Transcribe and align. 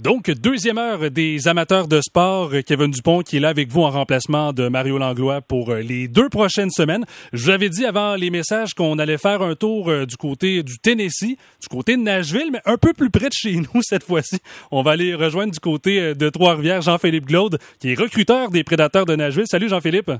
Donc, 0.00 0.30
deuxième 0.30 0.78
heure 0.78 1.10
des 1.10 1.46
amateurs 1.46 1.86
de 1.86 2.00
sport. 2.00 2.52
Kevin 2.66 2.90
Dupont 2.90 3.20
qui 3.20 3.36
est 3.36 3.40
là 3.40 3.50
avec 3.50 3.68
vous 3.68 3.82
en 3.82 3.90
remplacement 3.90 4.54
de 4.54 4.66
Mario 4.68 4.96
Langlois 4.96 5.42
pour 5.42 5.72
euh, 5.72 5.80
les 5.80 6.08
deux 6.08 6.30
prochaines 6.30 6.70
semaines. 6.70 7.04
Je 7.34 7.44
vous 7.44 7.50
avais 7.50 7.68
dit 7.68 7.84
avant 7.84 8.14
les 8.14 8.30
messages 8.30 8.72
qu'on 8.72 8.98
allait 8.98 9.18
faire 9.18 9.42
un 9.42 9.54
tour 9.54 9.90
euh, 9.90 10.06
du 10.06 10.16
côté 10.16 10.62
du 10.62 10.78
Tennessee, 10.78 11.36
du 11.60 11.68
côté 11.68 11.98
de 11.98 12.02
Nashville, 12.02 12.48
mais 12.50 12.62
un 12.64 12.78
peu 12.78 12.94
plus 12.94 13.10
près 13.10 13.28
de 13.28 13.34
chez 13.34 13.56
nous 13.74 13.82
cette 13.82 14.04
fois-ci. 14.04 14.38
On 14.70 14.82
va 14.82 14.92
aller 14.92 15.14
rejoindre 15.14 15.52
du 15.52 15.60
côté 15.60 16.00
euh, 16.00 16.14
de 16.14 16.30
Trois-Rivières 16.30 16.80
Jean-Philippe 16.80 17.26
Glaude, 17.26 17.58
qui 17.78 17.90
est 17.90 17.94
recruteur 17.94 18.50
des 18.50 18.64
Prédateurs 18.64 19.04
de 19.04 19.14
Nashville. 19.14 19.48
Salut 19.48 19.68
Jean-Philippe. 19.68 20.12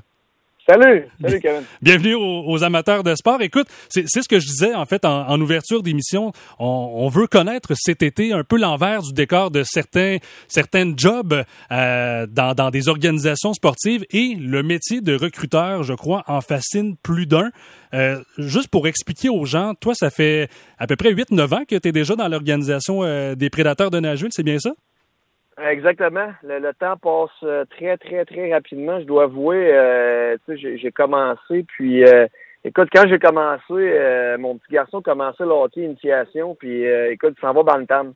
Salut, 0.71 1.03
salut 1.19 1.41
Kevin. 1.41 1.63
Bienvenue 1.81 2.15
aux, 2.15 2.63
amateurs 2.63 3.03
de 3.03 3.13
sport. 3.15 3.41
Écoute, 3.41 3.67
c'est 3.89 4.07
ce 4.07 4.29
que 4.29 4.39
je 4.39 4.45
disais 4.45 4.73
en 4.73 4.85
fait 4.85 5.03
en, 5.03 5.41
ouverture 5.41 5.83
d'émission. 5.83 6.31
On, 6.59 7.09
veut 7.09 7.27
connaître 7.27 7.73
cet 7.75 8.01
été 8.01 8.31
un 8.31 8.45
peu 8.45 8.57
l'envers 8.57 9.01
du 9.01 9.11
décor 9.11 9.51
de 9.51 9.63
certains 9.63 10.19
certains 10.47 10.93
jobs 10.95 11.43
euh, 11.73 12.25
dans, 12.25 12.53
dans 12.53 12.69
des 12.69 12.87
organisations 12.87 13.53
sportives 13.53 14.05
et 14.11 14.35
le 14.35 14.63
métier 14.63 15.01
de 15.01 15.13
recruteur, 15.13 15.83
je 15.83 15.93
crois, 15.93 16.23
en 16.27 16.39
fascine 16.39 16.95
plus 17.03 17.25
d'un. 17.25 17.49
Euh, 17.93 18.23
juste 18.37 18.69
pour 18.69 18.87
expliquer 18.87 19.27
aux 19.27 19.43
gens, 19.43 19.73
toi, 19.75 19.93
ça 19.93 20.09
fait 20.09 20.47
à 20.79 20.87
peu 20.87 20.95
près 20.95 21.11
8-9 21.11 21.53
ans 21.53 21.63
que 21.67 21.75
tu 21.75 21.89
es 21.89 21.91
déjà 21.91 22.15
dans 22.15 22.29
l'organisation 22.29 23.03
euh, 23.03 23.35
des 23.35 23.49
prédateurs 23.49 23.91
de 23.91 23.99
Nashville, 23.99 24.31
c'est 24.31 24.43
bien 24.43 24.57
ça? 24.57 24.71
Exactement. 25.69 26.29
Le, 26.43 26.71
temps 26.73 26.97
passe 26.97 27.29
euh, 27.43 27.65
très, 27.65 27.97
très, 27.97 28.25
très 28.25 28.51
rapidement. 28.51 28.99
Je 28.99 29.05
dois 29.05 29.23
avouer, 29.23 29.71
euh, 29.73 30.37
j'ai 30.47 30.91
commencé, 30.91 31.63
puis 31.67 32.03
euh, 32.03 32.25
écoute, 32.63 32.89
quand 32.93 33.07
j'ai 33.07 33.19
commencé, 33.19 33.61
euh, 33.71 34.37
mon 34.39 34.57
petit 34.57 34.73
garçon 34.73 35.01
commençait 35.01 35.43
le 35.43 35.83
initiation, 35.83 36.55
puis 36.55 36.83
écoute, 36.83 37.35
il 37.37 37.41
s'en 37.41 37.53
va 37.53 37.63
dans 37.63 37.77
le 37.77 37.85
temps. 37.85 38.07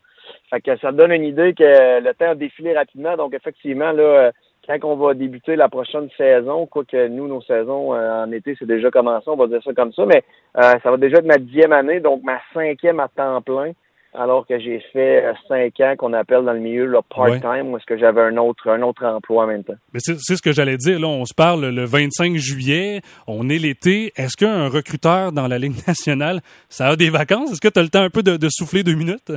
Fait 0.49 0.61
que 0.61 0.75
ça 0.77 0.91
donne 0.91 1.11
une 1.11 1.23
idée 1.23 1.53
que 1.53 2.01
le 2.01 2.13
temps 2.13 2.31
a 2.31 2.35
défilé 2.35 2.73
rapidement. 2.73 3.15
Donc 3.15 3.35
effectivement, 3.35 3.91
là, 3.91 4.31
quand 4.67 4.83
on 4.83 4.95
va 4.95 5.13
débuter 5.13 5.55
la 5.55 5.69
prochaine 5.69 6.09
saison, 6.17 6.65
quoique 6.65 7.07
nous, 7.09 7.27
nos 7.27 7.41
saisons 7.41 7.93
en 7.93 8.31
été, 8.31 8.55
c'est 8.57 8.65
déjà 8.65 8.89
commencé, 8.89 9.29
on 9.29 9.35
va 9.35 9.45
dire 9.45 9.61
ça 9.63 9.73
comme 9.73 9.93
ça, 9.93 10.03
mais 10.07 10.23
ça 10.55 10.89
va 10.89 10.97
déjà 10.97 11.17
être 11.17 11.25
ma 11.25 11.37
dixième 11.37 11.73
année, 11.73 11.99
donc 11.99 12.23
ma 12.23 12.39
cinquième 12.53 12.99
à 12.99 13.07
temps 13.07 13.41
plein 13.41 13.73
alors 14.17 14.45
que 14.47 14.59
j'ai 14.59 14.79
fait 14.93 15.25
euh, 15.25 15.33
cinq 15.47 15.79
ans 15.79 15.95
qu'on 15.97 16.13
appelle 16.13 16.43
dans 16.43 16.53
le 16.53 16.59
milieu 16.59 16.85
le 16.85 16.99
part-time, 17.01 17.71
où 17.71 17.77
est-ce 17.77 17.85
que 17.85 17.97
j'avais 17.97 18.21
un 18.21 18.37
autre, 18.37 18.69
un 18.69 18.81
autre 18.81 19.05
emploi 19.05 19.43
en 19.43 19.47
même 19.47 19.63
temps. 19.63 19.75
Mais 19.93 19.99
c'est, 19.99 20.17
ce 20.17 20.41
que 20.41 20.51
j'allais 20.51 20.77
dire. 20.77 20.99
Là, 20.99 21.07
on 21.07 21.25
se 21.25 21.33
parle 21.33 21.65
le 21.65 21.85
25 21.85 22.35
juillet, 22.35 23.01
on 23.27 23.49
est 23.49 23.57
l'été. 23.57 24.13
Est-ce 24.15 24.37
qu'un 24.37 24.67
recruteur 24.67 25.31
dans 25.31 25.47
la 25.47 25.57
Ligue 25.57 25.75
nationale, 25.87 26.41
ça 26.69 26.87
a 26.87 26.95
des 26.95 27.09
vacances? 27.09 27.51
Est-ce 27.51 27.61
que 27.61 27.67
tu 27.67 27.79
as 27.79 27.83
le 27.83 27.89
temps 27.89 28.01
un 28.01 28.09
peu 28.09 28.23
de, 28.23 28.47
souffler 28.49 28.83
deux 28.83 28.95
minutes? 28.95 29.31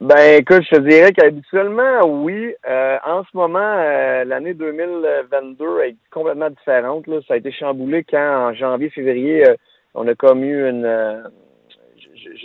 Ben 0.00 0.40
écoute, 0.40 0.62
je 0.70 0.76
te 0.76 0.80
dirais 0.80 1.12
qu'habituellement, 1.12 2.06
oui. 2.06 2.52
Euh, 2.68 2.96
en 3.06 3.22
ce 3.22 3.36
moment, 3.36 3.58
euh, 3.60 4.24
l'année 4.24 4.52
2022 4.52 5.64
est 5.84 5.96
complètement 6.10 6.50
différente. 6.50 7.06
Là. 7.06 7.20
Ça 7.26 7.34
a 7.34 7.36
été 7.36 7.52
chamboulé 7.52 8.04
quand, 8.04 8.48
en 8.48 8.54
janvier-février, 8.54 9.44
on 9.94 10.06
a 10.08 10.14
comme 10.14 10.42
eu 10.42 10.68
une 10.68 10.84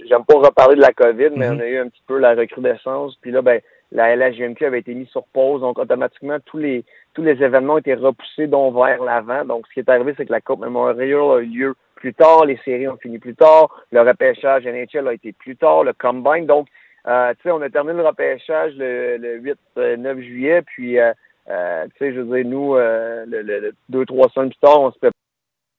j'aime 0.08 0.26
pas 0.26 0.36
reparler 0.36 0.76
de 0.76 0.82
la 0.82 0.94
COVID, 0.94 1.32
mais 1.36 1.50
mhm. 1.50 1.58
on 1.58 1.60
a 1.60 1.68
eu 1.68 1.78
un 1.78 1.88
petit 1.88 2.04
peu 2.08 2.18
la 2.18 2.36
recrudescence. 2.36 3.16
Puis 3.22 3.32
là, 3.32 3.42
ben, 3.42 3.62
la 3.92 4.16
LHGMQ 4.16 4.66
avait 4.66 4.80
été 4.80 4.94
mise 4.94 5.10
sur 5.10 5.24
pause, 5.34 5.62
donc 5.62 5.80
automatiquement 5.80 6.38
tous 6.46 6.58
les 6.58 6.84
tous 7.14 7.24
les 7.24 7.42
événements 7.44 7.80
été 7.80 7.96
repoussés 7.96 8.48
donc 8.48 8.76
vers 8.76 9.04
l'avant. 9.04 9.46
Donc 9.46 9.68
ce 9.68 9.74
qui 9.74 9.80
est 9.80 9.90
arrivé, 9.90 10.14
c'est 10.16 10.26
que 10.26 10.32
la 10.32 10.42
Coupe 10.42 10.60
Memorial 10.60 11.32
a 11.32 11.40
eu 11.40 11.46
lieu 11.46 11.76
plus 11.96 12.14
tard, 12.14 12.46
les 12.46 12.58
séries 12.64 12.88
ont 12.88 12.98
fini 12.98 13.20
plus 13.20 13.36
tard, 13.36 13.84
le 13.92 14.02
repêchage 14.02 14.66
NHL 14.66 15.08
a 15.08 15.14
été 15.14 15.34
plus 15.34 15.56
tard, 15.56 15.84
le 15.84 15.94
combine. 15.94 16.46
Donc, 16.46 16.68
euh, 17.08 17.34
tu 17.34 17.44
sais, 17.44 17.52
on 17.52 17.62
a 17.62 17.70
terminé 17.70 17.98
le 17.98 18.08
repêchage 18.08 18.74
le, 18.78 19.18
le 19.18 19.40
8-9 19.40 19.56
euh, 19.78 20.22
juillet, 20.22 20.62
puis 20.62 21.00
euh, 21.00 21.12
euh, 21.50 21.86
tu 21.88 21.98
sais, 22.00 22.14
je 22.14 22.22
veux 22.22 22.38
dire, 22.38 22.50
nous, 22.50 22.76
euh, 22.76 23.26
le, 23.28 23.42
le, 23.42 23.74
deux, 23.90 24.06
trois 24.06 24.30
semaines 24.30 24.50
plus 24.50 24.60
tard, 24.60 24.82
on 24.82 24.92
se 24.92 24.98
prépare. 24.98 25.14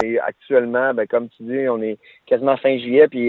Et 0.03 0.19
actuellement, 0.19 0.95
ben, 0.95 1.07
comme 1.07 1.29
tu 1.29 1.43
dis, 1.43 1.69
on 1.69 1.81
est 1.83 1.99
quasiment 2.27 2.57
fin 2.57 2.77
juillet, 2.79 3.07
puis 3.09 3.29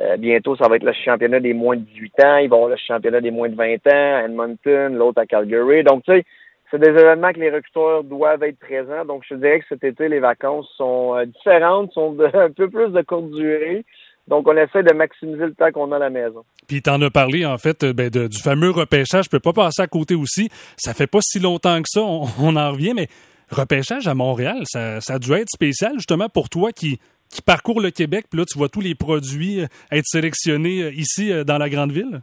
euh, 0.00 0.16
bientôt, 0.16 0.56
ça 0.56 0.68
va 0.68 0.76
être 0.76 0.84
le 0.84 0.92
championnat 0.92 1.40
des 1.40 1.54
moins 1.54 1.76
de 1.76 1.82
18 1.82 2.24
ans. 2.24 2.36
Ils 2.38 2.48
vont 2.48 2.56
avoir 2.56 2.70
le 2.70 2.76
championnat 2.76 3.20
des 3.20 3.30
moins 3.30 3.48
de 3.48 3.54
20 3.54 3.74
ans 3.86 4.16
à 4.16 4.24
Edmonton, 4.24 4.94
l'autre 4.94 5.20
à 5.20 5.26
Calgary. 5.26 5.84
Donc, 5.84 6.02
tu 6.04 6.12
sais, 6.12 6.24
c'est 6.70 6.80
des 6.80 6.88
événements 6.88 7.32
que 7.32 7.38
les 7.38 7.50
recruteurs 7.50 8.02
doivent 8.02 8.42
être 8.42 8.58
présents. 8.58 9.04
Donc, 9.04 9.22
je 9.28 9.36
dirais 9.36 9.60
que 9.60 9.66
cet 9.68 9.84
été, 9.84 10.08
les 10.08 10.18
vacances 10.18 10.68
sont 10.76 11.14
euh, 11.14 11.26
différentes, 11.26 11.92
sont 11.92 12.12
de, 12.12 12.24
un 12.34 12.50
peu 12.50 12.68
plus 12.68 12.90
de 12.90 13.02
courte 13.02 13.30
durée. 13.30 13.84
Donc, 14.26 14.48
on 14.48 14.56
essaie 14.56 14.82
de 14.82 14.92
maximiser 14.92 15.44
le 15.44 15.54
temps 15.54 15.70
qu'on 15.70 15.92
a 15.92 15.96
à 15.96 16.00
la 16.00 16.10
maison. 16.10 16.44
Puis, 16.66 16.82
tu 16.82 16.90
en 16.90 17.00
as 17.02 17.10
parlé, 17.10 17.46
en 17.46 17.58
fait, 17.58 17.84
ben, 17.84 18.08
du 18.10 18.42
fameux 18.42 18.70
repêchage. 18.70 19.26
Je 19.26 19.30
peux 19.30 19.38
pas 19.38 19.52
passer 19.52 19.82
à 19.82 19.86
côté 19.86 20.16
aussi. 20.16 20.48
Ça 20.76 20.94
fait 20.94 21.06
pas 21.06 21.20
si 21.20 21.38
longtemps 21.38 21.80
que 21.80 21.88
ça. 21.88 22.00
On, 22.00 22.24
en 22.56 22.72
revient, 22.72 22.94
mais 22.96 23.06
repêchage 23.50 24.08
à 24.08 24.14
Montréal, 24.14 24.62
ça, 24.64 25.00
ça 25.00 25.14
a 25.14 25.18
dû 25.20 25.32
être 25.34 25.50
spécial, 25.50 25.92
justement, 25.98 26.28
pour 26.28 26.48
toi 26.48 26.72
qui 26.72 26.98
qui 27.34 27.42
parcourt 27.42 27.80
le 27.80 27.90
Québec, 27.90 28.26
puis 28.30 28.38
là, 28.38 28.44
tu 28.46 28.56
vois 28.56 28.68
tous 28.68 28.80
les 28.80 28.94
produits 28.94 29.60
euh, 29.60 29.66
être 29.90 30.06
sélectionnés 30.06 30.84
euh, 30.84 30.90
ici 30.92 31.32
euh, 31.32 31.44
dans 31.44 31.58
la 31.58 31.68
grande 31.68 31.90
ville? 31.90 32.20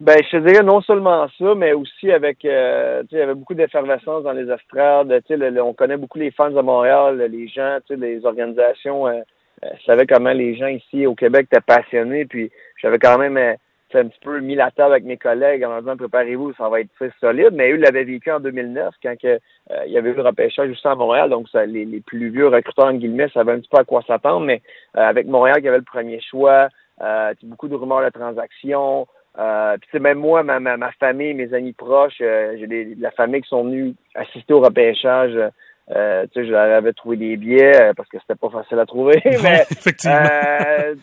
Ben, 0.00 0.16
je 0.24 0.36
te 0.36 0.48
dirais 0.48 0.64
non 0.64 0.80
seulement 0.80 1.26
ça, 1.38 1.54
mais 1.54 1.72
aussi 1.72 2.10
avec, 2.10 2.38
tu 2.38 2.48
sais, 2.48 3.06
il 3.12 3.18
y 3.18 3.22
avait 3.22 3.34
beaucoup 3.34 3.54
d'effervescence 3.54 4.24
dans 4.24 4.32
les 4.32 4.50
estrades. 4.50 5.22
Tu 5.26 5.36
sais, 5.38 5.60
on 5.60 5.72
connaît 5.72 5.96
beaucoup 5.96 6.18
les 6.18 6.32
fans 6.32 6.50
de 6.50 6.60
Montréal, 6.60 7.16
les 7.30 7.46
gens, 7.46 7.78
tu 7.86 7.94
sais, 7.94 8.00
les 8.00 8.24
organisations 8.26 9.06
euh, 9.64 9.68
savaient 9.86 10.06
comment 10.06 10.32
les 10.32 10.56
gens 10.56 10.66
ici 10.66 11.06
au 11.06 11.14
Québec 11.14 11.46
étaient 11.50 11.60
passionnés. 11.60 12.24
Puis 12.24 12.50
j'avais 12.82 12.98
quand 12.98 13.18
même 13.18 13.56
un 13.98 14.08
petit 14.08 14.20
peu 14.20 14.40
mis 14.40 14.54
la 14.54 14.70
table 14.70 14.92
avec 14.92 15.04
mes 15.04 15.16
collègues 15.16 15.64
en 15.64 15.80
disant 15.80 15.96
préparez-vous, 15.96 16.54
ça 16.54 16.68
va 16.68 16.80
être 16.80 16.92
très 16.94 17.10
solide. 17.20 17.52
Mais 17.52 17.70
eux 17.72 17.76
l'avaient 17.76 18.04
vécu 18.04 18.30
en 18.30 18.40
2009 18.40 18.94
quand 19.02 19.14
euh, 19.24 19.38
il 19.86 19.92
y 19.92 19.98
avait 19.98 20.10
eu 20.10 20.14
le 20.14 20.22
repêchage 20.22 20.68
juste 20.68 20.86
à 20.86 20.94
Montréal. 20.94 21.30
Donc 21.30 21.46
les, 21.66 22.02
plus 22.06 22.30
vieux 22.30 22.48
recruteurs 22.48 22.86
en 22.86 22.94
guillemets 22.94 23.28
savaient 23.30 23.52
un 23.52 23.60
petit 23.60 23.68
peu 23.68 23.78
à 23.78 23.84
quoi 23.84 24.02
s'attendre. 24.06 24.46
Mais 24.46 24.62
euh, 24.96 25.02
avec 25.02 25.26
Montréal 25.26 25.60
qui 25.60 25.68
avait 25.68 25.78
le 25.78 25.84
premier 25.84 26.20
choix, 26.20 26.68
euh, 27.02 27.34
beaucoup 27.42 27.68
de 27.68 27.74
rumeurs 27.74 28.04
de 28.04 28.10
transactions. 28.10 29.06
Puis 29.36 30.00
même 30.00 30.18
moi, 30.18 30.42
ma, 30.42 30.60
ma, 30.60 30.92
famille, 30.92 31.34
mes 31.34 31.52
amis 31.52 31.72
proches, 31.72 32.18
j'ai 32.18 32.66
de 32.66 33.02
la 33.02 33.10
famille 33.10 33.42
qui 33.42 33.48
sont 33.48 33.64
venus 33.64 33.94
assister 34.14 34.54
au 34.54 34.60
repêchage. 34.60 35.36
Euh, 35.90 36.24
tu 36.32 36.40
sais, 36.40 36.46
je 36.46 36.50
leur 36.50 36.76
avais 36.76 36.94
trouvé 36.94 37.16
des 37.18 37.36
billets 37.36 37.92
parce 37.94 38.08
que 38.08 38.16
c'était 38.18 38.38
pas 38.38 38.48
facile 38.48 38.78
à 38.78 38.86
trouver. 38.86 39.20
mais 39.42 39.66
effectivement. 39.70 40.16
Euh, 40.16 40.94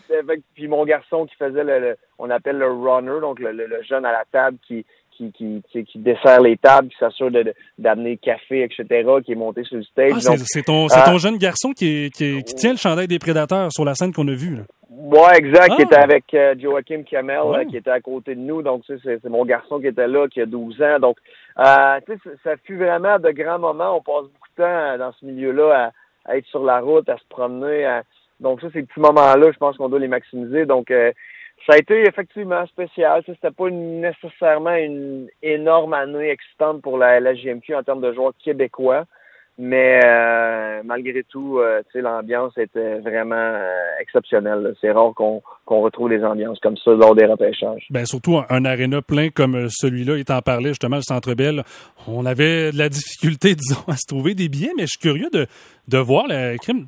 puis 0.54 0.66
mon 0.66 0.84
garçon 0.84 1.26
qui 1.26 1.36
faisait 1.36 1.62
le, 1.62 1.96
on 2.18 2.30
appelle 2.30 2.58
le 2.58 2.70
runner, 2.70 3.20
donc 3.20 3.38
le, 3.38 3.52
le, 3.52 3.82
jeune 3.88 4.04
à 4.04 4.12
la 4.12 4.24
table 4.32 4.58
qui 4.66 4.84
qui, 5.30 5.62
qui, 5.70 5.84
qui 5.84 5.98
dessert 5.98 6.40
les 6.40 6.56
tables, 6.56 6.88
qui 6.88 6.96
s'assure 6.98 7.30
d'amener 7.78 8.16
café, 8.16 8.62
etc., 8.64 9.08
qui 9.24 9.32
est 9.32 9.36
monté 9.36 9.62
sur 9.64 9.76
le 9.76 9.84
stage. 9.84 10.12
Ah, 10.26 10.34
c'est 10.38 10.62
ton, 10.62 10.86
euh, 10.86 11.04
ton 11.04 11.18
jeune 11.18 11.36
garçon 11.36 11.72
qui, 11.72 12.10
qui, 12.10 12.42
qui, 12.42 12.54
tient 12.54 12.72
le 12.72 12.78
chandail 12.78 13.06
des 13.06 13.18
prédateurs 13.18 13.70
sur 13.72 13.84
la 13.84 13.94
scène 13.94 14.12
qu'on 14.12 14.26
a 14.28 14.34
vue. 14.34 14.58
Ouais, 14.90 15.36
exact, 15.36 15.74
qui 15.76 15.82
était 15.82 15.96
ah! 15.96 16.04
avec 16.04 16.24
euh, 16.34 16.54
Joachim 16.58 17.02
Kamel, 17.08 17.66
qui 17.68 17.76
était 17.76 17.90
à 17.90 18.00
côté 18.00 18.34
de 18.34 18.40
nous. 18.40 18.62
Donc, 18.62 18.82
c'est 18.86 19.24
mon 19.28 19.44
garçon 19.44 19.80
qui 19.80 19.86
était 19.86 20.08
là, 20.08 20.28
qui 20.28 20.40
a 20.40 20.46
12 20.46 20.82
ans. 20.82 20.98
Donc, 21.00 21.16
euh, 21.58 22.00
ça 22.44 22.56
fut 22.64 22.76
vraiment 22.76 23.18
de 23.18 23.30
grands 23.30 23.58
moments. 23.58 23.96
On 23.96 24.00
passe 24.00 24.24
de 24.24 24.38
temps 24.56 24.98
dans 24.98 25.12
ce 25.12 25.24
milieu-là 25.24 25.92
à, 26.26 26.36
être 26.36 26.46
sur 26.46 26.64
la 26.64 26.80
route, 26.80 27.08
à 27.08 27.18
se 27.18 27.24
promener. 27.28 28.00
Donc, 28.40 28.60
ça, 28.60 28.68
ces 28.72 28.82
petits 28.82 29.00
moments-là, 29.00 29.50
je 29.52 29.58
pense 29.58 29.76
qu'on 29.76 29.88
doit 29.88 29.98
les 29.98 30.08
maximiser. 30.08 30.66
Donc, 30.66 30.90
euh, 30.90 31.12
ça 31.66 31.74
a 31.74 31.78
été 31.78 32.02
effectivement 32.02 32.66
spécial. 32.66 33.22
C'était 33.26 33.50
pas 33.50 33.70
nécessairement 33.70 34.74
une 34.74 35.28
énorme 35.42 35.94
année 35.94 36.30
excitante 36.30 36.82
pour 36.82 36.98
la 36.98 37.20
LGMQ 37.20 37.74
en 37.74 37.82
termes 37.82 38.00
de 38.00 38.12
joueurs 38.12 38.32
québécois. 38.42 39.04
Mais 39.58 40.00
euh, 40.02 40.80
malgré 40.82 41.22
tout, 41.24 41.58
euh, 41.58 41.82
l'ambiance 41.94 42.56
était 42.56 43.00
vraiment 43.00 43.34
euh, 43.36 43.70
exceptionnelle. 44.00 44.74
C'est 44.80 44.90
rare 44.90 45.12
qu'on 45.14 45.42
retrouve 45.66 46.08
des 46.08 46.24
ambiances 46.24 46.58
comme 46.60 46.76
ça 46.78 46.92
lors 46.92 47.14
des 47.14 47.26
repêchages. 47.26 47.86
Ben 47.90 48.06
surtout 48.06 48.38
un, 48.38 48.46
un 48.48 48.64
aréna 48.64 49.02
plein 49.02 49.28
comme 49.28 49.68
celui-là, 49.68 50.16
il 50.16 50.24
t'en 50.24 50.40
parlait 50.40 50.70
justement, 50.70 50.96
le 50.96 51.02
Centre 51.02 51.34
Bell. 51.34 51.64
On 52.08 52.24
avait 52.24 52.72
de 52.72 52.78
la 52.78 52.88
difficulté, 52.88 53.54
disons, 53.54 53.82
à 53.88 53.96
se 53.96 54.06
trouver 54.08 54.34
des 54.34 54.48
billets, 54.48 54.72
mais 54.76 54.84
je 54.84 54.92
suis 54.98 55.00
curieux 55.00 55.28
de, 55.30 55.46
de 55.88 55.98
voir 55.98 56.24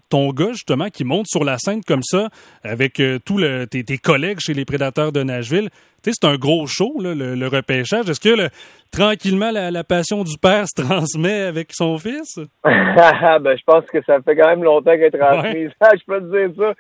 ton 0.09 0.31
gars 0.31 0.53
justement 0.53 0.89
qui 0.89 1.05
monte 1.05 1.27
sur 1.27 1.45
la 1.45 1.59
scène 1.59 1.83
comme 1.87 2.03
ça 2.03 2.29
avec 2.63 3.01
tous 3.27 3.43
tes, 3.71 3.85
tes 3.85 3.99
collègues 3.99 4.39
chez 4.41 4.55
les 4.55 4.65
Prédateurs 4.65 5.13
de 5.13 5.23
Nashville 5.23 5.69
c'est 6.13 6.27
un 6.27 6.37
gros 6.37 6.67
show, 6.67 6.95
le, 6.99 7.47
repêchage. 7.47 8.09
Est-ce 8.09 8.21
que 8.21 8.49
tranquillement 8.91 9.51
la, 9.51 9.85
passion 9.85 10.23
du 10.23 10.37
père 10.39 10.65
se 10.67 10.83
transmet 10.83 11.43
avec 11.43 11.73
son 11.73 11.99
fils? 11.99 12.39
ben, 12.65 13.57
je 13.57 13.65
pense 13.65 13.85
que 13.87 14.03
ça 14.05 14.21
fait 14.23 14.37
quand 14.37 14.49
même 14.49 14.65
longtemps 14.65 14.93
qu'elle 14.93 15.15
est 15.15 15.19
transmise. 15.19 15.73
je 15.81 16.05
peux 16.07 16.21
te 16.21 16.47
dire 16.47 16.57
ça. 16.57 16.75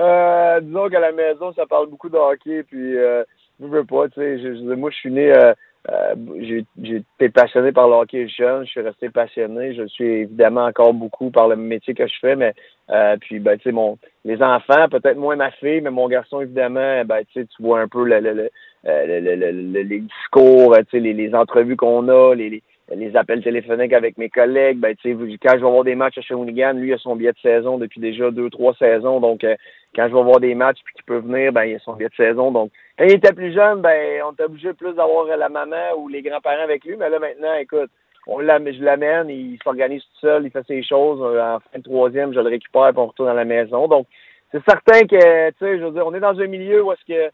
Euh, 0.00 0.60
disons 0.60 0.88
qu'à 0.88 1.00
la 1.00 1.12
maison, 1.12 1.52
ça 1.54 1.66
parle 1.66 1.88
beaucoup 1.88 2.08
de 2.08 2.16
hockey, 2.16 2.62
puis 2.62 2.96
euh, 2.96 3.24
je 3.60 3.66
veux 3.66 3.84
pas, 3.84 4.08
tu 4.08 4.20
sais. 4.20 4.76
moi, 4.76 4.90
je 4.90 4.96
suis 4.96 5.10
né. 5.10 5.32
Euh, 5.32 5.52
euh, 5.88 6.14
j'ai 6.36 6.66
été 6.86 7.30
passionné 7.30 7.72
par 7.72 7.88
le 7.88 7.94
hockey 7.94 8.28
jeune, 8.28 8.66
je 8.66 8.70
suis 8.70 8.80
resté 8.82 9.08
passionné. 9.08 9.74
Je 9.74 9.86
suis 9.86 10.04
évidemment 10.04 10.66
encore 10.66 10.92
beaucoup 10.92 11.30
par 11.30 11.48
le 11.48 11.56
métier 11.56 11.94
que 11.94 12.06
je 12.06 12.12
fais, 12.20 12.36
mais 12.36 12.52
euh, 12.90 13.16
puis 13.18 13.38
ben 13.38 13.56
tu 13.56 13.64
sais 13.64 13.72
mon 13.72 13.96
les 14.26 14.42
enfants, 14.42 14.88
peut-être 14.90 15.16
moins 15.16 15.36
ma 15.36 15.50
fille, 15.52 15.80
mais 15.80 15.90
mon 15.90 16.06
garçon 16.08 16.42
évidemment, 16.42 17.02
ben 17.06 17.22
tu 17.32 17.46
tu 17.46 17.62
vois 17.62 17.80
un 17.80 17.88
peu 17.88 18.04
le, 18.04 18.20
le, 18.20 18.50
les 18.84 20.00
discours, 20.00 20.76
les, 20.92 21.12
les 21.12 21.34
entrevues 21.34 21.76
qu'on 21.76 22.08
a, 22.08 22.34
les, 22.34 22.62
les 22.94 23.16
appels 23.16 23.42
téléphoniques 23.42 23.92
avec 23.92 24.18
mes 24.18 24.28
collègues. 24.28 24.78
Ben, 24.78 24.94
tu 24.96 25.12
sais, 25.12 25.38
quand 25.42 25.54
je 25.54 25.60
vais 25.60 25.66
avoir 25.66 25.84
des 25.84 25.94
matchs 25.94 26.18
à 26.18 26.22
Shawinigan, 26.22 26.72
lui, 26.74 26.88
il 26.88 26.94
a 26.94 26.98
son 26.98 27.16
billet 27.16 27.32
de 27.32 27.38
saison 27.38 27.78
depuis 27.78 28.00
déjà 28.00 28.30
deux, 28.30 28.50
trois 28.50 28.74
saisons. 28.74 29.20
Donc, 29.20 29.44
euh, 29.44 29.54
quand 29.94 30.08
je 30.08 30.14
vais 30.14 30.22
voir 30.22 30.40
des 30.40 30.54
matchs 30.54 30.78
puis 30.84 30.94
qu'il 30.94 31.04
peut 31.04 31.18
venir, 31.18 31.52
ben, 31.52 31.64
il 31.64 31.76
a 31.76 31.78
son 31.80 31.94
billet 31.94 32.08
de 32.08 32.14
saison. 32.14 32.50
Donc, 32.50 32.70
quand 32.98 33.04
il 33.04 33.14
était 33.14 33.32
plus 33.32 33.52
jeune, 33.52 33.80
ben, 33.80 34.22
on 34.26 34.32
était 34.32 34.44
obligé 34.44 34.72
plus 34.72 34.94
d'avoir 34.94 35.26
la 35.26 35.48
maman 35.48 35.94
ou 35.98 36.08
les 36.08 36.22
grands-parents 36.22 36.62
avec 36.62 36.84
lui. 36.84 36.96
Mais 36.96 37.10
là, 37.10 37.18
maintenant, 37.18 37.54
écoute, 37.60 37.90
on 38.26 38.40
je 38.40 38.84
l'amène, 38.84 39.30
il 39.30 39.58
s'organise 39.64 40.02
tout 40.02 40.20
seul, 40.20 40.44
il 40.44 40.50
fait 40.50 40.66
ses 40.66 40.82
choses. 40.82 41.20
Euh, 41.22 41.56
en 41.56 41.60
fin 41.60 41.78
de 41.78 41.82
troisième, 41.82 42.32
je 42.34 42.40
le 42.40 42.48
récupère 42.48 42.88
et 42.88 42.92
on 42.96 43.06
retourne 43.06 43.28
à 43.28 43.34
la 43.34 43.44
maison. 43.44 43.88
Donc, 43.88 44.06
c'est 44.52 44.62
certain 44.64 45.02
que, 45.06 45.50
tu 45.50 45.56
sais, 45.58 45.78
je 45.78 45.84
veux 45.84 45.92
dire, 45.92 46.06
on 46.06 46.14
est 46.14 46.20
dans 46.20 46.38
un 46.38 46.46
milieu 46.46 46.82
où 46.82 46.92
est-ce 46.92 47.04
que 47.06 47.30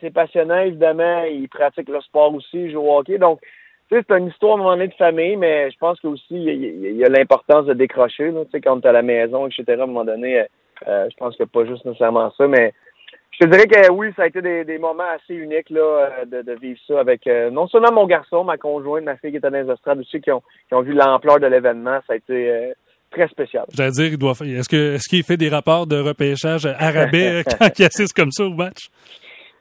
c'est 0.00 0.12
passionnant, 0.12 0.60
évidemment, 0.60 1.22
il 1.24 1.48
pratique 1.48 1.88
le 1.88 2.00
sport 2.00 2.34
aussi, 2.34 2.64
il 2.64 2.72
joue 2.72 2.80
au 2.80 2.98
hockey. 2.98 3.18
Donc, 3.18 3.40
c'est 3.90 4.10
une 4.10 4.28
histoire 4.28 4.52
à 4.52 4.54
un 4.54 4.58
moment 4.58 4.76
donné 4.76 4.88
de 4.88 4.94
famille, 4.94 5.36
mais 5.36 5.70
je 5.70 5.78
pense 5.78 5.98
qu'aussi, 6.00 6.24
il 6.30 6.96
y, 6.96 7.04
a, 7.04 7.08
l'importance 7.08 7.66
de 7.66 7.74
décrocher, 7.74 8.30
là, 8.30 8.44
tu 8.44 8.50
sais, 8.50 8.60
quand 8.60 8.80
tu 8.80 8.88
à 8.88 8.92
la 8.92 9.02
maison, 9.02 9.46
etc., 9.46 9.64
à 9.68 9.84
un 9.84 9.86
moment 9.86 10.04
donné, 10.04 10.44
euh, 10.86 11.08
je 11.10 11.16
pense 11.16 11.36
que 11.36 11.44
pas 11.44 11.64
juste 11.64 11.84
nécessairement 11.84 12.30
ça, 12.36 12.46
mais 12.46 12.74
je 13.30 13.46
te 13.46 13.50
dirais 13.50 13.66
que 13.66 13.90
oui, 13.90 14.12
ça 14.16 14.22
a 14.22 14.26
été 14.26 14.42
des, 14.42 14.78
moments 14.78 15.04
assez 15.14 15.34
uniques 15.34 15.70
là, 15.70 16.10
euh, 16.20 16.42
de, 16.42 16.52
vivre 16.60 16.78
ça 16.86 17.00
avec 17.00 17.26
euh, 17.26 17.50
non 17.50 17.66
seulement 17.68 17.92
mon 17.92 18.06
garçon, 18.06 18.44
ma 18.44 18.58
conjointe, 18.58 19.04
ma 19.04 19.16
fille 19.16 19.30
qui 19.30 19.36
était 19.38 19.50
dans 19.50 19.56
les 19.56 19.72
estrades 19.72 20.00
aussi, 20.00 20.20
qui 20.20 20.30
ont, 20.30 20.42
qui 20.68 20.74
ont 20.74 20.82
vu 20.82 20.92
l'ampleur 20.92 21.40
de 21.40 21.46
l'événement. 21.46 21.98
Ça 22.06 22.12
a 22.12 22.16
été 22.16 22.72
très 23.10 23.28
spécial. 23.28 23.64
J'allais 23.72 23.90
dire, 23.90 24.06
il 24.06 24.18
doit 24.18 24.32
est-ce 24.32 24.68
que 24.68 24.94
est-ce 24.94 25.08
qu'il 25.08 25.22
fait 25.22 25.36
des 25.36 25.48
rapports 25.48 25.86
de 25.86 25.98
repêchage 25.98 26.66
à 26.66 26.90
rabais 26.90 27.42
quand 27.58 27.78
il 27.78 27.84
assiste 27.84 28.12
comme 28.12 28.30
ça 28.30 28.44
au 28.44 28.50
match? 28.50 28.88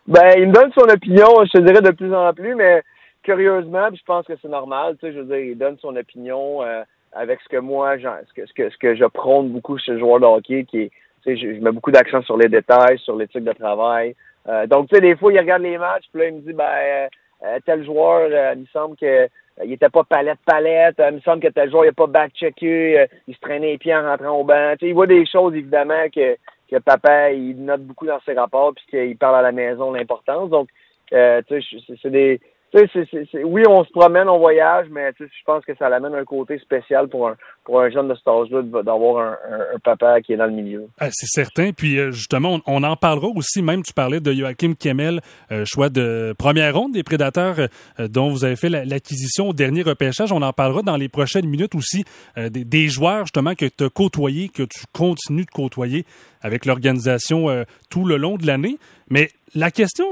Ben, 0.08 0.32
il 0.38 0.48
me 0.48 0.54
donne 0.54 0.72
son 0.72 0.88
opinion, 0.88 1.44
je 1.44 1.52
te 1.52 1.58
dirais 1.58 1.82
de 1.82 1.92
plus 1.92 2.14
en 2.16 2.34
plus, 2.34 2.56
mais 2.56 2.82
curieusement, 3.24 3.90
je 3.94 4.02
pense 4.06 4.26
que 4.26 4.34
c'est 4.42 4.48
normal, 4.48 4.96
tu 4.98 5.08
sais, 5.08 5.14
je 5.14 5.20
veux 5.20 5.26
dire, 5.26 5.52
il 5.52 5.58
donne 5.58 5.78
son 5.80 5.94
opinion 5.98 6.64
euh, 6.64 6.84
avec 7.12 7.42
ce 7.42 7.50
que 7.50 7.58
moi, 7.58 7.98
ce 7.98 8.34
que, 8.34 8.46
ce 8.48 8.54
que, 8.54 8.70
ce 8.70 8.78
que 8.78 8.96
je 8.96 9.04
prône 9.04 9.50
beaucoup 9.50 9.78
chez 9.78 9.92
le 9.92 10.00
joueur 10.00 10.22
de 10.22 10.26
hockey, 10.26 10.64
qui 10.64 10.84
est, 10.84 10.92
tu 11.26 11.36
sais, 11.36 11.38
je, 11.38 11.62
mets 11.62 11.74
beaucoup 11.74 11.92
d'accent 11.92 12.22
sur 12.22 12.38
les 12.38 12.48
détails, 12.48 12.98
sur 13.00 13.18
l'éthique 13.18 13.44
de 13.44 13.52
travail. 13.52 14.16
Euh, 14.48 14.66
donc, 14.66 14.88
tu 14.88 14.96
sais, 14.96 15.02
des 15.02 15.18
fois, 15.18 15.34
il 15.34 15.40
regarde 15.40 15.64
les 15.64 15.78
matchs, 15.78 16.06
puis 16.14 16.22
là, 16.22 16.28
il 16.30 16.36
me 16.36 16.40
dit, 16.40 16.54
ben, 16.54 17.10
euh, 17.44 17.60
tel 17.66 17.84
joueur, 17.84 18.30
il 18.56 18.62
me 18.62 18.66
semble 18.68 18.96
que 18.96 19.28
il 19.66 19.74
était 19.74 19.90
pas 19.90 20.04
palette-palette, 20.04 21.02
il 21.06 21.16
me 21.16 21.20
semble 21.20 21.42
que 21.42 21.50
tel 21.50 21.70
joueur, 21.70 21.84
il 21.84 21.88
n'a 21.88 21.94
pas 21.94 22.08
back-checké, 22.08 23.08
il 23.28 23.36
se 23.36 23.40
traînait 23.42 23.72
les 23.72 23.78
pieds 23.78 23.96
en 23.96 24.04
rentrant 24.04 24.40
au 24.40 24.44
banc. 24.46 24.74
Tu 24.74 24.86
sais, 24.86 24.90
il 24.90 24.94
voit 24.94 25.08
des 25.08 25.26
choses, 25.26 25.54
évidemment, 25.54 26.08
que, 26.16 26.38
que 26.70 26.78
papa, 26.78 27.32
il 27.32 27.64
note 27.64 27.84
beaucoup 27.84 28.06
dans 28.06 28.20
ses 28.22 28.34
rapports, 28.34 28.74
puis 28.74 28.86
qu'il 28.90 29.18
parle 29.18 29.38
à 29.38 29.42
la 29.42 29.52
maison 29.52 29.92
l'importance. 29.92 30.50
Donc, 30.50 30.70
tu 31.10 31.16
sais, 31.16 31.62
c'est 32.02 32.10
des 32.10 32.42
oui, 32.74 33.64
on 33.68 33.84
se 33.86 33.92
promène, 33.92 34.28
on 34.28 34.40
voyage, 34.40 34.88
mais 34.92 35.12
je 35.20 35.26
pense 35.46 35.64
que 35.64 35.74
ça 35.76 35.88
amène 35.88 36.14
un 36.14 36.26
côté 36.26 36.60
spécial 36.60 37.08
pour 37.08 37.30
un, 37.30 37.90
jeune 37.90 38.10
de 38.10 38.16
cet 38.16 38.28
âge-là 38.28 38.62
d'avoir 38.84 39.36
un, 39.74 39.80
papa 39.84 40.22
qui 40.22 40.34
est 40.34 40.38
dans 40.38 40.46
le 40.46 40.52
milieu. 40.52 40.88
Ah, 41.00 41.08
c'est 41.12 41.28
certain. 41.28 41.72
Puis 41.72 41.98
euh, 41.98 42.12
justement, 42.12 42.60
on, 42.68 42.84
en 42.84 42.96
parlera 42.96 43.28
aussi. 43.28 43.62
Même, 43.62 43.84
tu 43.84 43.94
parlais 43.94 44.20
de 44.20 44.34
Joachim 44.34 44.74
Kemmel, 44.78 45.22
euh, 45.52 45.64
choix 45.66 45.90
de 45.90 46.36
première 46.38 46.76
ronde 46.76 46.92
des 46.92 47.04
Prédateurs 47.04 47.56
euh, 48.00 48.08
dont 48.08 48.30
vous 48.30 48.44
avez 48.44 48.56
fait 48.56 48.70
l'acquisition 48.70 49.50
au 49.50 49.54
dernier 49.54 49.84
repêchage. 49.84 50.32
On 50.32 50.42
en 50.42 50.54
parlera 50.54 50.82
dans 50.82 50.98
les 50.98 51.10
prochaines 51.10 51.48
minutes 51.48 51.76
aussi 51.76 52.04
des, 52.36 52.88
joueurs 52.88 53.26
justement 53.26 53.56
que 53.56 53.66
tu 53.66 53.86
as 53.86 53.90
côtoyés, 53.90 54.50
que 54.50 54.64
tu 54.64 54.82
continues 54.94 55.46
de 55.46 55.52
côtoyer 55.52 56.06
avec 56.42 56.66
l'organisation 56.66 57.66
tout 57.90 58.06
le 58.06 58.18
long 58.18 58.38
de 58.38 58.46
l'année. 58.46 58.78
Mais 59.10 59.30
la 59.56 59.72
question, 59.72 60.06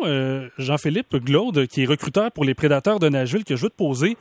Jean-Philippe 0.58 1.18
Glaude, 1.18 1.68
qui 1.68 1.84
est 1.84 1.86
recruteur 1.86 2.32
pour 2.32 2.46
les 2.46 2.54
Prédateurs 2.54 3.00
de 3.00 3.10
Nashville, 3.10 3.44
que 3.44 3.56
je 3.56 3.64
veux 3.64 3.70
te 3.70 3.76
poser, 3.76 4.16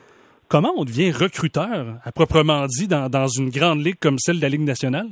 Comment 0.49 0.73
on 0.77 0.85
devient 0.85 1.11
recruteur, 1.11 1.97
à 2.05 2.13
proprement 2.13 2.67
dit, 2.67 2.87
dans, 2.87 3.09
dans 3.09 3.27
une 3.27 3.51
grande 3.51 3.85
ligue 3.85 3.99
comme 4.01 4.19
celle 4.19 4.37
de 4.37 4.43
la 4.43 4.49
Ligue 4.49 4.65
nationale? 4.65 5.07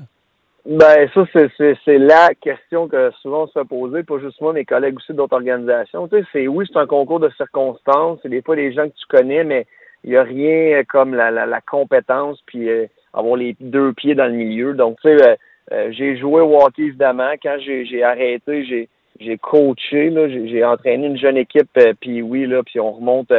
Ben, 0.64 1.08
ça, 1.12 1.24
c'est 1.58 1.98
la 1.98 2.30
question 2.40 2.86
que 2.86 3.10
souvent 3.20 3.44
on 3.44 3.46
se 3.48 3.58
fait 3.58 3.66
poser, 3.66 4.04
pas 4.04 4.20
juste 4.20 4.40
moi, 4.40 4.52
mes 4.52 4.64
collègues 4.64 4.96
aussi 4.96 5.12
d'autres 5.12 5.34
organisations. 5.34 6.06
Tu 6.06 6.18
sais, 6.18 6.24
c'est 6.32 6.46
oui, 6.46 6.66
c'est 6.70 6.78
un 6.78 6.86
concours 6.86 7.18
de 7.18 7.30
circonstances, 7.36 8.20
c'est 8.22 8.28
des 8.28 8.42
fois 8.42 8.54
des 8.54 8.72
gens 8.72 8.84
que 8.84 8.94
tu 8.94 9.06
connais, 9.08 9.42
mais 9.42 9.66
il 10.04 10.10
n'y 10.10 10.16
a 10.16 10.22
rien 10.22 10.84
comme 10.84 11.14
la, 11.14 11.30
la, 11.30 11.60
compétence 11.60 12.38
puis 12.46 12.68
euh, 12.68 12.86
avoir 13.12 13.36
les 13.36 13.56
deux 13.58 13.92
pieds 13.94 14.14
dans 14.14 14.26
le 14.26 14.34
milieu. 14.34 14.74
Donc, 14.74 14.98
tu 15.00 15.08
sais, 15.08 15.26
euh, 15.26 15.34
euh, 15.72 15.90
j'ai 15.90 16.16
joué 16.16 16.40
au 16.40 16.62
hockey, 16.62 16.82
évidemment. 16.82 17.32
Quand 17.42 17.56
j'ai 17.58 18.04
arrêté, 18.04 18.64
j'ai 18.64 18.88
j'ai 19.22 19.38
coaché, 19.38 20.12
j'ai 20.48 20.64
entraîné 20.64 21.06
une 21.06 21.18
jeune 21.18 21.36
équipe, 21.36 21.78
puis 22.00 22.22
oui, 22.22 22.46
là, 22.46 22.62
puis 22.62 22.80
on 22.80 22.92
remonte 22.92 23.32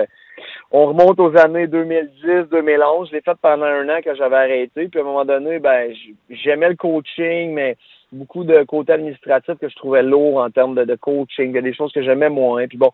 on 0.71 0.87
remonte 0.87 1.19
aux 1.19 1.37
années 1.37 1.67
2010-2011. 1.67 3.09
Je 3.09 3.13
l'ai 3.13 3.21
fait 3.21 3.37
pendant 3.41 3.65
un 3.65 3.87
an 3.89 4.01
que 4.03 4.15
j'avais 4.15 4.35
arrêté. 4.35 4.87
Puis 4.87 4.99
à 4.99 5.03
un 5.03 5.05
moment 5.05 5.25
donné, 5.25 5.59
ben 5.59 5.93
j'aimais 6.29 6.69
le 6.69 6.75
coaching, 6.75 7.53
mais 7.53 7.77
beaucoup 8.11 8.43
de 8.43 8.63
côté 8.63 8.93
administratif 8.93 9.55
que 9.59 9.69
je 9.69 9.75
trouvais 9.75 10.03
lourd 10.03 10.37
en 10.37 10.49
termes 10.49 10.75
de, 10.75 10.95
coaching. 10.95 11.49
Il 11.49 11.55
y 11.55 11.59
a 11.59 11.61
des 11.61 11.73
choses 11.73 11.91
que 11.91 12.01
j'aimais 12.01 12.29
moins. 12.29 12.67
Puis 12.67 12.77
bon. 12.77 12.91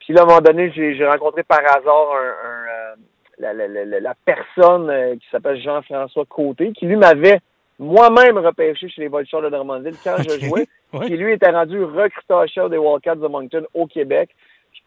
Puis 0.00 0.14
là, 0.14 0.20
à 0.20 0.24
un 0.24 0.26
moment 0.28 0.40
donné, 0.40 0.70
j'ai 0.72 1.06
rencontré 1.06 1.42
par 1.42 1.60
hasard 1.60 2.12
un, 2.14 3.48
euh, 3.48 4.00
la, 4.00 4.14
personne 4.24 4.88
euh, 4.88 5.14
qui 5.16 5.26
s'appelle 5.32 5.60
Jean-François 5.60 6.24
Côté, 6.26 6.72
qui 6.72 6.86
lui 6.86 6.96
m'avait 6.96 7.40
moi-même 7.78 8.38
repêché 8.38 8.88
chez 8.88 9.02
les 9.02 9.08
Voltigeurs 9.08 9.42
de 9.42 9.50
Drummondville 9.50 9.96
quand 10.02 10.16
je 10.18 10.46
jouais, 10.46 10.66
qui 11.06 11.16
lui 11.16 11.32
était 11.32 11.50
rendu 11.50 11.82
recruteur-chef 11.82 12.70
des 12.70 12.78
Wildcats 12.78 13.16
de 13.16 13.28
Moncton 13.28 13.64
au 13.74 13.86
Québec 13.86 14.30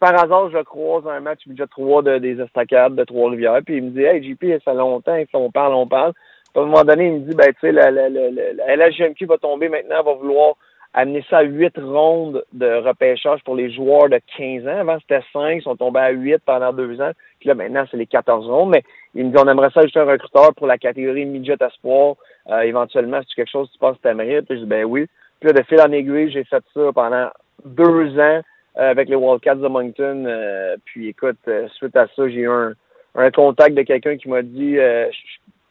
par 0.00 0.18
hasard, 0.18 0.50
je 0.50 0.62
croise 0.62 1.06
un 1.06 1.20
match 1.20 1.46
budget 1.46 1.66
3 1.66 2.02
de, 2.02 2.18
des 2.18 2.40
Estacades 2.40 2.96
de 2.96 3.04
Trois-Rivières, 3.04 3.60
puis 3.64 3.76
il 3.76 3.84
me 3.84 3.90
dit 3.90 4.02
Hey 4.02 4.24
JP, 4.24 4.44
ça 4.64 4.72
fait 4.72 4.74
longtemps, 4.74 5.16
on 5.34 5.50
parle, 5.50 5.74
on 5.74 5.86
parle. 5.86 6.14
à 6.56 6.60
un 6.60 6.64
moment 6.64 6.84
donné, 6.84 7.06
il 7.06 7.12
me 7.12 7.18
dit 7.20 7.36
ben 7.36 7.52
tu 7.52 7.60
sais, 7.60 7.72
la, 7.72 7.90
la, 7.90 8.08
la, 8.08 8.30
la 8.30 8.76
LHGMQ 8.76 9.26
va 9.26 9.36
tomber 9.36 9.68
maintenant, 9.68 9.96
elle 9.98 10.04
va 10.06 10.14
vouloir 10.14 10.54
amener 10.94 11.24
ça 11.28 11.38
à 11.38 11.42
8 11.42 11.74
rondes 11.78 12.42
de 12.52 12.66
repêchage 12.66 13.44
pour 13.44 13.54
les 13.54 13.70
joueurs 13.70 14.08
de 14.08 14.18
15 14.36 14.66
ans. 14.66 14.80
Avant, 14.80 14.98
c'était 15.00 15.22
5, 15.32 15.56
ils 15.56 15.62
sont 15.62 15.76
tombés 15.76 16.00
à 16.00 16.10
8 16.10 16.38
pendant 16.44 16.72
deux 16.72 17.00
ans. 17.00 17.12
Puis 17.38 17.48
là, 17.48 17.54
maintenant, 17.54 17.84
c'est 17.90 17.96
les 17.96 18.06
14 18.06 18.48
rondes. 18.48 18.70
Mais 18.70 18.82
il 19.14 19.26
me 19.26 19.30
dit, 19.30 19.36
on 19.38 19.48
aimerait 19.48 19.70
ça 19.70 19.80
ajouter 19.80 20.00
un 20.00 20.04
recruteur 20.04 20.54
pour 20.54 20.66
la 20.66 20.78
catégorie 20.78 21.24
midget 21.24 21.56
espoir. 21.60 22.16
Euh, 22.48 22.60
éventuellement, 22.60 23.20
tu 23.20 23.34
quelque 23.34 23.50
chose 23.50 23.68
que 23.68 23.72
tu 23.72 23.78
penses 23.78 23.96
que 23.96 24.02
t'aimerais. 24.02 24.42
Puis 24.42 24.56
je 24.56 24.62
dis, 24.62 24.68
ben 24.68 24.84
oui. 24.84 25.06
Puis 25.40 25.48
là, 25.48 25.52
de 25.54 25.62
fil 25.64 25.80
en 25.80 25.92
aiguille, 25.92 26.30
j'ai 26.30 26.44
fait 26.44 26.62
ça 26.74 26.90
pendant 26.94 27.28
deux 27.64 28.18
ans. 28.18 28.40
Euh, 28.78 28.90
avec 28.90 29.08
les 29.08 29.16
Wildcats 29.16 29.56
de 29.56 29.66
Moncton. 29.66 30.24
Euh, 30.26 30.76
puis 30.84 31.08
écoute, 31.08 31.38
euh, 31.48 31.66
suite 31.74 31.96
à 31.96 32.06
ça, 32.14 32.28
j'ai 32.28 32.40
eu 32.40 32.48
un, 32.48 32.72
un 33.16 33.30
contact 33.32 33.74
de 33.74 33.82
quelqu'un 33.82 34.16
qui 34.16 34.28
m'a 34.28 34.42
dit, 34.42 34.78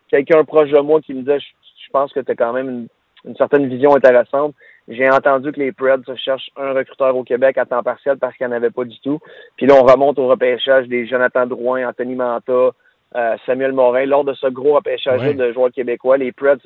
quelqu'un 0.10 0.44
proche 0.44 0.70
de 0.70 0.80
moi 0.80 1.00
qui 1.00 1.14
me 1.14 1.22
disait, 1.22 1.40
je, 1.40 1.92
pense 1.92 2.12
que 2.12 2.20
tu 2.20 2.32
as 2.32 2.36
quand 2.36 2.54
même 2.54 2.88
une, 3.26 3.36
certaine 3.38 3.68
vision 3.68 3.96
intéressante. 3.96 4.54
J'ai 4.88 5.10
entendu 5.10 5.52
que 5.52 5.60
les 5.60 5.72
Preds 5.72 6.04
cherchent 6.18 6.52
un 6.58 6.74
recruteur 6.74 7.16
au 7.16 7.24
Québec 7.24 7.58
à 7.58 7.66
temps 7.66 7.84
partiel 7.84 8.18
parce 8.18 8.36
qu'il 8.36 8.46
n'y 8.46 8.54
en 8.54 8.56
avait 8.56 8.70
pas 8.70 8.84
du 8.84 9.00
tout. 9.00 9.20
Puis 9.56 9.66
là, 9.66 9.76
on 9.76 9.84
remonte 9.84 10.20
au 10.20 10.28
repêchage 10.28 10.88
des 10.88 11.08
Jonathan 11.08 11.46
Drouin, 11.46 11.88
Anthony 11.88 12.16
Manta, 12.16 12.72
Samuel 13.46 13.74
Morin. 13.74 14.06
Lors 14.06 14.24
de 14.24 14.34
ce 14.34 14.48
gros 14.48 14.76
repêchage 14.76 15.36
de 15.36 15.52
joueurs 15.52 15.72
québécois, 15.72 16.18
les 16.18 16.32
Preds, 16.32 16.58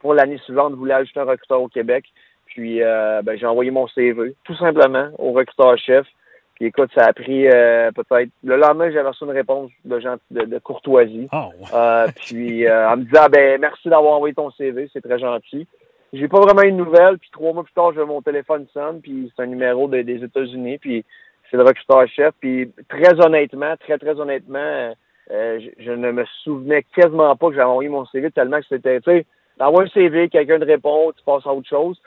pour 0.00 0.14
l'année 0.14 0.38
suivante, 0.38 0.74
voulaient 0.74 0.94
ajouter 0.94 1.20
un 1.20 1.24
recruteur 1.24 1.62
au 1.62 1.68
Québec. 1.68 2.04
Puis 2.46 2.82
euh, 2.82 3.22
ben, 3.22 3.38
j'ai 3.38 3.46
envoyé 3.46 3.70
mon 3.70 3.86
CV, 3.88 4.34
tout 4.44 4.56
simplement, 4.56 5.10
au 5.18 5.32
recruteur-chef. 5.32 6.06
Puis 6.54 6.66
écoute, 6.66 6.90
ça 6.94 7.04
a 7.04 7.12
pris 7.12 7.46
euh, 7.48 7.90
peut-être. 7.92 8.30
Le 8.42 8.56
lendemain, 8.56 8.90
j'avais 8.90 9.08
reçu 9.08 9.24
une 9.24 9.30
réponse 9.30 9.70
de 9.84 10.00
gens 10.00 10.16
de, 10.30 10.58
courtoisie. 10.58 11.28
Oh. 11.32 11.50
Euh, 11.74 12.06
puis 12.16 12.70
en 12.70 12.96
me 12.96 13.04
disant 13.04 13.26
ben 13.30 13.60
merci 13.60 13.90
d'avoir 13.90 14.14
envoyé 14.14 14.34
ton 14.34 14.50
CV, 14.52 14.88
c'est 14.92 15.02
très 15.02 15.18
gentil. 15.18 15.66
J'ai 16.12 16.28
pas 16.28 16.40
vraiment 16.40 16.62
une 16.62 16.78
nouvelle, 16.78 17.18
puis 17.18 17.28
trois 17.30 17.52
mois 17.52 17.64
plus 17.64 17.74
tard, 17.74 17.92
j'ai 17.94 18.02
mon 18.04 18.22
téléphone 18.22 18.66
sonne, 18.72 19.00
puis 19.02 19.30
c'est 19.36 19.42
un 19.42 19.46
numéro 19.46 19.86
des 19.88 20.24
États-Unis, 20.24 20.78
puis 20.78 21.04
c'est 21.50 21.58
le 21.58 21.64
recruteur-chef. 21.64 22.32
Puis 22.40 22.72
très 22.88 23.20
honnêtement, 23.22 23.76
très, 23.76 23.98
très 23.98 24.18
honnêtement, 24.18 24.94
je, 25.30 25.68
je, 25.78 25.90
ne 25.90 26.12
me 26.12 26.24
souvenais 26.44 26.84
quasiment 26.94 27.34
pas 27.36 27.48
que 27.48 27.54
j'avais 27.54 27.66
envoyé 27.68 27.88
mon 27.88 28.06
CV 28.06 28.30
tellement 28.30 28.60
que 28.60 28.66
c'était, 28.68 29.00
tu 29.00 29.10
sais, 29.10 29.26
un 29.58 29.86
CV, 29.88 30.28
quelqu'un 30.28 30.58
te 30.58 30.64
répond, 30.64 31.12
tu 31.16 31.24
passes 31.24 31.46
à 31.46 31.52
autre 31.52 31.68
chose. 31.68 32.00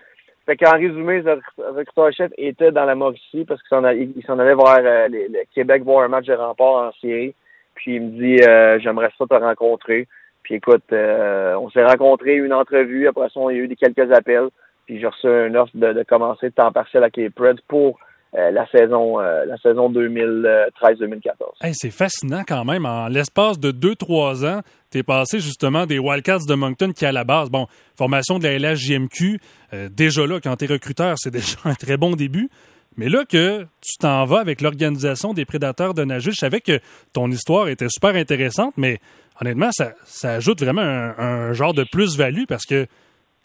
Fait 0.45 0.57
qu'en 0.57 0.71
résumé, 0.71 1.21
le 1.21 1.39
recruteur-chef 1.57 2.31
était 2.37 2.71
dans 2.71 2.85
la 2.85 2.95
Mauricie 2.95 3.45
parce 3.45 3.61
qu'il 3.61 4.23
s'en 4.25 4.39
allait 4.39 4.53
voir 4.53 4.79
euh, 4.79 5.07
le 5.07 5.45
Québec 5.53 5.83
voir 5.83 6.03
un 6.03 6.07
match 6.07 6.25
de 6.25 6.33
rempart 6.33 6.87
en 6.87 6.91
série. 7.01 7.35
Puis 7.75 7.95
il 7.95 8.01
me 8.01 8.09
dit 8.09 8.43
euh, 8.43 8.79
J'aimerais 8.79 9.11
ça 9.17 9.25
te 9.27 9.33
rencontrer. 9.35 10.07
Puis 10.41 10.55
écoute, 10.55 10.91
euh, 10.91 11.53
on 11.55 11.69
s'est 11.69 11.83
rencontrés, 11.83 12.35
une 12.35 12.53
entrevue, 12.53 13.07
après 13.07 13.29
ça, 13.29 13.39
il 13.51 13.57
y 13.57 13.59
a 13.59 13.63
eu 13.63 13.67
des 13.67 13.75
quelques 13.75 14.11
appels. 14.11 14.49
Puis 14.85 14.99
j'ai 14.99 15.07
reçu 15.07 15.27
une 15.27 15.55
offre 15.55 15.71
de, 15.75 15.93
de 15.93 16.03
commencer 16.03 16.49
de 16.49 16.55
temps 16.55 16.71
partiel 16.71 17.03
à 17.03 17.09
les 17.15 17.29
Preds 17.29 17.61
pour 17.67 17.99
euh, 18.37 18.51
la 18.51 18.67
saison 18.67 19.19
euh, 19.19 19.45
la 19.45 19.57
saison 19.57 19.91
2013-2014. 19.91 21.73
c'est 21.73 21.89
fascinant 21.89 22.43
quand 22.47 22.63
même. 22.63 22.85
En 22.85 23.07
l'espace 23.07 23.59
de 23.59 23.71
2-3 23.71 24.45
ans, 24.47 24.61
tu 24.91 24.99
es 24.99 25.03
passé 25.03 25.39
justement 25.39 25.87
des 25.87 25.97
Wildcats 25.97 26.45
de 26.47 26.53
Moncton 26.53 26.91
qui, 26.91 27.07
à 27.07 27.11
la 27.11 27.23
base, 27.23 27.49
bon, 27.49 27.65
formation 27.97 28.37
de 28.37 28.47
la 28.47 28.59
LHJMQ, 28.59 29.39
euh, 29.73 29.89
déjà 29.89 30.27
là, 30.27 30.39
quand 30.39 30.55
tu 30.57 30.65
es 30.65 30.67
recruteur, 30.67 31.15
c'est 31.17 31.31
déjà 31.31 31.57
un 31.65 31.73
très 31.73 31.97
bon 31.97 32.15
début. 32.15 32.49
Mais 32.97 33.09
là 33.09 33.23
que 33.25 33.63
tu 33.81 33.97
t'en 33.99 34.25
vas 34.25 34.39
avec 34.39 34.61
l'organisation 34.61 35.33
des 35.33 35.45
prédateurs 35.45 35.93
de 35.95 36.03
Nashville, 36.03 36.33
je 36.33 36.39
savais 36.39 36.61
que 36.61 36.79
ton 37.13 37.31
histoire 37.31 37.67
était 37.67 37.87
super 37.89 38.13
intéressante, 38.15 38.73
mais 38.77 38.99
honnêtement, 39.41 39.69
ça, 39.71 39.93
ajoute 40.23 40.61
vraiment 40.61 40.81
un, 40.81 41.53
genre 41.53 41.73
de 41.73 41.85
plus-value 41.91 42.43
parce 42.47 42.65
que 42.65 42.85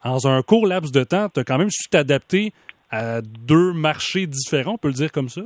dans 0.05 0.27
un 0.27 0.43
court 0.43 0.67
laps 0.67 0.93
de 0.93 1.05
temps, 1.05 1.29
tu 1.33 1.41
as 1.41 1.45
quand 1.45 1.57
même 1.57 1.71
su 1.71 1.89
t'adapter 1.89 2.53
à 2.95 3.21
deux 3.23 3.73
marchés 3.73 4.27
différents, 4.27 4.75
on 4.75 4.79
peut 4.79 4.89
le 4.89 4.95
dire 4.95 5.11
comme 5.11 5.29
ça? 5.29 5.43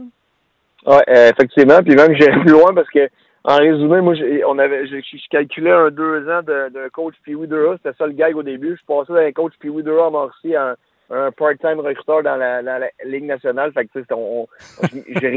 Oui, 0.87 0.97
euh, 1.09 1.31
effectivement. 1.31 1.83
Puis 1.83 1.95
même, 1.95 2.14
j'ai 2.19 2.31
plus 2.31 2.52
loin 2.52 2.75
parce 2.75 2.88
que, 2.90 3.09
en 3.45 3.57
résumé, 3.57 4.00
moi, 4.00 4.14
on 4.47 4.59
avait, 4.59 4.87
je, 4.87 5.28
calculais 5.31 5.71
un 5.71 5.90
deux 5.90 6.28
ans 6.28 6.43
d'un 6.43 6.88
coach 6.93 7.14
Pee-Wee 7.25 7.49
C'était 7.76 7.97
ça 7.97 8.07
le 8.07 8.12
gag 8.12 8.37
au 8.37 8.43
début. 8.43 8.78
Je 8.78 8.87
passais 8.87 9.12
d'un 9.12 9.33
coach 9.33 9.55
Pee-Wee 9.61 9.83
Dura 9.83 10.09
à 10.09 10.76
un, 11.11 11.31
part-time 11.33 11.81
recruteur 11.81 12.23
dans 12.23 12.37
la, 12.37 12.81
Ligue 13.05 13.25
nationale. 13.25 13.73
Fait 13.73 13.87
que, 13.87 13.99
tu 13.99 14.05
sais, 14.05 15.02
j'ai 15.21 15.28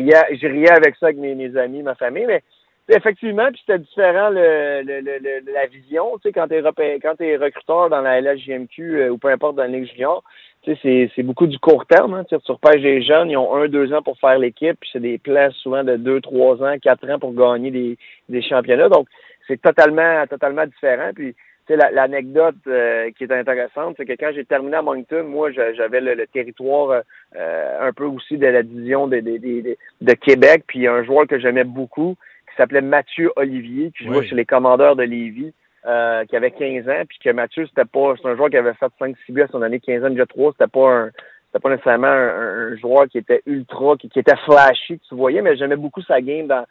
riais, 0.48 0.72
avec 0.72 0.96
ça 0.98 1.08
avec 1.08 1.18
mes, 1.18 1.58
amis, 1.58 1.82
ma 1.82 1.96
famille. 1.96 2.25
Mais 2.25 2.44
effectivement, 2.89 3.48
puis 3.48 3.62
c'était 3.65 3.80
différent 3.80 4.30
la 4.30 5.65
vision. 5.68 6.18
Tu 6.18 6.24
sais, 6.24 6.34
quand 6.34 6.48
t'es 6.50 6.58
es 6.58 7.38
recruteur 7.38 7.89
dans 7.89 8.01
la 8.01 8.20
LHJMQ 8.20 8.82
euh, 8.82 9.10
ou 9.10 9.18
peu 9.18 9.30
importe 9.30 9.56
dans 9.56 9.63
la 9.63 9.70
Ligue 9.70 9.89
junior, 9.89 10.24
c'est 10.63 11.24
beaucoup 11.24 11.48
du 11.48 11.58
court 11.60 11.86
terme. 11.86 12.13
Hein. 12.13 12.24
Tu, 12.25 12.36
repêches 12.36 12.82
des 12.82 13.01
jeunes, 13.01 13.30
ils 13.30 13.38
ont 13.38 13.56
un, 13.56 13.68
deux 13.68 13.94
ans 13.94 14.01
pour 14.01 14.18
faire 14.20 14.38
l'équipe, 14.38 14.77
puis 14.80 14.89
c'est 14.94 15.00
des 15.00 15.18
places 15.18 15.53
souvent 15.56 15.84
de 15.84 15.96
deux, 15.96 16.22
trois 16.22 16.62
ans, 16.63 16.75
quatre 16.82 17.10
ans 17.10 17.20
pour 17.20 17.34
gagner 17.34 17.72
des, 17.72 17.98
des 18.30 18.41
championnats. 18.41 18.89
Donc, 18.89 19.08
c'est 19.48 19.62
totalement, 19.62 20.25
totalement 20.27 20.65
différent. 20.65 21.12
Puis, 21.15 21.34
tu 21.68 21.75
sais, 21.75 21.91
l'anecdote 21.91 22.56
euh, 22.68 23.10
qui 23.18 23.24
est 23.24 23.32
intéressante, 23.32 23.96
c'est 23.98 24.06
que 24.06 24.13
quand 24.13 24.32
j'ai 24.34 24.46
terminé 24.46 24.77
à 24.77 24.82
Moncton, 24.82 25.24
moi, 25.24 25.51
j'avais 25.51 26.01
le, 26.01 26.27
territoire 26.27 27.01
euh, 27.36 27.88
un 27.88 27.91
peu 27.94 28.06
aussi 28.06 28.38
de 28.38 28.48
la 28.48 28.63
division 28.63 29.08
de, 29.08 29.20
de, 29.20 29.38
de, 29.38 29.77
de 30.01 30.13
Québec, 30.13 30.63
puis 30.68 30.88
un 30.88 31.03
joueur 31.03 31.27
que 31.27 31.39
j'aimais 31.39 31.63
beaucoup, 31.63 32.15
qui 32.50 32.56
s'appelait 32.58 32.82
Mathieu 32.82 33.32
Olivier, 33.36 33.91
qui 33.98 34.06
jouait 34.06 34.25
chez 34.27 34.36
les 34.36 34.46
commandeurs 34.46 34.96
de 34.96 35.03
Lévis, 35.03 35.53
euh, 35.85 36.25
qui 36.25 36.35
avait 36.35 36.51
15 36.51 36.88
ans, 36.89 37.03
puis 37.07 37.19
que 37.23 37.29
Mathieu, 37.31 37.65
c'était 37.67 37.85
pas, 37.85 38.13
c'est 38.21 38.27
un 38.27 38.35
joueur 38.35 38.50
qui 38.50 38.57
avait 38.57 38.73
fait 38.73 38.91
5-6 39.00 39.15
buts 39.29 39.41
à 39.41 39.47
son 39.47 39.61
année 39.61 39.79
15 39.79 40.03
ans, 40.03 40.09
déjà 40.09 40.25
3, 40.25 40.53
c'était 40.53 40.71
pas 40.71 40.89
un, 40.89 41.11
c'était 41.47 41.61
pas 41.61 41.69
nécessairement 41.69 42.07
un, 42.07 42.75
joueur 42.77 43.07
qui 43.07 43.17
était 43.17 43.41
ultra, 43.45 43.97
qui, 43.97 44.07
était 44.15 44.35
flashy, 44.45 45.00
tu 45.00 45.15
voyais, 45.15 45.41
mais 45.41 45.57
j'aimais 45.57 45.75
beaucoup 45.75 46.01
sa 46.01 46.21
game 46.21 46.47
dans, 46.47 46.65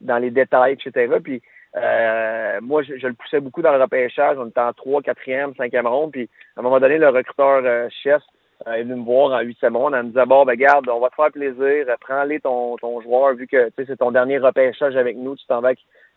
dans 0.00 0.18
les 0.18 0.30
détails, 0.30 0.74
etc. 0.74 1.14
Puis 1.22 1.42
euh, 1.76 2.60
moi, 2.60 2.82
je, 2.82 3.06
le 3.06 3.14
poussais 3.14 3.40
beaucoup 3.40 3.62
dans 3.62 3.72
le 3.72 3.82
repêchage. 3.82 4.36
On 4.38 4.48
était 4.48 4.60
en 4.60 4.72
3, 4.72 5.00
4e, 5.02 5.54
5e 5.54 5.86
ronde. 5.86 6.12
Puis 6.12 6.28
à 6.56 6.60
un 6.60 6.62
moment 6.62 6.80
donné, 6.80 6.98
le 6.98 7.08
recruteur 7.08 7.62
euh, 7.64 7.88
chef 8.02 8.22
euh, 8.66 8.72
est 8.72 8.82
venu 8.82 8.96
me 8.96 9.04
voir 9.04 9.32
en 9.32 9.42
huitième 9.42 9.76
ronde. 9.76 9.94
Elle 9.94 10.04
me 10.04 10.08
disait 10.08 10.26
Bon, 10.26 10.44
ben 10.44 10.54
garde, 10.54 10.88
on 10.88 11.00
va 11.00 11.08
te 11.10 11.14
faire 11.14 11.32
plaisir, 11.32 11.86
prends-les 12.00 12.40
ton, 12.40 12.76
ton 12.76 13.00
joueur, 13.00 13.34
vu 13.34 13.46
que 13.46 13.70
c'est 13.76 13.96
ton 13.96 14.10
dernier 14.10 14.38
repêchage 14.38 14.96
avec 14.96 15.16
nous, 15.16 15.36
tu 15.36 15.46
t'en 15.46 15.60
vas 15.60 15.72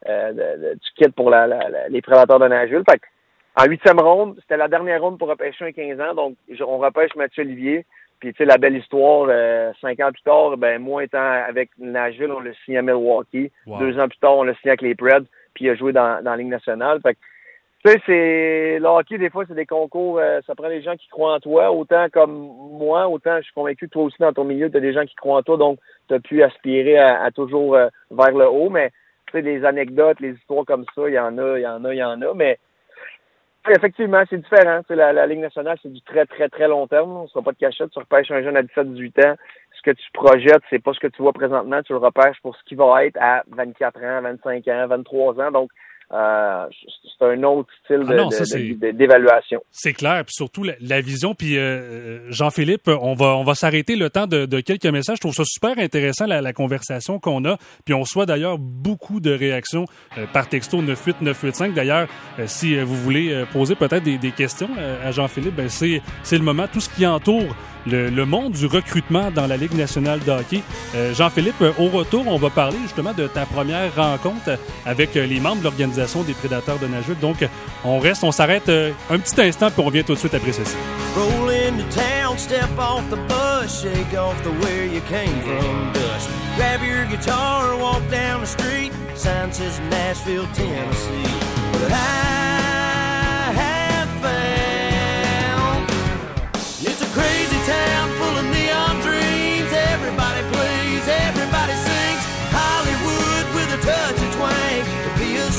euh, 0.07 0.75
tu 0.81 1.03
quittes 1.03 1.15
pour 1.15 1.29
la, 1.29 1.47
les 1.89 2.01
prédateurs 2.01 2.39
de 2.39 2.47
Nashville. 2.47 2.83
Fait 2.89 3.01
en 3.57 3.65
huitième 3.65 3.99
ronde, 3.99 4.35
c'était 4.41 4.57
la 4.57 4.67
dernière 4.67 5.01
ronde 5.01 5.17
pour 5.17 5.29
repêcher 5.29 5.65
un 5.65 5.71
15 5.71 6.01
ans, 6.01 6.13
donc 6.13 6.35
on 6.59 6.77
repêche 6.77 7.15
Mathieu 7.15 7.43
Olivier. 7.43 7.85
Puis 8.19 8.33
tu 8.33 8.37
sais, 8.37 8.45
la 8.45 8.57
belle 8.57 8.77
histoire, 8.77 9.27
euh, 9.29 9.71
cinq 9.81 9.99
ans 9.99 10.11
plus 10.11 10.23
tard, 10.23 10.57
ben 10.57 10.81
moi 10.81 11.03
étant 11.03 11.19
avec 11.19 11.69
Nashville, 11.77 12.31
on 12.31 12.39
l'a 12.39 12.53
signé 12.65 12.79
à 12.79 12.81
Milwaukee. 12.81 13.51
Deux 13.65 13.99
ans 13.99 14.07
plus 14.07 14.19
tard, 14.19 14.37
on 14.37 14.43
l'a 14.43 14.55
signé 14.55 14.71
avec 14.71 14.81
les 14.81 14.95
Preds, 14.95 15.25
puis 15.53 15.65
il 15.65 15.69
a 15.69 15.75
joué 15.75 15.93
dans, 15.93 16.23
dans 16.23 16.31
la 16.31 16.37
Ligue 16.37 16.47
nationale. 16.47 16.99
Fait 17.01 17.17
tu 17.85 17.91
sais, 17.91 18.01
c'est 18.07 18.79
le 18.79 18.87
hockey, 18.87 19.19
des 19.19 19.29
fois, 19.29 19.43
c'est 19.47 19.53
des 19.53 19.67
concours, 19.67 20.17
euh, 20.17 20.39
ça 20.47 20.55
prend 20.55 20.69
des 20.69 20.81
gens 20.81 20.95
qui 20.95 21.07
croient 21.07 21.35
en 21.35 21.39
toi, 21.39 21.71
autant 21.71 22.07
comme 22.11 22.49
moi, 22.71 23.07
autant 23.07 23.37
je 23.37 23.43
suis 23.43 23.53
convaincu 23.53 23.85
que 23.85 23.91
toi 23.91 24.03
aussi 24.03 24.17
dans 24.19 24.33
ton 24.33 24.43
milieu, 24.43 24.71
tu 24.71 24.77
as 24.77 24.79
des 24.79 24.93
gens 24.93 25.05
qui 25.05 25.13
croient 25.13 25.37
en 25.37 25.43
toi, 25.43 25.57
donc 25.57 25.77
tu 26.07 26.15
as 26.15 26.19
pu 26.19 26.41
aspirer 26.41 26.97
à, 26.97 27.29
toujours 27.29 27.75
euh, 27.75 27.89
vers 28.09 28.31
le 28.31 28.49
haut, 28.49 28.71
mais 28.71 28.91
des 29.34 29.65
anecdotes, 29.65 30.20
les 30.20 30.34
histoires 30.34 30.65
comme 30.65 30.86
ça, 30.96 31.08
il 31.08 31.13
y 31.13 31.20
en 31.20 31.38
a, 31.38 31.58
il 31.58 31.62
y 31.62 31.67
en 31.67 31.84
a, 31.84 31.94
il 31.94 31.98
y 31.98 32.03
en 32.03 32.22
a, 32.22 32.34
mais 32.34 32.60
effectivement, 33.72 34.24
c'est 34.29 34.38
différent. 34.38 34.82
La, 34.89 35.13
la 35.13 35.27
Ligue 35.27 35.39
nationale, 35.39 35.77
c'est 35.82 35.91
du 35.91 36.01
très, 36.01 36.25
très, 36.25 36.50
très 36.50 36.67
long 36.67 36.88
terme. 36.88 37.12
On 37.12 37.24
ne 37.24 37.27
sera 37.27 37.41
pas 37.41 37.51
de 37.51 37.58
cachette. 37.58 37.91
Tu 37.91 38.00
repêches 38.00 38.32
un 38.32 38.44
jeune 38.44 38.58
à 38.58 38.62
17-18 38.62 39.27
ans. 39.27 39.36
Ce 39.75 39.82
que 39.82 39.91
tu 39.91 40.12
projettes, 40.13 40.63
c'est 40.70 40.84
pas 40.84 40.94
ce 40.94 41.00
que 41.00 41.08
tu 41.08 41.22
vois 41.22 41.34
présentement. 41.34 41.82
Tu 41.84 41.94
le 41.94 42.00
repêches 42.00 42.39
pour 42.41 42.55
ce 42.55 42.63
qui 42.63 42.75
va 42.75 43.05
être 43.05 43.17
à 43.20 43.44
24 43.50 44.03
ans, 44.03 44.22
25 44.22 44.67
ans, 44.67 44.88
23 44.88 45.41
ans. 45.41 45.51
Donc, 45.51 45.72
euh, 46.15 46.67
c'est 47.19 47.25
un 47.25 47.43
autre 47.43 47.69
style 47.84 48.03
ah 48.07 48.91
d'évaluation. 48.93 49.62
C'est 49.72 49.93
clair, 49.93 50.24
puis 50.25 50.34
surtout 50.34 50.63
la, 50.63 51.01
vision. 51.01 51.36
Puis 51.36 51.57
euh, 51.57 52.31
Jean-Philippe, 52.31 52.88
on 52.88 53.13
va 53.13 53.36
on 53.36 53.43
va 53.43 53.53
s'arrêter 53.53 53.95
le 53.95 54.10
temps 54.10 54.27
de, 54.27 54.60
quelques 54.62 54.86
messages. 54.86 55.17
Je 55.17 55.22
trouve 55.22 55.34
ça 55.34 55.43
super 55.45 55.77
intéressant 55.77 56.25
la, 56.25 56.53
conversation 56.53 57.19
qu'on 57.19 57.43
a. 57.45 57.57
Puis 57.84 57.93
on 57.93 58.01
reçoit 58.01 58.25
d'ailleurs 58.25 58.57
beaucoup 58.57 59.19
de 59.19 59.31
réactions 59.31 59.86
euh, 60.17 60.25
par 60.31 60.48
texto 60.48 60.81
98985. 60.81 61.74
D'ailleurs, 61.74 62.07
si 62.45 62.79
vous 62.79 62.95
voulez 62.95 63.43
poser 63.51 63.75
peut-être 63.75 64.03
des, 64.03 64.31
questions 64.31 64.69
à 65.03 65.12
Jean-Philippe, 65.12 65.55
ben 65.55 65.69
c'est 65.69 66.01
c'est 66.24 66.38
le 66.38 66.43
moment. 66.43 66.67
Tout 66.72 66.79
ce 66.79 66.89
qui 66.89 67.05
entoure 67.05 67.55
le, 67.88 68.25
monde 68.25 68.53
du 68.53 68.65
recrutement 68.65 69.31
dans 69.31 69.48
la 69.48 69.57
Ligue 69.57 69.75
nationale 69.75 70.19
de 70.19 70.31
hockey. 70.31 70.62
Jean-Philippe, 71.13 71.63
au 71.77 71.88
retour, 71.88 72.24
on 72.27 72.38
va 72.38 72.50
parler 72.50 72.77
justement 72.84 73.13
de 73.13 73.27
ta 73.27 73.45
première 73.45 73.95
rencontre 73.95 74.57
avec 74.86 75.13
les 75.13 75.39
membres 75.39 75.60
de 75.60 75.65
l'Organisation 75.65 76.04
des 76.24 76.33
Prédateurs 76.33 76.79
de 76.79 76.88
Nashville. 76.88 77.19
Donc, 77.19 77.38
on 77.83 78.00
reste, 78.00 78.24
on 78.24 78.31
s'arrête 78.31 78.69
un 78.69 79.17
petit 79.19 79.41
instant, 79.41 79.69
puis 79.71 79.81
on 79.81 79.85
revient 79.85 80.03
tout 80.03 80.13
de 80.13 80.19
suite 80.19 80.33
après 80.33 80.51
ceci. 80.51 80.75
Roll 81.15 81.50
into 81.50 81.83
town, 81.95 82.38
step 82.38 82.69
off 82.77 83.03
the 83.09 83.17
bus, 83.27 83.81
shake 83.81 84.13
off 84.17 84.35
the 84.43 84.50
where 84.65 84.85
you 84.85 85.01
came 85.09 85.41
from 85.41 85.93
dust. 85.93 86.29
Grab 86.57 86.81
your 86.81 87.05
guitar, 87.05 87.77
walk 87.77 88.01
down 88.09 88.41
the 88.41 88.45
street, 88.45 88.91
sign 89.15 89.51
says 89.51 89.79
Nashville, 89.89 90.47
Tennessee. 90.53 91.24
But 91.71 91.91
I 91.91 93.51
have 93.55 94.09
found 94.21 95.89
it's 96.81 97.01
a 97.01 97.07
crazy 97.13 97.59
town 97.65 98.09
full 98.19 98.38
of 98.38 98.45
neon 98.51 99.01
dreams. 99.01 99.71
Everybody 99.71 100.35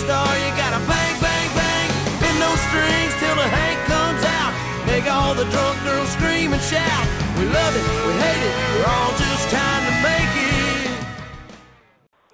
star, 0.06 0.30
you 0.38 0.50
gotta 0.54 0.78
bang, 0.86 1.14
bang, 1.18 1.48
bang. 1.58 1.88
Bend 2.22 2.38
those 2.38 2.62
strings 2.70 3.12
till 3.18 3.34
the 3.34 3.48
Hank 3.58 3.78
comes 3.90 4.22
out. 4.38 4.52
Make 4.86 5.06
all 5.10 5.34
the 5.34 5.46
drunk 5.50 5.76
girls 5.82 6.10
scream 6.10 6.52
and 6.54 6.62
shout. 6.62 7.04
We 7.38 7.44
love 7.50 7.74
it, 7.74 7.86
we 8.06 8.12
hate 8.22 8.42
it, 8.48 8.54
we're 8.72 8.86
all 8.86 9.10
just 9.18 9.50
trying. 9.50 9.85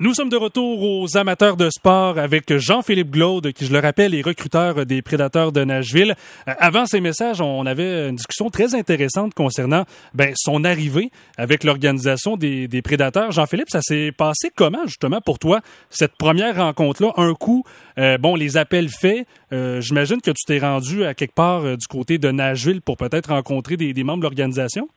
Nous 0.02 0.14
sommes 0.14 0.30
de 0.30 0.36
retour 0.36 0.82
aux 0.82 1.16
amateurs 1.16 1.56
de 1.56 1.70
sport 1.70 2.18
avec 2.18 2.56
Jean-Philippe 2.56 3.12
Glaude, 3.12 3.52
qui, 3.52 3.66
je 3.66 3.72
le 3.72 3.78
rappelle, 3.78 4.16
est 4.16 4.22
recruteur 4.22 4.84
des 4.84 5.00
Prédateurs 5.00 5.52
de 5.52 5.62
Nashville. 5.62 6.16
Euh, 6.48 6.54
avant 6.58 6.86
ces 6.86 7.00
messages, 7.00 7.40
on 7.40 7.64
avait 7.66 8.08
une 8.08 8.16
discussion 8.16 8.50
très 8.50 8.74
intéressante 8.74 9.32
concernant 9.32 9.84
ben, 10.12 10.32
son 10.34 10.64
arrivée 10.64 11.12
avec 11.38 11.62
l'organisation 11.62 12.36
des, 12.36 12.82
Prédateurs. 12.82 13.30
Jean-Philippe, 13.30 13.70
ça 13.70 13.80
s'est 13.80 14.10
passé 14.10 14.50
comment, 14.52 14.84
justement, 14.86 15.20
pour 15.20 15.38
toi, 15.38 15.60
cette 15.88 16.16
première 16.16 16.56
rencontre-là? 16.56 17.12
Un 17.16 17.34
coup, 17.34 17.62
euh, 17.96 18.18
bon, 18.18 18.34
les 18.34 18.56
appels 18.56 18.88
faits, 18.88 19.28
euh, 19.52 19.80
j'imagine 19.80 20.20
que 20.20 20.32
tu 20.32 20.44
t'es 20.44 20.58
rendu 20.58 21.04
à 21.04 21.14
quelque 21.14 21.36
part 21.36 21.76
du 21.76 21.86
côté 21.86 22.18
de 22.18 22.32
Nashville 22.32 22.82
pour 22.82 22.96
peut-être 22.96 23.28
rencontrer 23.28 23.76
des 23.76 24.02
membres 24.02 24.18
de 24.18 24.24
l'organisation? 24.24 24.88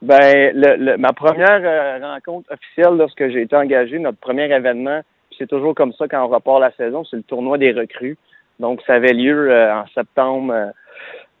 Ben, 0.00 0.52
le, 0.54 0.96
ma 0.96 1.12
première 1.12 1.60
euh, 1.64 1.98
rencontre 2.00 2.52
officielle 2.52 2.96
lorsque 2.96 3.28
j'ai 3.30 3.42
été 3.42 3.56
engagé, 3.56 3.98
notre 3.98 4.18
premier 4.18 4.44
événement, 4.44 5.00
c'est 5.36 5.48
toujours 5.48 5.74
comme 5.74 5.92
ça 5.92 6.06
quand 6.06 6.24
on 6.24 6.28
repart 6.28 6.60
la 6.60 6.70
saison, 6.72 7.04
c'est 7.04 7.16
le 7.16 7.24
tournoi 7.24 7.58
des 7.58 7.72
recrues. 7.72 8.16
Donc, 8.60 8.80
ça 8.86 8.94
avait 8.94 9.12
lieu 9.12 9.50
euh, 9.50 9.74
en 9.74 9.86
septembre 9.88 10.52
euh, 10.52 10.70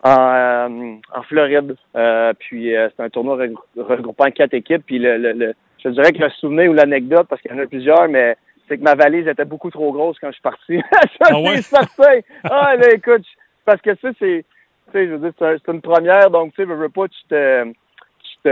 en, 0.02 0.98
en, 1.14 1.22
Floride. 1.22 1.76
puis, 2.38 2.72
c'est 2.74 3.02
un 3.02 3.10
tournoi 3.10 3.38
regroupant 3.76 4.30
quatre 4.30 4.54
équipes. 4.54 4.84
Puis, 4.86 4.98
le, 4.98 5.18
le, 5.18 5.54
je 5.82 5.88
dirais 5.88 6.12
que 6.12 6.22
le 6.22 6.30
souvenir 6.30 6.70
ou 6.70 6.74
l'anecdote, 6.74 7.26
parce 7.28 7.42
qu'il 7.42 7.50
y 7.50 7.54
en 7.54 7.58
a 7.58 7.66
plusieurs, 7.66 8.08
mais 8.08 8.36
c'est 8.68 8.78
que 8.78 8.82
ma 8.82 8.94
valise 8.94 9.26
était 9.26 9.44
beaucoup 9.44 9.70
trop 9.70 9.92
grosse 9.92 10.18
quand 10.20 10.28
je 10.28 10.34
suis 10.34 10.42
parti. 10.42 10.80
ah 11.20 11.40
ouais? 11.40 11.62
certain. 11.62 12.20
ah, 12.44 12.76
là, 12.76 12.92
écoute, 12.94 13.24
parce 13.64 13.80
que 13.82 13.94
ça, 13.96 14.10
c'est, 14.18 14.44
tu 14.86 14.92
sais, 14.92 15.06
je 15.06 15.14
veux 15.14 15.18
dire, 15.18 15.32
c'est 15.38 15.72
une 15.72 15.80
première, 15.80 16.30
donc, 16.30 16.54
tu 16.54 16.62
sais, 16.62 16.64
veux 16.64 16.88
pas, 16.88 17.08
tu 17.08 17.18
te 17.28 17.72
tu, 18.44 18.50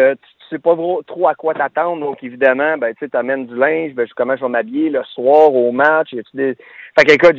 sais 0.51 0.59
pas 0.59 0.77
trop, 1.07 1.29
à 1.29 1.35
quoi 1.35 1.55
t'attendre. 1.55 2.01
Donc, 2.01 2.23
évidemment, 2.23 2.77
ben, 2.79 2.95
tu 2.95 3.09
amènes 3.13 3.47
du 3.47 3.57
linge, 3.57 3.95
ben, 3.95 4.07
comment 4.17 4.37
je 4.37 4.43
vais 4.43 4.51
m'habiller 4.51 4.91
le 4.91 5.03
soir 5.05 5.53
au 5.55 5.73
match. 5.73 6.13
Et 6.13 6.23
des... 6.35 6.57
Fait 6.99 7.05
qu'écoute, 7.05 7.37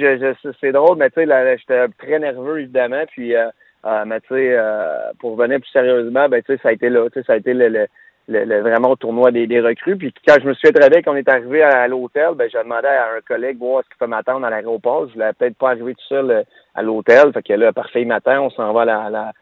c'est 0.60 0.72
drôle, 0.72 0.98
mais 0.98 1.10
tu 1.10 1.25
sais, 1.25 1.58
j'étais 1.58 1.88
très 1.98 2.20
nerveux, 2.20 2.62
évidemment. 2.62 3.04
Puis, 3.08 3.36
euh, 3.36 3.50
euh, 3.86 4.04
mais 4.06 4.20
tu 4.22 4.30
sais, 4.30 4.56
euh, 4.58 5.12
pour 5.20 5.38
revenir 5.38 5.60
plus 5.60 5.70
sérieusement, 5.70 6.27
ben, 6.30 6.42
tu 6.44 6.54
sais, 6.54 6.60
ça 6.62 6.70
a 6.70 6.74
été 6.74 6.89
là, 6.89 7.08
tu 7.10 7.20
sais, 7.20 7.25
ça 7.25 7.34
a 7.34 7.38
été 7.38 7.54
le, 7.54 7.88
le, 8.27 8.62
vraiment 8.62 8.92
au 8.92 8.96
tournoi 8.96 9.32
des, 9.32 9.48
des, 9.48 9.62
recrues. 9.62 9.96
Puis 9.96 10.13
quand 10.27 10.36
je 10.42 10.48
me 10.48 10.54
suis 10.54 10.70
réveillé, 10.70 11.01
quand 11.01 11.13
on 11.13 11.16
est 11.16 11.30
arrivé 11.30 11.63
à, 11.63 11.88
l'hôtel, 11.88 12.32
ben 12.36 12.50
j'ai 12.51 12.58
demandé 12.58 12.88
à 12.88 13.16
un 13.18 13.22
collègue 13.22 13.58
voir 13.58 13.84
ce 13.84 13.89
qu'il 13.89 13.98
peut 13.98 14.08
m'attendre 14.08 14.46
à 14.46 14.50
l'aéroport. 14.50 15.08
Je 15.08 15.13
voulais 15.13 15.32
peut-être 15.34 15.58
pas 15.58 15.70
arriver 15.70 15.94
tout 15.94 16.08
seul 16.10 16.44
à 16.75 16.82
l'hôtel. 16.82 17.32
Fait 17.34 17.44
que 17.44 17.54
là, 17.54 17.72
parfait 17.72 18.04
matin, 18.04 18.42
on 18.42 18.50
s'en 18.50 18.74
va 18.74 18.82
à 18.82 18.86
la, 18.86 19.04
à 19.06 19.34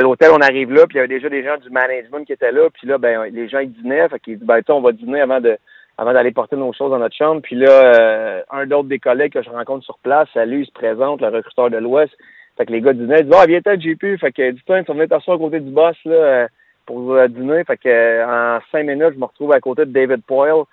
l'hôtel, 0.00 0.30
on 0.32 0.40
arrive 0.40 0.72
là, 0.72 0.86
puis 0.86 0.94
il 0.94 0.96
y 0.96 1.00
avait 1.00 1.08
déjà 1.08 1.28
des 1.28 1.42
gens 1.42 1.56
du 1.56 1.70
management 1.70 2.24
qui 2.24 2.32
étaient 2.32 2.52
là, 2.52 2.68
puis 2.72 2.86
là, 2.86 2.98
ben, 2.98 3.24
les 3.32 3.48
gens, 3.48 3.60
ils 3.60 3.72
dînaient, 3.72 4.08
fait 4.08 4.20
qu'ils 4.20 4.38
disent, 4.38 4.46
ben, 4.46 4.62
on 4.68 4.80
va 4.80 4.92
dîner 4.92 5.20
avant 5.20 5.40
de, 5.40 5.56
avant 5.98 6.12
d'aller 6.12 6.30
porter 6.30 6.56
nos 6.56 6.72
choses 6.72 6.90
dans 6.90 6.98
notre 6.98 7.16
chambre. 7.16 7.42
Puis 7.42 7.56
là, 7.56 7.70
euh, 7.70 8.42
un 8.50 8.66
d'autres 8.66 8.88
des 8.88 9.00
collègues 9.00 9.32
que 9.32 9.42
je 9.42 9.50
rencontre 9.50 9.84
sur 9.84 9.98
place, 9.98 10.28
salut, 10.32 10.62
il 10.62 10.66
se 10.66 10.72
présente, 10.72 11.20
le 11.20 11.28
recruteur 11.28 11.70
de 11.70 11.76
l'Ouest. 11.76 12.12
Fait 12.56 12.66
que 12.66 12.72
les 12.72 12.80
gars 12.80 12.92
dînaient, 12.92 13.20
ils 13.20 13.24
disent, 13.24 13.34
ah, 13.36 13.46
viens 13.46 13.60
t'en 13.60 13.78
JP. 13.78 14.20
Fait 14.20 14.32
que, 14.32 14.50
dis-toi, 14.52 14.84
tu 14.84 14.92
venir 14.92 15.08
t'asseoir 15.08 15.36
à 15.36 15.40
côté 15.40 15.60
du 15.60 15.70
boss, 15.70 15.96
là, 16.04 16.14
euh, 16.14 16.46
pour 16.86 17.14
euh, 17.14 17.26
dîner. 17.26 17.64
Fait 17.64 17.76
que, 17.76 18.24
en 18.24 18.60
cinq 18.70 18.86
minutes, 18.86 19.14
je 19.14 19.18
me 19.18 19.24
retrouve 19.24 19.52
à 19.52 19.60
côté 19.60 19.84
de 19.84 19.90
David 19.90 20.22
Poyle. 20.24 20.64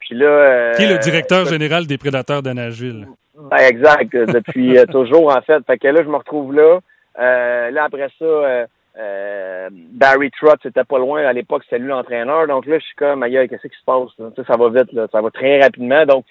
Puis 0.00 0.14
là. 0.14 0.72
Qui 0.76 0.82
est 0.82 0.92
le 0.92 0.98
directeur 0.98 1.46
général 1.46 1.86
des 1.86 1.96
prédateurs 1.96 2.42
de 2.42 2.50
Nashville? 2.50 3.08
Ben, 3.50 3.56
exact. 3.56 4.14
depuis 4.14 4.76
toujours, 4.90 5.34
en 5.34 5.40
fait. 5.40 5.64
Fait 5.66 5.78
que 5.78 5.88
là, 5.88 6.02
je 6.02 6.08
me 6.08 6.16
retrouve 6.16 6.54
là. 6.54 6.80
Là, 7.16 7.84
après 7.84 8.08
ça, 8.18 8.66
euh, 8.96 9.68
Barry 9.70 10.30
Trott, 10.30 10.60
c'était 10.62 10.84
pas 10.84 10.98
loin. 10.98 11.24
À 11.24 11.32
l'époque, 11.32 11.62
c'était 11.64 11.78
lui 11.78 11.88
l'entraîneur. 11.88 12.46
Donc 12.46 12.66
là, 12.66 12.78
je 12.78 12.84
suis 12.84 12.94
comme, 12.96 13.22
aïe, 13.22 13.48
qu'est-ce 13.48 13.66
qui 13.66 13.76
se 13.76 13.84
passe? 13.84 14.10
Ça 14.46 14.56
va 14.56 14.68
vite, 14.68 14.92
là. 14.92 15.06
ça 15.10 15.20
va 15.20 15.30
très 15.30 15.60
rapidement. 15.60 16.06
Donc, 16.06 16.24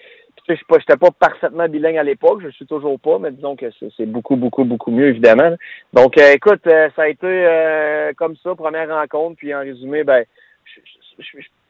je 0.46 0.52
n'étais 0.52 0.96
pas, 0.96 1.10
parfaitement 1.10 1.68
bilingue 1.68 1.96
à 1.96 2.02
l'époque, 2.02 2.40
je 2.42 2.50
suis 2.50 2.66
toujours 2.66 3.00
pas, 3.00 3.18
mais 3.18 3.30
disons 3.30 3.56
que 3.56 3.66
c'est 3.96 4.04
beaucoup, 4.04 4.36
beaucoup, 4.36 4.64
beaucoup 4.64 4.90
mieux, 4.90 5.08
évidemment. 5.08 5.56
Donc, 5.94 6.18
euh, 6.18 6.32
écoute, 6.32 6.66
euh, 6.66 6.90
ça 6.94 7.02
a 7.02 7.08
été 7.08 8.12
comme 8.16 8.36
ça, 8.42 8.54
première 8.54 8.88
rencontre, 8.90 9.36
puis 9.38 9.54
en 9.54 9.60
résumé, 9.60 10.04
ben, 10.04 10.24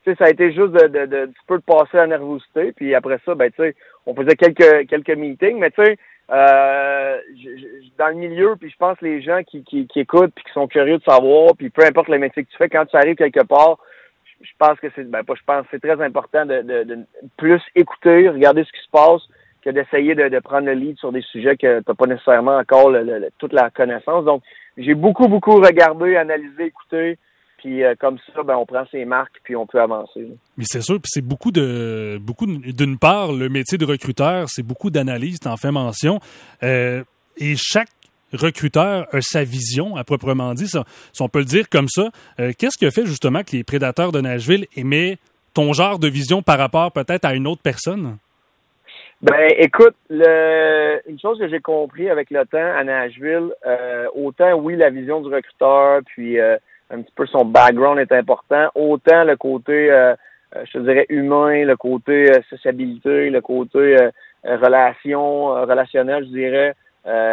sais, 0.04 0.14
ça 0.18 0.24
a 0.24 0.30
été 0.30 0.52
juste 0.52 0.72
de, 0.72 0.86
de, 0.88 1.06
de, 1.06 1.30
peu 1.46 1.58
de 1.58 1.62
passer 1.62 1.96
la 1.96 2.06
nervosité, 2.06 2.72
puis 2.72 2.94
après 2.94 3.18
ça, 3.24 3.34
ben, 3.34 3.50
tu 3.50 3.62
sais, 3.62 3.74
on 4.06 4.14
faisait 4.14 4.36
quelques, 4.36 4.88
quelques 4.88 5.16
meetings, 5.16 5.58
mais 5.58 5.70
tu 5.70 5.84
sais, 5.84 5.98
euh, 6.30 7.18
dans 7.98 8.08
le 8.08 8.14
milieu, 8.14 8.56
puis 8.56 8.70
je 8.70 8.76
pense 8.76 9.00
les 9.02 9.20
gens 9.20 9.42
qui, 9.42 9.62
qui, 9.62 9.86
qui 9.86 10.00
écoutent 10.00 10.32
puis 10.34 10.44
qui 10.44 10.52
sont 10.52 10.66
curieux 10.66 10.98
de 10.98 11.04
savoir, 11.04 11.54
puis 11.56 11.70
peu 11.70 11.84
importe 11.84 12.08
le 12.08 12.18
métier 12.18 12.44
que 12.44 12.50
tu 12.50 12.56
fais, 12.56 12.68
quand 12.68 12.86
tu 12.86 12.96
arrives 12.96 13.16
quelque 13.16 13.44
part, 13.44 13.78
je 14.40 14.50
pense 14.58 14.78
que 14.80 14.88
c'est 14.94 15.10
ben 15.10 15.22
pas 15.22 15.34
je 15.34 15.42
pense 15.46 15.66
c'est 15.70 15.80
très 15.80 16.00
important 16.02 16.46
de, 16.46 16.62
de, 16.62 16.98
plus 17.36 17.60
écouter, 17.74 18.28
regarder 18.28 18.64
ce 18.64 18.72
qui 18.72 18.84
se 18.84 18.90
passe, 18.90 19.22
que 19.62 19.70
d'essayer 19.70 20.14
de, 20.14 20.28
de, 20.28 20.38
prendre 20.38 20.66
le 20.66 20.74
lead 20.74 20.98
sur 20.98 21.12
des 21.12 21.22
sujets 21.22 21.56
que 21.56 21.80
tu 21.80 21.84
n'as 21.86 21.94
pas 21.94 22.06
nécessairement 22.06 22.58
encore 22.58 22.92
toute 23.38 23.52
la 23.52 23.70
connaissance. 23.70 24.24
Donc, 24.24 24.42
j'ai 24.76 24.94
beaucoup, 24.94 25.28
beaucoup 25.28 25.56
regardé, 25.60 26.16
analysé, 26.16 26.66
écouté, 26.66 27.18
puis 27.64 27.82
euh, 27.82 27.94
comme 27.98 28.18
ça, 28.34 28.42
ben, 28.42 28.56
on 28.56 28.66
prend 28.66 28.84
ses 28.90 29.06
marques 29.06 29.40
puis 29.42 29.56
on 29.56 29.66
peut 29.66 29.80
avancer. 29.80 30.28
Mais 30.58 30.64
c'est 30.66 30.82
sûr, 30.82 30.96
puis 30.96 31.08
c'est 31.10 31.24
beaucoup 31.24 31.50
de 31.50 32.18
beaucoup 32.20 32.46
d'une 32.46 32.98
part 32.98 33.32
le 33.32 33.48
métier 33.48 33.78
de 33.78 33.86
recruteur, 33.86 34.48
c'est 34.48 34.62
beaucoup 34.62 34.90
d'analyse, 34.90 35.38
en 35.46 35.56
fais 35.56 35.70
mention, 35.70 36.20
euh, 36.62 37.02
et 37.38 37.54
chaque 37.56 37.88
recruteur 38.34 39.06
a 39.12 39.20
sa 39.22 39.44
vision 39.44 39.96
à 39.96 40.04
proprement 40.04 40.52
dit, 40.52 40.66
si 40.68 41.22
on 41.22 41.28
peut 41.28 41.38
le 41.38 41.44
dire 41.46 41.68
comme 41.70 41.88
ça. 41.88 42.10
Euh, 42.38 42.52
qu'est-ce 42.58 42.76
qui 42.76 42.84
a 42.84 42.90
fait 42.90 43.06
justement 43.06 43.42
que 43.42 43.52
les 43.52 43.64
prédateurs 43.64 44.12
de 44.12 44.20
Nashville 44.20 44.66
aimaient 44.76 45.16
ton 45.54 45.72
genre 45.72 45.98
de 45.98 46.08
vision 46.08 46.42
par 46.42 46.58
rapport 46.58 46.92
peut-être 46.92 47.24
à 47.24 47.34
une 47.34 47.46
autre 47.46 47.62
personne? 47.62 48.18
Ben, 49.22 49.50
écoute, 49.56 49.94
le, 50.10 51.00
une 51.08 51.18
chose 51.18 51.38
que 51.38 51.48
j'ai 51.48 51.60
compris 51.60 52.10
avec 52.10 52.30
le 52.30 52.44
temps 52.44 52.76
à 52.76 52.84
Nashville, 52.84 53.54
autant 54.14 54.52
oui 54.54 54.76
la 54.76 54.90
vision 54.90 55.22
du 55.22 55.32
recruteur, 55.32 56.00
puis 56.04 56.36
un 56.90 57.02
petit 57.02 57.12
peu 57.14 57.26
son 57.26 57.44
background 57.44 57.98
est 57.98 58.12
important. 58.12 58.68
Autant 58.74 59.24
le 59.24 59.36
côté, 59.36 59.90
euh, 59.90 60.14
euh, 60.56 60.64
je 60.72 60.78
dirais, 60.78 61.06
humain, 61.08 61.64
le 61.64 61.76
côté 61.76 62.30
euh, 62.30 62.40
sociabilité, 62.50 63.30
le 63.30 63.40
côté 63.40 63.96
relation, 64.44 65.46
relationnel, 65.46 66.24
je 66.24 66.28
dirais. 66.28 66.74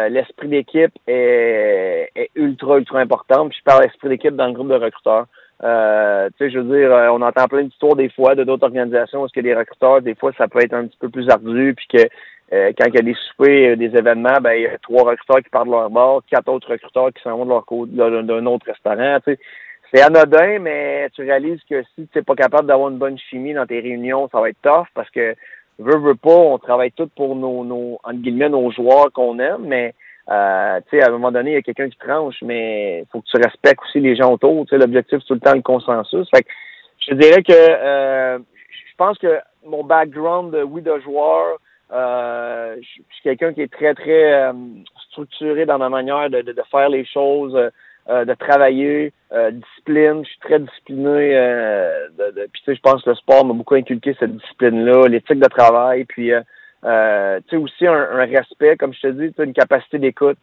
l'esprit 0.08 0.48
d'équipe 0.48 0.92
est, 1.06 2.08
ultra, 2.34 2.78
ultra 2.78 3.00
important. 3.00 3.48
Puis 3.48 3.58
je 3.58 3.64
parle 3.64 3.82
d'esprit 3.82 4.08
d'équipe 4.08 4.34
dans 4.34 4.46
le 4.46 4.52
groupe 4.52 4.68
de 4.68 4.74
recruteurs. 4.74 5.26
Euh, 5.62 6.28
tu 6.30 6.44
sais, 6.44 6.50
je 6.50 6.58
veux 6.58 6.76
dire, 6.76 6.90
on 7.12 7.22
entend 7.22 7.46
plein 7.46 7.62
d'histoires 7.62 7.94
des 7.94 8.08
fois 8.08 8.34
de 8.34 8.42
d'autres 8.42 8.64
organisations 8.64 9.22
où 9.22 9.28
ce 9.28 9.32
que 9.32 9.40
les 9.40 9.54
recruteurs, 9.54 10.02
des 10.02 10.14
fois, 10.14 10.32
ça 10.36 10.48
peut 10.48 10.60
être 10.60 10.74
un 10.74 10.86
petit 10.86 10.98
peu 10.98 11.08
plus 11.08 11.28
ardu, 11.28 11.74
puis 11.76 11.86
que 11.86 12.08
quand 12.52 12.84
il 12.86 12.94
y 12.94 12.98
a 12.98 13.02
des 13.02 13.14
soupers, 13.14 13.76
des 13.76 13.96
événements, 13.96 14.38
ben 14.40 14.52
il 14.52 14.62
y 14.62 14.66
a 14.66 14.78
trois 14.78 15.04
recruteurs 15.04 15.38
qui 15.42 15.48
partent 15.48 15.68
de 15.68 15.72
leur 15.72 15.88
bord, 15.88 16.22
quatre 16.30 16.48
autres 16.48 16.70
recruteurs 16.70 17.10
qui 17.12 17.22
s'en 17.22 17.36
vont 17.38 17.44
de 17.44 17.50
leur 17.50 17.64
côté 17.64 17.92
d'un 17.92 18.46
autre 18.46 18.66
restaurant. 18.66 19.18
Tu 19.24 19.32
sais 19.32 19.38
c'est 19.92 20.02
anodin, 20.02 20.58
mais 20.58 21.10
tu 21.10 21.22
réalises 21.22 21.60
que 21.68 21.82
si 21.94 22.08
tu 22.08 22.18
n'es 22.18 22.22
pas 22.22 22.34
capable 22.34 22.66
d'avoir 22.66 22.88
une 22.88 22.98
bonne 22.98 23.18
chimie 23.18 23.52
dans 23.52 23.66
tes 23.66 23.80
réunions, 23.80 24.28
ça 24.32 24.40
va 24.40 24.48
être 24.48 24.62
tough 24.62 24.86
parce 24.94 25.10
que 25.10 25.34
veut, 25.78 25.98
veut 25.98 26.14
pas, 26.14 26.30
on 26.30 26.58
travaille 26.58 26.92
tous 26.92 27.08
pour 27.14 27.36
nos, 27.36 27.64
nos 27.64 27.98
entre 28.02 28.20
guillemets, 28.22 28.48
nos 28.48 28.70
joueurs 28.70 29.12
qu'on 29.12 29.38
aime, 29.38 29.64
mais 29.64 29.94
euh, 30.30 30.80
tu 30.88 30.96
sais, 30.96 31.02
à 31.02 31.08
un 31.08 31.10
moment 31.10 31.30
donné, 31.30 31.50
il 31.50 31.54
y 31.54 31.58
a 31.58 31.62
quelqu'un 31.62 31.90
qui 31.90 31.98
tranche, 31.98 32.36
mais 32.42 33.04
faut 33.12 33.20
que 33.20 33.26
tu 33.26 33.36
respectes 33.36 33.82
aussi 33.82 34.00
les 34.00 34.16
gens 34.16 34.32
autour. 34.32 34.64
Tu 34.64 34.70
sais, 34.70 34.78
l'objectif, 34.78 35.18
c'est 35.20 35.26
tout 35.26 35.34
le 35.34 35.40
temps 35.40 35.54
le 35.54 35.62
consensus. 35.62 36.28
Fait 36.34 36.42
que 36.42 36.48
je 37.06 37.14
dirais 37.14 37.42
que 37.42 37.52
euh, 37.52 38.38
je 38.38 38.94
pense 38.96 39.18
que 39.18 39.40
mon 39.66 39.84
background, 39.84 40.56
oui, 40.70 40.80
de 40.80 40.98
joueur, 41.00 41.58
euh, 41.92 42.76
je 42.80 42.86
suis 42.86 43.22
quelqu'un 43.22 43.52
qui 43.52 43.62
est 43.62 43.72
très, 43.72 43.94
très 43.94 44.32
euh, 44.32 44.52
structuré 45.10 45.66
dans 45.66 45.78
ma 45.78 45.88
manière 45.88 46.30
de, 46.30 46.42
de, 46.42 46.52
de 46.52 46.62
faire 46.70 46.88
les 46.88 47.04
choses. 47.04 47.56
Euh, 48.08 48.24
de 48.24 48.34
travailler, 48.34 49.12
euh, 49.32 49.52
discipline. 49.52 50.24
Je 50.24 50.30
suis 50.30 50.40
très 50.40 50.58
discipliné. 50.58 51.36
Euh, 51.36 52.08
de, 52.18 52.48
puis 52.52 52.60
tu 52.62 52.64
sais, 52.64 52.74
je 52.74 52.80
pense 52.80 53.00
que 53.04 53.10
le 53.10 53.14
sport 53.14 53.44
m'a 53.44 53.54
beaucoup 53.54 53.76
inculqué 53.76 54.16
cette 54.18 54.36
discipline-là, 54.36 55.06
l'éthique 55.06 55.38
de 55.38 55.46
travail, 55.46 56.04
puis 56.06 56.32
euh, 56.32 57.40
tu 57.46 57.50
sais 57.50 57.56
aussi 57.62 57.86
un, 57.86 58.24
respect, 58.24 58.76
comme 58.76 58.92
je 58.92 59.02
te 59.02 59.06
dis, 59.06 59.32
une 59.38 59.52
capacité 59.52 59.98
d'écoute. 60.00 60.38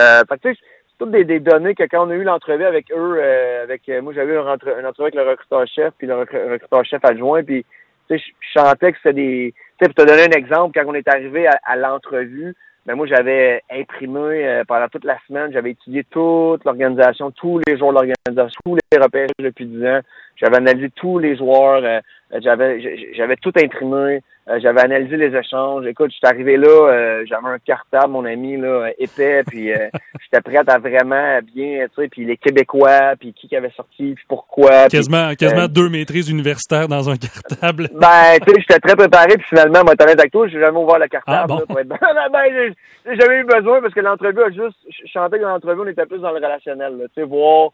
Euh, 0.00 0.22
fait 0.26 0.38
tu 0.38 0.54
sais, 0.54 0.60
c'est 0.88 0.98
toutes 0.98 1.10
des, 1.10 1.24
des, 1.24 1.38
données 1.38 1.74
que 1.74 1.82
quand 1.82 2.06
on 2.06 2.10
a 2.10 2.14
eu 2.14 2.24
l'entrevue 2.24 2.64
avec 2.64 2.90
eux, 2.96 3.22
avec 3.62 3.86
moi 4.02 4.14
j'avais 4.14 4.32
eu 4.32 4.38
un, 4.38 4.46
entrevue 4.46 5.02
avec 5.02 5.14
le 5.14 5.28
recruteur 5.28 5.66
chef, 5.66 5.92
puis 5.98 6.06
le 6.06 6.16
recruteur 6.16 6.82
chef 6.86 7.04
adjoint, 7.04 7.42
puis 7.42 7.66
tu 8.08 8.16
sais, 8.16 8.24
je 8.24 8.58
chantais 8.58 8.92
que 8.92 8.98
c'était 9.02 9.12
des. 9.12 9.54
Pour 9.82 9.94
te 9.94 10.02
donner 10.02 10.26
un 10.26 10.38
exemple, 10.38 10.78
quand 10.78 10.88
on 10.88 10.94
est 10.94 11.08
arrivé 11.08 11.48
à, 11.48 11.58
à 11.64 11.74
l'entrevue, 11.74 12.54
ben 12.86 12.94
moi, 12.94 13.04
j'avais 13.08 13.62
imprimé 13.68 14.46
euh, 14.46 14.62
pendant 14.64 14.86
toute 14.86 15.04
la 15.04 15.18
semaine, 15.26 15.52
j'avais 15.52 15.72
étudié 15.72 16.04
toute 16.04 16.64
l'organisation, 16.64 17.32
tous 17.32 17.60
les 17.66 17.76
jours 17.76 17.88
de 17.88 17.94
l'organisation, 17.94 18.60
tous 18.64 18.81
repères 18.98 19.28
depuis 19.38 19.66
10 19.66 19.86
ans. 19.86 20.00
J'avais 20.36 20.56
analysé 20.56 20.90
tous 20.90 21.18
les 21.18 21.36
joueurs, 21.36 21.82
euh, 21.84 22.00
j'avais 22.40 23.14
j'avais 23.14 23.36
tout 23.36 23.52
imprimé. 23.56 24.20
Euh, 24.48 24.58
j'avais 24.60 24.80
analysé 24.80 25.16
les 25.16 25.36
échanges. 25.36 25.86
Écoute, 25.86 26.10
je 26.10 26.16
suis 26.16 26.26
arrivé 26.26 26.56
là, 26.56 26.66
euh, 26.66 27.24
j'avais 27.28 27.46
un 27.46 27.58
cartable, 27.60 28.12
mon 28.12 28.24
ami, 28.24 28.56
là, 28.56 28.90
épais, 28.98 29.44
puis 29.46 29.72
euh, 29.72 29.88
j'étais 30.20 30.40
prêt 30.40 30.64
à 30.66 30.78
vraiment 30.78 31.38
bien, 31.54 31.86
tu 31.86 32.02
sais, 32.02 32.08
puis 32.08 32.24
les 32.24 32.36
Québécois, 32.36 33.14
puis 33.20 33.32
qui 33.34 33.46
qui 33.46 33.54
avait 33.54 33.70
sorti, 33.70 34.14
puis 34.14 34.24
pourquoi. 34.26 34.88
Quasiment, 34.88 35.32
quasiment 35.34 35.68
deux 35.68 35.88
maîtrises 35.88 36.28
universitaires 36.28 36.88
dans 36.88 37.08
un 37.08 37.16
cartable. 37.16 37.88
Ben, 38.02 38.38
tu 38.44 38.52
sais, 38.52 38.60
j'étais 38.60 38.80
très 38.80 38.96
préparé, 38.96 39.36
puis 39.36 39.46
finalement, 39.48 39.84
moi, 39.84 39.94
avec 39.96 40.32
toi, 40.32 40.48
j'ai 40.48 40.58
jamais 40.58 40.78
ouvert 40.78 40.98
le 40.98 41.06
cartable, 41.06 41.52
ah, 41.56 41.62
pour 41.68 41.78
être... 41.78 41.88
ben, 41.88 42.74
j'ai 43.06 43.16
jamais 43.16 43.40
eu 43.40 43.44
besoin, 43.44 43.80
parce 43.80 43.94
que 43.94 44.00
l'entrevue 44.00 44.42
a 44.42 44.50
juste, 44.50 44.76
je 44.88 45.06
chantais 45.06 45.38
que 45.38 45.44
l'entrevue, 45.44 45.82
on 45.82 45.86
était 45.86 46.06
plus 46.06 46.18
dans 46.18 46.30
le 46.30 46.36
relationnel, 46.36 46.94
tu 47.14 47.20
sais, 47.20 47.28
voir, 47.28 47.70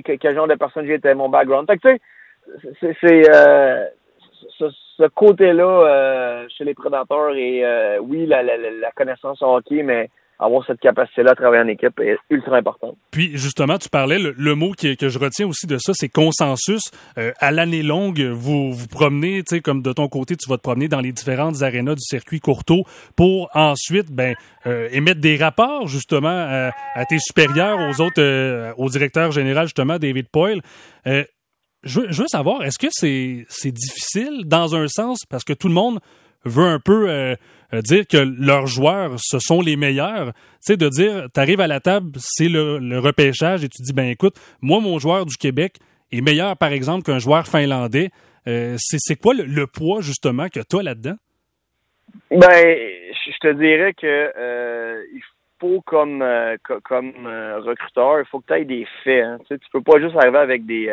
quel 0.00 0.34
genre 0.34 0.48
de 0.48 0.54
personne 0.54 0.86
j'étais, 0.86 1.14
mon 1.14 1.28
background. 1.28 1.66
Fait 1.66 1.78
que, 1.78 1.98
tu 2.60 2.76
sais, 2.80 2.96
c'est, 3.00 3.22
ce, 4.58 5.08
côté-là 5.08 5.64
euh, 5.64 6.46
chez 6.56 6.64
les 6.64 6.74
prédateurs 6.74 7.34
et 7.34 7.64
euh, 7.64 7.98
oui, 8.00 8.26
la, 8.26 8.42
connaissance 8.94 9.42
en 9.42 9.56
hockey, 9.56 9.82
mais 9.82 10.10
avoir 10.42 10.64
cette 10.66 10.80
capacité-là 10.80 11.32
à 11.32 11.34
travailler 11.34 11.62
en 11.62 11.68
équipe 11.68 11.98
est 12.00 12.18
ultra 12.30 12.56
important. 12.56 12.96
Puis 13.10 13.30
justement, 13.36 13.78
tu 13.78 13.88
parlais, 13.88 14.18
le, 14.18 14.54
mot 14.54 14.72
que 14.72 15.08
je 15.08 15.18
retiens 15.18 15.46
aussi 15.46 15.66
de 15.66 15.78
ça, 15.78 15.92
c'est 15.94 16.08
consensus. 16.08 16.82
Euh, 17.18 17.32
à 17.38 17.50
l'année 17.50 17.82
longue, 17.82 18.20
vous 18.20 18.72
vous 18.72 18.88
promenez, 18.88 19.42
tu 19.42 19.56
sais, 19.56 19.60
comme 19.60 19.82
de 19.82 19.92
ton 19.92 20.08
côté, 20.08 20.36
tu 20.36 20.48
vas 20.48 20.56
te 20.56 20.62
promener 20.62 20.88
dans 20.88 21.00
les 21.00 21.12
différentes 21.12 21.62
arénas 21.62 21.94
du 21.94 22.02
circuit 22.02 22.40
Courteau 22.40 22.84
pour 23.16 23.50
ensuite 23.54 24.10
ben, 24.10 24.34
émettre 24.64 25.20
des 25.20 25.36
rapports 25.36 25.86
justement 25.86 26.72
à 26.94 27.04
tes 27.06 27.18
supérieurs, 27.18 27.78
aux 27.78 28.00
autres, 28.00 28.72
au 28.76 28.88
directeur 28.88 29.30
général 29.32 29.66
justement, 29.66 29.98
David 29.98 30.28
Poyle 30.28 30.60
je, 31.84 32.00
veux 32.00 32.28
savoir, 32.28 32.62
est-ce 32.62 32.78
que 32.78 32.88
c'est 32.90 33.44
c'est 33.48 33.72
difficile 33.72 34.44
dans 34.46 34.74
un 34.74 34.86
sens 34.88 35.20
parce 35.28 35.44
que 35.44 35.52
tout 35.52 35.68
le 35.68 35.74
monde 35.74 36.00
veut 36.44 36.66
un 36.66 36.80
peu 36.80 37.08
euh, 37.08 37.12
euh, 37.32 37.36
dire 37.80 38.06
que 38.06 38.18
leurs 38.18 38.66
joueurs 38.66 39.14
ce 39.18 39.38
sont 39.38 39.60
les 39.60 39.76
meilleurs, 39.76 40.32
tu 40.34 40.40
sais 40.60 40.76
de 40.76 40.88
dire 40.88 41.28
tu 41.32 41.40
arrives 41.40 41.60
à 41.60 41.66
la 41.66 41.80
table, 41.80 42.12
c'est 42.18 42.48
le, 42.48 42.98
repêchage 42.98 43.64
et 43.64 43.68
tu 43.68 43.82
dis 43.82 43.92
ben 43.92 44.08
écoute, 44.08 44.34
moi 44.60 44.80
mon 44.80 44.98
joueur 44.98 45.24
du 45.24 45.36
Québec 45.36 45.78
est 46.10 46.20
meilleur 46.20 46.56
par 46.56 46.72
exemple 46.72 47.04
qu'un 47.04 47.18
joueur 47.18 47.46
finlandais. 47.46 48.10
Euh, 48.48 48.74
c'est 48.78 49.16
quoi 49.16 49.34
le, 49.34 49.66
poids 49.66 50.00
justement 50.00 50.48
que 50.48 50.60
tu 50.60 50.78
as 50.78 50.82
là-dedans? 50.82 51.16
Ben 52.30 52.76
je 53.26 53.38
te 53.40 53.52
dirais 53.54 53.94
que 53.94 55.04
il 55.14 55.22
faut 55.60 55.80
comme 55.80 56.24
comme 56.84 57.26
recruteur, 57.64 58.20
il 58.20 58.26
faut 58.26 58.40
que 58.40 58.46
tu 58.48 58.54
aies 58.54 58.64
des 58.64 58.86
faits. 59.04 59.24
Hein. 59.24 59.38
Tu, 59.40 59.54
sais, 59.54 59.58
tu 59.58 59.70
peux 59.72 59.80
pas 59.80 60.00
juste 60.00 60.16
arriver 60.16 60.38
avec 60.38 60.66
des 60.66 60.92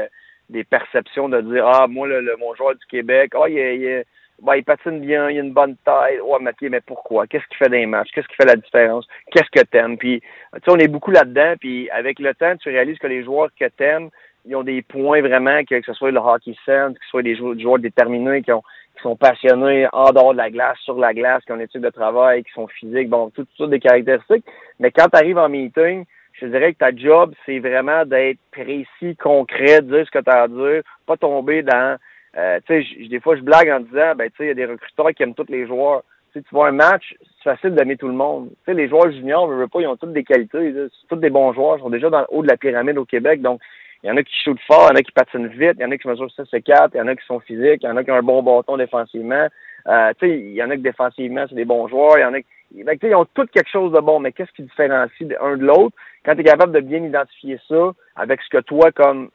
des 0.49 0.63
perceptions 0.63 1.29
de 1.29 1.41
dire 1.41 1.65
ah 1.67 1.87
moi 1.87 2.07
le, 2.07 2.35
mon 2.37 2.53
joueur 2.55 2.75
du 2.75 2.85
Québec 2.87 3.33
ah 3.35 3.47
il 3.47 3.57
est, 3.57 4.05
bah, 4.41 4.58
il 4.58 4.63
patine 4.63 4.99
bien, 4.99 5.30
il 5.30 5.38
a 5.38 5.41
une 5.41 5.54
bonne 5.54 5.75
taille. 5.86 6.19
Ouais, 6.21 6.38
mais, 6.41 6.54
mais 6.69 6.82
pourquoi? 6.82 7.28
Qu'est-ce 7.28 7.47
qui 7.47 7.58
fait 7.58 7.69
des 7.69 7.86
matchs? 7.86 8.10
Qu'est-ce 8.13 8.28
qui 8.28 8.36
fait 8.36 8.45
la 8.45 8.56
différence? 8.56 9.08
Qu'est-ce 9.32 9.49
que 9.52 9.65
t'aimes? 9.65 9.97
Puis, 9.97 10.21
tu 10.21 10.60
sais, 10.60 10.71
on 10.71 10.78
est 10.78 10.88
beaucoup 10.88 11.12
là-dedans, 11.12 11.56
puis 11.60 11.89
avec 11.89 12.19
le 12.19 12.34
temps, 12.34 12.56
tu 12.58 12.69
réalises 12.69 12.97
que 12.99 13.08
les 13.08 13.23
joueurs 13.23 13.49
que 13.60 13.65
t'aimes, 13.65 14.10
ils 14.45 14.56
ont 14.56 14.63
des 14.63 14.82
points 14.82 15.21
vraiment, 15.21 15.63
que, 15.63 15.82
ce 15.82 15.93
soit 15.93 16.12
le 16.12 16.19
hockey 16.19 16.56
sense, 16.65 16.93
que 16.97 17.04
ce 17.04 17.10
soit 17.10 17.23
des 17.23 17.36
joueurs, 17.36 17.80
déterminés, 17.80 18.41
qui, 18.41 18.52
ont, 18.52 18.63
qui 18.95 19.04
sont 19.04 19.15
passionnés 19.15 19.88
en 19.91 20.12
dehors 20.12 20.32
de 20.32 20.38
la 20.38 20.49
glace, 20.49 20.78
sur 20.80 20.97
la 20.97 21.13
glace, 21.13 21.43
qui 21.45 21.52
ont 21.52 21.56
une 21.56 21.62
éthique 21.62 21.82
de 21.82 21.89
travail, 21.89 22.43
qui 22.43 22.52
sont 22.52 22.67
physiques, 22.67 23.10
bon, 23.10 23.30
toutes 23.32 23.49
sortes 23.58 23.69
des 23.69 23.80
caractéristiques. 23.80 24.45
Mais 24.80 24.91
quand 24.91 25.10
tu 25.10 25.17
arrives 25.17 25.38
en 25.38 25.49
meeting, 25.49 26.06
je 26.34 26.45
dirais 26.45 26.73
que 26.73 26.80
ta 26.80 26.95
job, 26.95 27.34
c'est 27.45 27.60
vraiment 27.60 28.06
d'être 28.06 28.39
précis, 28.52 29.15
concret, 29.17 29.82
dire 29.82 30.06
ce 30.06 30.12
que 30.12 30.23
tu 30.23 30.30
as 30.30 30.43
à 30.43 30.47
dire, 30.47 30.82
pas 31.06 31.17
tomber 31.17 31.63
dans 31.63 31.97
euh, 32.37 32.59
tu 32.65 32.83
sais, 32.83 33.07
des 33.07 33.19
fois, 33.19 33.35
je 33.35 33.41
blague 33.41 33.69
en 33.69 33.79
disant, 33.79 34.13
ben, 34.15 34.29
tu 34.29 34.37
sais, 34.37 34.43
il 34.45 34.47
y 34.47 34.51
a 34.51 34.55
des 34.55 34.65
recruteurs 34.65 35.09
qui 35.15 35.23
aiment 35.23 35.33
tous 35.33 35.49
les 35.49 35.65
joueurs. 35.65 36.03
Tu 36.33 36.43
tu 36.43 36.49
vois 36.51 36.67
un 36.67 36.73
match, 36.73 37.15
c'est 37.21 37.55
facile 37.55 37.73
d'aimer 37.73 37.97
tout 37.97 38.07
le 38.07 38.13
monde. 38.13 38.49
Tu 38.49 38.55
sais, 38.65 38.73
les 38.75 38.87
joueurs 38.87 39.11
juniors, 39.11 39.49
ne 39.49 39.55
veulent 39.55 39.69
pas, 39.69 39.81
ils 39.81 39.87
ont 39.87 39.97
toutes 39.97 40.13
des 40.13 40.23
qualités. 40.23 40.73
C'est 40.73 41.07
tous 41.07 41.15
des 41.15 41.31
bons 41.31 41.53
joueurs. 41.53 41.77
Ils 41.77 41.81
sont 41.81 41.89
déjà 41.89 42.09
dans 42.09 42.19
le 42.19 42.27
haut 42.29 42.43
de 42.43 42.47
la 42.47 42.57
pyramide 42.57 42.97
au 42.99 43.05
Québec. 43.05 43.41
Donc, 43.41 43.61
il 44.03 44.07
y 44.07 44.11
en 44.11 44.17
a 44.17 44.23
qui 44.23 44.33
shootent 44.43 44.61
fort, 44.65 44.89
il 44.91 44.93
y 44.93 44.97
en 44.97 44.99
a 44.99 45.01
qui 45.01 45.11
patinent 45.11 45.47
vite, 45.47 45.73
il 45.77 45.81
y 45.81 45.85
en 45.85 45.91
a 45.91 45.97
qui 45.97 46.07
mesurent 46.07 46.31
6 46.31 46.43
et 46.53 46.61
4, 46.61 46.91
il 46.93 46.97
y 46.97 47.01
en 47.01 47.07
a 47.07 47.15
qui 47.15 47.25
sont 47.25 47.39
physiques, 47.41 47.83
il 47.83 47.85
y 47.85 47.89
en 47.89 47.97
a 47.97 48.03
qui 48.03 48.11
ont 48.11 48.15
un 48.15 48.21
bon 48.21 48.41
bâton 48.41 48.77
défensivement. 48.77 49.47
Euh, 49.87 50.13
tu 50.19 50.27
sais, 50.27 50.39
il 50.39 50.53
y 50.53 50.63
en 50.63 50.69
a 50.69 50.75
qui 50.75 50.83
défensivement, 50.83 51.45
c'est 51.49 51.55
des 51.55 51.65
bons 51.65 51.87
joueurs. 51.87 52.17
Il 52.17 52.21
y 52.21 52.25
en 52.25 52.33
a 52.33 52.41
qui, 52.41 52.83
ben, 52.83 52.97
ils 53.01 53.15
ont 53.15 53.25
tous 53.33 53.47
quelque 53.47 53.69
chose 53.69 53.91
de 53.91 53.99
bon, 53.99 54.19
mais 54.19 54.31
qu'est-ce 54.31 54.51
qui 54.51 54.63
différencie 54.63 55.29
un 55.41 55.57
de 55.57 55.65
l'autre? 55.65 55.95
Quand 56.23 56.35
tu 56.35 56.41
es 56.41 56.43
capable 56.43 56.73
de 56.73 56.79
bien 56.79 57.03
identifier 57.03 57.59
ça 57.67 57.91
avec 58.15 58.41
ce 58.41 58.49
que 58.49 58.61
toi, 58.61 58.91
comme 58.91 59.29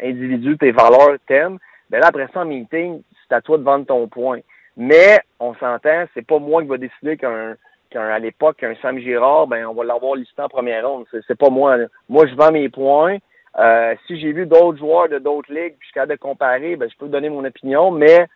individu, 0.00 0.56
tes 0.56 0.70
valeurs, 0.70 1.16
t'aimes, 1.26 1.58
ben 1.90 2.00
là, 2.00 2.08
après 2.08 2.28
ça, 2.32 2.40
en 2.40 2.44
meeting, 2.46 3.02
c'est 3.28 3.34
à 3.34 3.40
toi 3.40 3.58
de 3.58 3.62
vendre 3.62 3.86
ton 3.86 4.08
point. 4.08 4.40
Mais, 4.76 5.20
on 5.40 5.54
s'entend, 5.54 6.04
c'est 6.14 6.26
pas 6.26 6.38
moi 6.38 6.62
qui 6.62 6.68
va 6.68 6.76
décider 6.76 7.16
qu'un, 7.16 7.56
qu'un, 7.90 8.08
à 8.08 8.18
l'époque, 8.18 8.58
qu'un 8.58 8.74
Sam 8.82 8.98
Girard, 8.98 9.46
ben, 9.46 9.66
on 9.66 9.74
va 9.74 9.84
l'avoir 9.84 10.16
listé 10.16 10.42
en 10.42 10.48
première 10.48 10.86
ronde. 10.86 11.06
C'est, 11.10 11.38
pas 11.38 11.48
moi. 11.48 11.76
Moi, 12.08 12.26
je 12.26 12.34
vends 12.34 12.52
mes 12.52 12.68
points. 12.68 13.16
Euh, 13.58 13.94
si 14.06 14.20
j'ai 14.20 14.32
vu 14.32 14.44
d'autres 14.44 14.78
joueurs 14.78 15.08
de 15.08 15.18
d'autres 15.18 15.50
ligues, 15.50 15.76
puis 15.78 15.80
je 15.80 15.86
suis 15.86 15.94
capable 15.94 16.12
de 16.12 16.18
comparer, 16.18 16.76
ben, 16.76 16.90
je 16.90 16.96
peux 16.98 17.08
donner 17.08 17.30
mon 17.30 17.44
opinion, 17.44 17.90
mais, 17.90 18.26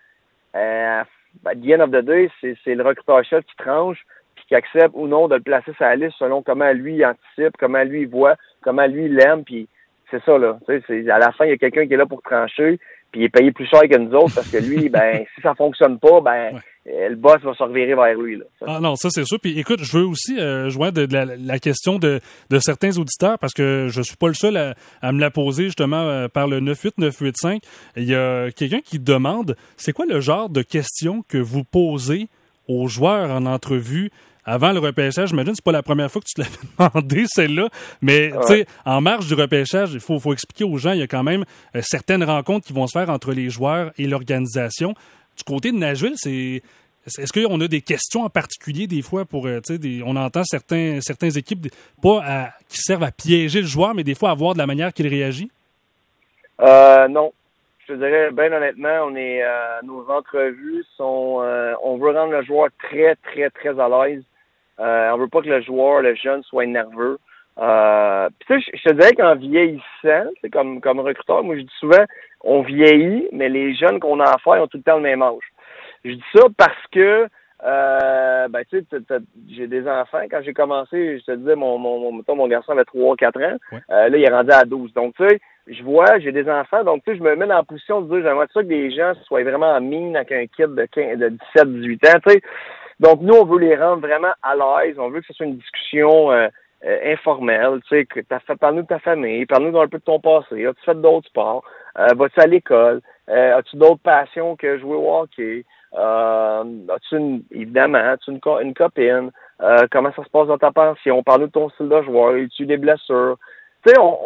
euh, 0.57 1.03
ben, 1.43 1.61
the 1.61 1.75
end 1.75 1.81
of 1.81 1.91
the 1.91 2.05
day, 2.05 2.31
c'est, 2.41 2.75
le 2.75 2.83
recruteur-chef 2.83 3.45
qui 3.45 3.57
tranche, 3.57 3.99
puis 4.35 4.45
qui 4.49 4.55
accepte 4.55 4.95
ou 4.95 5.07
non 5.07 5.29
de 5.29 5.35
le 5.35 5.43
placer 5.43 5.75
sur 5.75 5.85
la 5.85 5.97
liste 5.97 6.17
selon 6.19 6.43
comment 6.43 6.73
lui 6.73 7.05
anticipe, 7.05 7.55
comment 7.59 7.83
lui 7.85 8.07
voit, 8.07 8.37
comment 8.63 8.87
lui 8.87 9.07
il 9.07 9.21
aime, 9.21 9.45
puis 9.45 9.69
c'est 10.11 10.23
ça, 10.25 10.39
là. 10.39 10.59
C'est, 10.67 11.09
à 11.11 11.19
la 11.19 11.33
fin, 11.33 11.45
il 11.45 11.51
y 11.51 11.55
a 11.55 11.59
quelqu'un 11.59 11.87
qui 11.87 11.93
est 11.93 11.99
là 11.99 12.07
pour 12.07 12.23
trancher 12.23 12.79
puis 13.11 13.23
il 13.23 13.25
est 13.25 13.29
payé 13.29 13.53
plus 13.53 13.67
cher 13.67 13.83
que 13.83 13.97
nous 13.97 14.13
autres 14.15 14.35
parce 14.35 14.49
que 14.49 14.59
lui, 14.59 14.89
ben, 14.91 15.25
si 15.35 15.41
ça 15.43 15.55
fonctionne 15.55 15.99
pas, 15.99 16.21
ben, 16.21 16.61
le 16.87 17.15
boss 17.17 17.41
va 17.43 17.55
se 17.55 17.63
revirer 17.63 17.95
vers 17.95 18.15
lui. 18.19 18.37
Là. 18.37 18.45
Ah 18.67 18.81
non, 18.81 18.97
ça 18.97 19.11
c'est 19.11 19.25
sûr. 19.25 19.39
Puis 19.41 19.59
écoute, 19.59 19.81
je 19.83 19.99
veux 19.99 20.05
aussi 20.05 20.39
euh, 20.39 20.71
joindre 20.71 21.07
de, 21.07 21.17
la, 21.17 21.59
question 21.59 21.99
de, 21.99 22.21
de, 22.51 22.59
certains 22.59 22.97
auditeurs 22.99 23.39
parce 23.39 23.53
que 23.53 23.89
je 23.89 24.03
suis 24.03 24.17
pas 24.17 24.29
le 24.29 24.35
seul 24.35 24.57
à, 24.57 25.13
me 25.13 25.21
la 25.21 25.31
poser 25.31 25.65
justement 25.65 26.03
euh, 26.03 26.29
par 26.29 26.49
le 26.49 26.61
98985. 26.61 27.63
Il 27.97 28.05
y 28.05 28.15
a 28.15 28.51
quelqu'un 28.51 28.81
qui 28.81 28.99
demande, 28.99 29.57
c'est 29.77 29.93
quoi 29.93 30.07
le 30.07 30.21
genre 30.21 30.49
de 30.49 30.63
questions 30.63 31.23
que 31.29 31.39
vous 31.39 31.65
posez 31.65 32.29
aux 32.69 32.87
joueurs 32.87 33.31
en 33.31 33.47
entrevue 33.47 34.11
avant 34.51 34.73
le 34.73 34.81
repêchage, 34.81 35.29
j'imagine 35.29 35.53
que 35.53 35.57
c'est 35.57 35.65
pas 35.65 35.73
la 35.73 35.83
première 35.83 36.11
fois 36.11 36.21
que 36.21 36.27
tu 36.27 36.35
te 36.35 36.41
l'avais 36.41 36.93
demandé, 36.95 37.25
celle-là. 37.27 37.69
Mais 38.03 38.31
tu 38.43 38.47
sais, 38.47 38.67
en 38.85 39.01
marge 39.01 39.27
du 39.27 39.35
repêchage, 39.35 39.93
il 39.93 40.01
faut, 40.01 40.19
faut 40.19 40.33
expliquer 40.33 40.65
aux 40.65 40.77
gens, 40.77 40.93
il 40.93 40.99
y 40.99 41.03
a 41.03 41.07
quand 41.07 41.23
même 41.23 41.45
euh, 41.77 41.81
certaines 41.83 42.25
rencontres 42.25 42.67
qui 42.67 42.73
vont 42.73 42.87
se 42.87 42.99
faire 42.99 43.11
entre 43.11 43.33
les 43.33 43.49
joueurs 43.51 43.93
et 43.99 44.07
l'organisation. 44.07 44.95
Du 45.37 45.45
côté 45.45 45.73
de 45.73 45.77
Nashville, 45.77 46.15
c'est 46.17 46.63
est-ce 47.07 47.33
qu'on 47.33 47.61
a 47.61 47.69
des 47.69 47.81
questions 47.81 48.23
en 48.23 48.29
particulier 48.29 48.87
des 48.87 49.03
fois 49.03 49.25
pour, 49.25 49.47
euh, 49.47 49.61
tu 49.67 49.77
sais, 49.77 50.03
on 50.05 50.17
entend 50.17 50.43
certains, 50.45 51.01
certaines 51.01 51.37
équipes 51.39 51.69
pas 52.03 52.51
qui 52.69 52.79
servent 52.79 53.05
à 53.05 53.13
piéger 53.13 53.61
le 53.61 53.67
joueur, 53.67 53.95
mais 53.95 54.05
des 54.05 54.15
fois 54.15 54.31
à 54.31 54.35
voir 54.35 54.55
de 54.55 54.59
la 54.59 54.67
manière 54.67 54.93
qu'il 54.93 55.09
réagit? 55.09 55.51
Euh, 56.61 57.09
non, 57.09 57.33
je 57.91 57.95
dirais, 57.95 58.31
bien 58.31 58.53
honnêtement, 58.53 59.07
on 59.07 59.17
est 59.17 59.43
euh, 59.43 59.81
nos 59.83 60.09
entrevues 60.11 60.85
sont 60.97 61.41
euh, 61.43 61.75
on 61.83 61.97
veut 61.97 62.11
rendre 62.11 62.33
le 62.33 62.43
joueur 62.43 62.69
très, 62.79 63.17
très, 63.17 63.51
très 63.51 63.81
à 63.81 63.89
l'aise. 63.89 64.23
Euh, 64.81 65.11
on 65.13 65.19
veut 65.19 65.29
pas 65.29 65.43
que 65.43 65.49
le 65.49 65.61
joueur, 65.63 66.03
le 66.03 66.15
jeune, 66.15 66.43
soit 66.43 66.67
nerveux. 66.67 67.19
Euh, 67.59 68.29
Puis 68.47 68.63
je, 68.63 68.79
je 68.79 68.89
te 68.89 68.95
dirais 68.95 69.13
qu'en 69.13 69.35
vieillissant, 69.35 70.31
c'est 70.41 70.51
comme 70.51 70.81
comme 70.81 71.01
recruteur, 71.01 71.43
moi 71.43 71.57
je 71.57 71.63
dis 71.63 71.75
souvent, 71.79 72.05
on 72.43 72.63
vieillit, 72.63 73.29
mais 73.33 73.49
les 73.49 73.75
jeunes 73.75 74.01
qu'on 74.01 74.21
a 74.21 74.31
affaire 74.31 74.63
ont 74.63 74.67
tout 74.67 74.79
le 74.79 74.83
temps 74.83 74.97
le 74.97 75.03
même 75.03 75.23
âge. 75.23 75.53
Je 76.05 76.13
dis 76.13 76.25
ça 76.35 76.47
parce 76.57 76.87
que 76.93 77.29
euh, 77.63 78.49
ben, 78.49 78.63
tu 78.71 78.81
sais, 78.91 79.19
j'ai 79.51 79.67
des 79.67 79.87
enfants. 79.87 80.23
Quand 80.31 80.41
j'ai 80.43 80.55
commencé, 80.55 81.19
je 81.19 81.25
te 81.25 81.37
disais, 81.37 81.55
mon, 81.57 81.79
mon, 81.79 82.13
mon, 82.13 82.35
mon 82.35 82.49
garçon 82.49 82.73
avait 82.73 82.85
3 82.85 83.17
4 83.17 83.43
ans. 83.43 83.57
Euh, 83.73 84.09
là, 84.09 84.17
il 84.17 84.25
est 84.25 84.33
rendu 84.33 84.51
à 84.51 84.65
12. 84.65 84.95
Donc, 84.95 85.15
tu 85.17 85.29
sais, 85.29 85.41
je 85.67 85.83
vois, 85.83 86.19
j'ai 86.21 86.33
des 86.33 86.49
enfants. 86.49 86.85
Donc, 86.85 87.03
tu 87.05 87.13
sais, 87.13 87.19
je 87.19 87.23
me 87.23 87.37
mets 87.37 87.47
dans 87.47 87.57
la 87.57 87.63
position 87.63 88.01
de 88.01 88.09
dire, 88.09 88.27
j'aimerais 88.27 88.47
ça 88.55 88.63
que 88.63 88.67
des 88.67 88.91
gens 88.91 89.13
soient 89.25 89.43
vraiment 89.43 89.73
en 89.73 89.81
mine 89.81 90.17
avec 90.17 90.33
un 90.33 90.47
kid 90.47 90.75
de, 90.75 90.87
15, 90.87 91.19
de 91.19 91.29
17, 91.29 91.73
18 91.73 92.07
ans, 92.07 92.21
tu 92.27 92.33
sais. 92.33 92.43
Donc, 93.01 93.21
nous, 93.23 93.35
on 93.35 93.45
veut 93.45 93.59
les 93.59 93.77
rendre 93.77 94.07
vraiment 94.07 94.33
à 94.43 94.55
l'aise. 94.55 94.97
On 94.99 95.11
veut 95.11 95.21
que 95.21 95.27
ce 95.27 95.33
soit 95.33 95.47
une 95.47 95.57
discussion 95.57 96.31
euh, 96.31 96.49
euh 96.85 97.13
informelle. 97.13 97.81
Tu 97.89 97.97
sais, 97.97 98.07
que 98.07 98.21
parle-nous 98.55 98.83
de 98.83 98.87
ta 98.87 98.99
famille, 98.99 99.47
parle-nous 99.47 99.79
un 99.79 99.89
peu 99.89 99.99
de 99.99 100.05
ton 100.05 100.21
passé. 100.21 100.67
As-tu 100.67 100.85
fait 100.85 101.01
d'autres 101.01 101.29
sports? 101.29 101.65
Euh, 101.99 102.15
vas-tu 102.15 102.41
à 102.41 102.47
l'école? 102.47 103.01
as-tu 103.27 103.77
d'autres 103.77 104.03
passions 104.03 104.57
que 104.57 104.79
jouer 104.79 104.97
au 104.97 105.15
hockey? 105.15 105.65
Euh, 105.95 106.65
as-tu 106.89 107.17
une, 107.17 107.43
évidemment, 107.51 107.99
as-tu 107.99 108.31
une, 108.31 108.41
une 108.63 108.75
copine? 108.75 109.31
Euh, 109.61 109.87
comment 109.91 110.13
ça 110.15 110.25
se 110.25 110.31
passe 110.31 110.47
dans 110.47 110.59
ta 110.59 110.71
pension? 110.71 111.23
Parle-nous 111.23 111.49
de 111.49 111.53
ton 111.53 111.69
style 111.71 111.89
de 111.89 112.03
joueur. 112.03 112.35
As-tu 112.35 112.67
des 112.67 112.77
blessures? 112.77 113.37
Tu 113.85 113.91
sais, 113.91 113.99
on, 113.99 114.19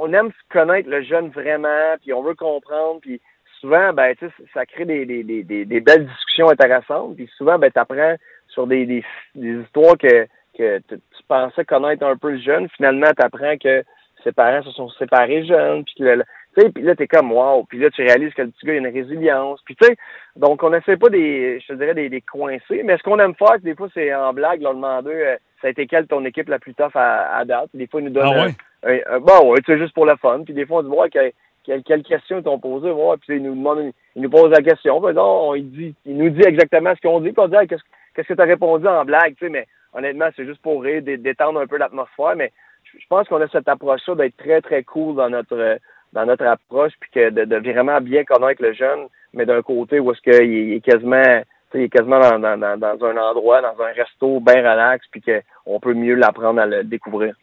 on, 0.00 0.12
aime 0.12 0.32
connaître 0.50 0.88
le 0.88 1.02
jeune 1.02 1.28
vraiment, 1.30 1.94
puis 2.00 2.12
on 2.12 2.22
veut 2.22 2.34
comprendre, 2.34 3.00
puis 3.00 3.20
souvent, 3.64 3.94
ben, 3.94 4.14
sais, 4.20 4.28
ça 4.52 4.66
crée 4.66 4.84
des, 4.84 5.06
des, 5.06 5.22
des, 5.22 5.64
des, 5.64 5.80
belles 5.80 6.06
discussions 6.06 6.50
intéressantes, 6.50 7.16
puis 7.16 7.30
souvent, 7.38 7.58
ben, 7.58 7.70
tu 7.72 7.80
apprends 7.80 8.14
sur 8.48 8.66
des, 8.66 8.84
des, 8.84 9.02
des 9.34 9.62
histoires 9.62 9.96
que, 9.96 10.26
que 10.56 10.78
tu 10.88 11.22
pensais 11.26 11.64
connaître 11.64 12.04
un 12.04 12.16
peu 12.16 12.36
jeune. 12.36 12.68
Finalement, 12.76 13.10
tu 13.16 13.24
apprends 13.24 13.56
que 13.56 13.82
ses 14.22 14.32
parents 14.32 14.62
se 14.62 14.70
sont 14.72 14.90
séparés 14.90 15.46
jeunes, 15.46 15.84
puis 15.84 15.94
que 15.94 16.22
tu 16.58 16.72
puis 16.72 16.84
là, 16.84 16.94
t'es 16.94 17.08
comme 17.08 17.32
wow. 17.32 17.64
Puis 17.64 17.78
là, 17.78 17.90
tu 17.90 18.02
réalises 18.02 18.32
que 18.34 18.42
le 18.42 18.50
petit 18.50 18.66
gars 18.66 18.74
a 18.74 18.76
une 18.76 18.86
résilience. 18.86 19.60
Puis 19.64 19.74
tu 19.74 19.86
sais, 19.86 19.96
donc 20.36 20.62
on 20.62 20.72
essaie 20.72 20.96
pas 20.96 21.08
des, 21.08 21.58
je 21.60 21.66
te 21.66 21.72
dirais, 21.72 21.94
des, 21.94 22.08
des 22.08 22.20
coincés. 22.20 22.82
Mais 22.84 22.96
ce 22.96 23.02
qu'on 23.02 23.18
aime 23.18 23.34
faire, 23.34 23.58
des 23.58 23.74
fois, 23.74 23.88
c'est 23.92 24.14
en 24.14 24.32
blague, 24.32 24.62
leur 24.62 24.74
demander 24.74 25.10
euh, 25.10 25.36
ça 25.60 25.66
a 25.66 25.70
été 25.70 25.86
quelle 25.88 26.06
ton 26.06 26.24
équipe 26.24 26.48
la 26.48 26.60
plus 26.60 26.74
tough 26.74 26.94
à, 26.94 27.38
à 27.38 27.44
date? 27.44 27.70
Des 27.74 27.88
fois, 27.88 28.00
ils 28.00 28.04
nous 28.04 28.12
donnent 28.12 28.34
ah 28.36 28.46
ouais? 28.86 29.04
un, 29.08 29.18
bon, 29.18 29.50
ouais, 29.50 29.62
tu 29.64 29.76
juste 29.78 29.94
pour 29.94 30.06
le 30.06 30.14
fun. 30.16 30.42
Puis 30.44 30.54
des 30.54 30.64
fois, 30.64 30.78
on 30.78 30.82
dit 30.82 30.90
voir 30.90 31.08
quelle, 31.10 31.32
quelle, 31.64 31.82
quelle 31.82 32.02
question 32.02 32.38
ils 32.38 32.44
t'ont 32.44 32.58
posé, 32.58 32.90
voir. 32.90 33.16
Puis 33.18 33.36
ils 33.36 33.42
nous 33.42 33.54
demandent, 33.54 33.92
ils 34.14 34.22
nous 34.22 34.30
posent 34.30 34.50
la 34.50 34.62
question. 34.62 35.00
Puis 35.00 35.14
non, 35.14 35.50
on, 35.50 35.54
il 35.54 35.94
nous 36.06 36.30
dit 36.30 36.46
exactement 36.46 36.94
ce 36.94 37.00
qu'on 37.00 37.20
dit. 37.20 37.32
On 37.36 37.48
dit 37.48 37.56
qu'est-ce 37.68 37.82
qu'est-ce 38.14 38.28
que 38.28 38.34
t'as 38.34 38.44
répondu 38.44 38.86
en 38.86 39.04
blague, 39.04 39.34
tu 39.36 39.46
sais. 39.46 39.50
Mais 39.50 39.66
honnêtement, 39.92 40.28
c'est 40.36 40.46
juste 40.46 40.62
pour 40.62 40.82
rire, 40.82 41.02
détendre 41.02 41.60
un 41.60 41.66
peu 41.66 41.78
l'atmosphère. 41.78 42.36
Mais 42.36 42.52
je 42.84 43.06
pense 43.08 43.28
qu'on 43.28 43.40
a 43.40 43.48
cette 43.48 43.68
approche-là 43.68 44.14
d'être 44.14 44.36
très, 44.36 44.60
très 44.60 44.82
cool 44.82 45.16
dans 45.16 45.30
notre 45.30 45.78
dans 46.12 46.26
notre 46.26 46.46
approche, 46.46 46.92
puis 47.00 47.10
que 47.10 47.30
de, 47.30 47.44
de 47.44 47.56
vraiment 47.56 48.00
bien 48.00 48.22
connaître 48.22 48.62
le 48.62 48.72
jeune, 48.72 49.08
mais 49.32 49.46
d'un 49.46 49.62
côté 49.62 49.98
où 49.98 50.12
est-ce 50.12 50.20
qu'il 50.20 50.72
est 50.72 50.80
quasiment 50.80 51.42
il 51.74 51.82
est 51.82 51.88
quasiment 51.88 52.20
dans, 52.20 52.38
dans, 52.38 52.78
dans, 52.78 53.04
un 53.04 53.16
endroit, 53.16 53.60
dans 53.60 53.82
un 53.82 53.92
resto 53.92 54.40
bien 54.40 54.58
relax, 54.58 55.04
puis 55.10 55.22
qu'on 55.22 55.80
peut 55.80 55.94
mieux 55.94 56.14
l'apprendre 56.14 56.60
à 56.60 56.66
le 56.66 56.84
découvrir. 56.84 57.34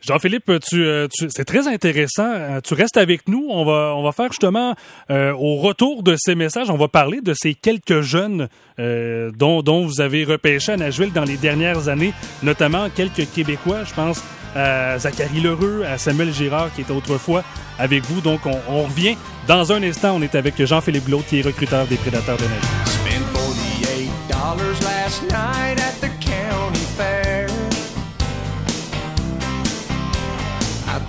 Jean-Philippe, 0.00 0.48
euh, 0.48 1.08
c'est 1.28 1.44
très 1.44 1.68
intéressant. 1.68 2.30
Euh, 2.32 2.60
tu 2.62 2.74
restes 2.74 2.96
avec 2.96 3.28
nous. 3.28 3.46
On 3.50 3.64
va, 3.64 4.12
faire 4.12 4.28
justement 4.30 4.74
euh, 5.10 5.32
au 5.32 5.56
retour 5.56 6.02
de 6.02 6.16
ces 6.18 6.34
messages, 6.34 6.70
on 6.70 6.76
va 6.76 6.88
parler 6.88 7.20
de 7.20 7.34
ces 7.34 7.54
quelques 7.54 8.00
jeunes 8.00 8.48
dont, 8.78 9.84
vous 9.84 10.00
avez 10.00 10.24
repêché 10.24 10.72
à 10.72 10.76
Nashville 10.76 11.12
dans 11.12 11.24
les 11.24 11.36
dernières 11.36 11.88
années, 11.88 12.14
notamment 12.42 12.88
quelques 12.88 13.30
Québécois. 13.30 13.84
Je 13.84 13.92
pense 13.92 14.22
à 14.56 14.98
Zachary 14.98 15.40
Lheureux, 15.40 15.84
à 15.84 15.98
Samuel 15.98 16.32
Girard 16.32 16.72
qui 16.74 16.80
était 16.80 16.92
autrefois 16.92 17.44
avec 17.78 18.02
vous. 18.04 18.22
Donc 18.22 18.40
on, 18.46 18.84
revient 18.84 19.16
dans 19.46 19.70
un 19.72 19.82
instant. 19.82 20.16
On 20.16 20.22
est 20.22 20.34
avec 20.34 20.64
Jean-Philippe 20.64 21.04
Glaude 21.04 21.26
qui 21.26 21.40
est 21.40 21.42
recruteur 21.42 21.86
des 21.86 21.96
Prédateurs 21.96 22.38
de 22.38 22.44
Nashville. 22.44 22.90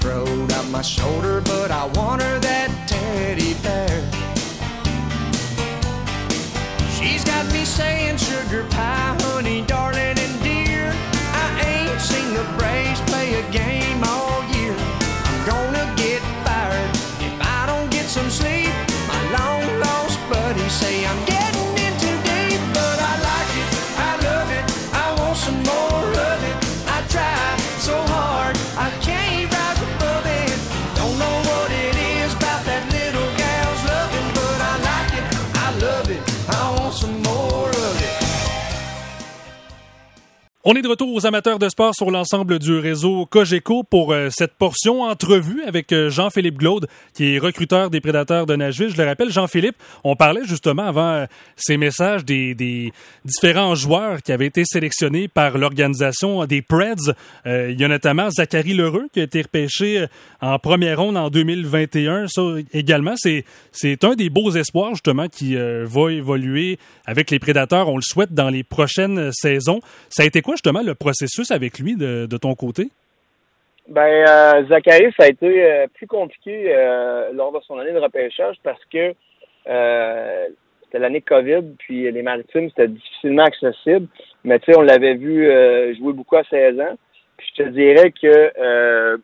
Throwed 0.02 0.52
out 0.52 0.68
my 0.70 0.82
shoulder, 0.82 1.42
but 1.42 1.70
I 1.70 1.86
want 1.96 2.24
her 2.24 2.40
that 2.40 2.70
teddy 2.88 3.54
bear. 3.62 4.02
She's 6.98 7.24
got 7.24 7.46
me 7.54 7.64
saying 7.64 8.18
sugar 8.18 8.66
pie, 8.72 9.16
honey, 9.22 9.62
darling, 9.62 10.18
and 10.18 10.44
dear. 10.44 10.92
I 11.46 11.48
ain't 11.66 12.02
seen 12.02 12.34
the 12.34 12.44
Braves 12.58 13.02
On 40.63 40.76
est 40.76 40.84
de 40.84 40.88
retour 40.88 41.12
aux 41.12 41.26
amateurs 41.26 41.58
de 41.58 41.67
sport 41.69 41.95
sur 41.95 42.12
l'ensemble 42.12 42.60
du 42.60 42.78
réseau 42.78 43.26
Cogeco 43.26 43.82
pour 43.82 44.13
euh, 44.13 44.28
cette 44.30 44.54
portion 44.54 45.02
entrevue 45.02 45.63
avec 45.63 45.91
euh, 45.91 46.12
Jean-Philippe 46.12 46.60
Glaude, 46.60 46.86
qui 47.15 47.34
est 47.34 47.39
recruteur 47.39 47.89
des 47.89 48.00
Prédateurs 48.00 48.45
de 48.45 48.56
Nashville. 48.56 48.91
Je 48.91 49.02
le 49.02 49.08
rappelle, 49.08 49.32
Jean-Philippe, 49.32 49.76
on 50.04 50.15
parlait 50.15 50.43
justement 50.43 50.84
avant 50.84 51.13
euh, 51.13 51.26
ces 51.56 51.78
messages 51.78 52.26
des, 52.26 52.54
des, 52.54 52.93
différents 53.26 53.74
joueurs 53.74 54.21
qui 54.21 54.32
avaient 54.32 54.45
été 54.45 54.63
sélectionnés 54.63 55.28
par 55.28 55.58
l'organisation 55.58 56.45
des 56.45 56.62
Preds. 56.62 57.12
il 57.47 57.80
y 57.80 57.84
a 57.84 57.88
notamment 57.88 58.30
Zachary 58.30 58.76
Lheureux 58.76 59.08
qui 59.12 59.19
a 59.19 59.24
été 59.24 59.41
repêché 59.41 60.06
en 60.41 60.60
première 60.60 61.00
ronde 61.00 61.17
en 61.17 61.32
2021. 61.32 62.28
Ça 62.28 62.41
également, 62.71 63.15
c'est, 63.15 63.45
c'est 63.71 64.04
un 64.04 64.13
des 64.13 64.30
beaux 64.30 64.52
espoirs 64.52 64.91
justement 64.91 65.28
qui 65.28 65.56
va 65.56 66.12
évoluer 66.12 66.78
avec 67.06 67.32
les 67.32 67.39
Prédateurs. 67.39 67.89
On 67.89 67.95
le 67.95 68.04
souhaite 68.04 68.34
dans 68.34 68.50
les 68.50 68.63
prochaines 68.63 69.32
saisons. 69.32 69.80
Ça 70.10 70.24
a 70.24 70.26
été 70.26 70.41
quoi 70.41 70.51
justement 70.54 70.82
le 70.82 70.96
processus 70.96 71.52
avec 71.52 71.80
lui 71.80 71.96
de, 71.96 72.38
ton 72.38 72.56
côté? 72.56 72.90
Ben, 73.88 74.26
euh, 74.28 74.66
Zachary, 74.68 75.12
ça 75.18 75.26
a 75.26 75.30
été 75.30 75.64
euh, 75.64 75.88
plus 75.94 76.08
compliqué 76.08 76.66
euh, 76.68 77.32
lors 77.34 77.52
de 77.52 77.60
son 77.62 77.78
année 77.78 77.92
de 77.92 78.00
repêchage 78.00 78.56
parce 78.64 78.84
que 78.86 79.14
c'était 79.66 81.00
l'année 81.00 81.22
COVID, 81.22 81.76
puis 81.80 82.12
les 82.12 82.22
maritimes, 82.22 82.70
c'était 82.70 82.88
difficilement 82.88 83.44
accessible. 83.44 84.08
Mais 84.44 84.60
tu 84.60 84.72
sais, 84.72 84.78
on 84.78 84.82
l'avait 84.82 85.16
vu 85.16 85.46
jouer 85.98 86.14
beaucoup 86.14 86.36
à 86.36 86.44
16 86.44 86.80
ans. 86.80 86.98
Puis 87.38 87.48
je 87.56 87.64
te 87.64 87.70
dirais 87.70 88.12
que, 88.12 89.22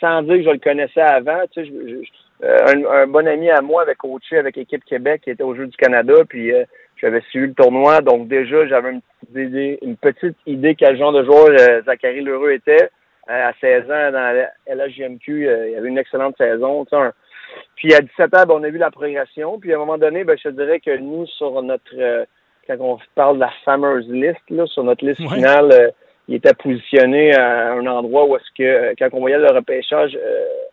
sans 0.00 0.22
dire 0.22 0.36
que 0.36 0.42
je 0.42 0.50
le 0.50 0.58
connaissais 0.58 1.00
avant, 1.00 1.40
tu 1.52 1.64
sais, 1.64 1.72
un, 2.42 3.06
bon 3.06 3.28
ami 3.28 3.50
à 3.50 3.60
moi 3.60 3.82
avait 3.82 3.94
coaché 3.94 4.38
avec 4.38 4.56
l'équipe 4.56 4.84
Québec 4.84 5.22
qui 5.22 5.30
était 5.30 5.44
au 5.44 5.54
Jeu 5.54 5.66
du 5.66 5.76
Canada, 5.76 6.14
puis 6.28 6.50
j'avais 7.00 7.20
suivi 7.30 7.48
le 7.48 7.54
tournoi, 7.54 8.00
donc 8.00 8.28
déjà, 8.28 8.66
j'avais 8.66 8.90
une 8.90 9.00
petite 9.00 9.36
idée, 9.36 9.78
une 9.82 9.96
petite 9.96 10.36
idée 10.46 10.74
quel 10.74 10.98
genre 10.98 11.12
de 11.12 11.24
joueur 11.24 11.48
euh, 11.48 11.82
Zachary 11.82 12.20
Lheureux 12.20 12.52
était. 12.52 12.90
Euh, 13.30 13.48
à 13.48 13.52
16 13.60 13.84
ans, 13.84 14.12
dans 14.12 14.12
la 14.12 14.50
LHJMQ, 14.66 15.48
euh, 15.48 15.68
il 15.68 15.76
avait 15.76 15.88
une 15.88 15.98
excellente 15.98 16.36
saison. 16.38 16.86
Puis 17.76 17.94
à 17.94 18.00
17 18.00 18.34
ans, 18.34 18.46
ben, 18.46 18.54
on 18.54 18.64
a 18.64 18.70
vu 18.70 18.78
la 18.78 18.90
progression. 18.90 19.58
Puis 19.58 19.72
à 19.72 19.76
un 19.76 19.78
moment 19.78 19.98
donné, 19.98 20.24
ben, 20.24 20.36
je 20.36 20.48
te 20.48 20.54
dirais 20.54 20.80
que 20.80 20.96
nous, 20.96 21.26
sur 21.26 21.62
notre 21.62 22.26
quand 22.66 22.76
on 22.80 22.98
parle 23.14 23.36
de 23.36 23.40
la 23.40 23.52
fameuse 23.64 24.06
liste, 24.08 24.50
là, 24.50 24.66
sur 24.66 24.84
notre 24.84 25.04
liste 25.04 25.22
finale, 25.22 25.92
il 26.26 26.34
était 26.34 26.52
positionné 26.52 27.34
à 27.34 27.72
un 27.72 27.86
endroit 27.86 28.26
où 28.26 28.36
est-ce 28.36 28.50
que 28.58 28.94
quand 28.98 29.08
on 29.14 29.20
voyait 29.20 29.38
le 29.38 29.50
repêchage 29.54 30.18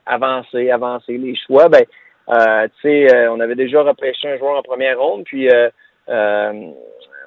avancer, 0.05 0.69
avancer 0.71 1.17
les 1.17 1.35
choix, 1.47 1.69
ben 1.69 1.85
tu 2.27 2.81
sais, 2.81 3.27
on 3.29 3.39
avait 3.39 3.55
déjà 3.55 3.81
repêché 3.81 4.27
un 4.27 4.37
joueur 4.37 4.57
en 4.57 4.61
première 4.61 4.99
ronde, 4.99 5.23
puis 5.23 5.49
euh, 6.09 6.53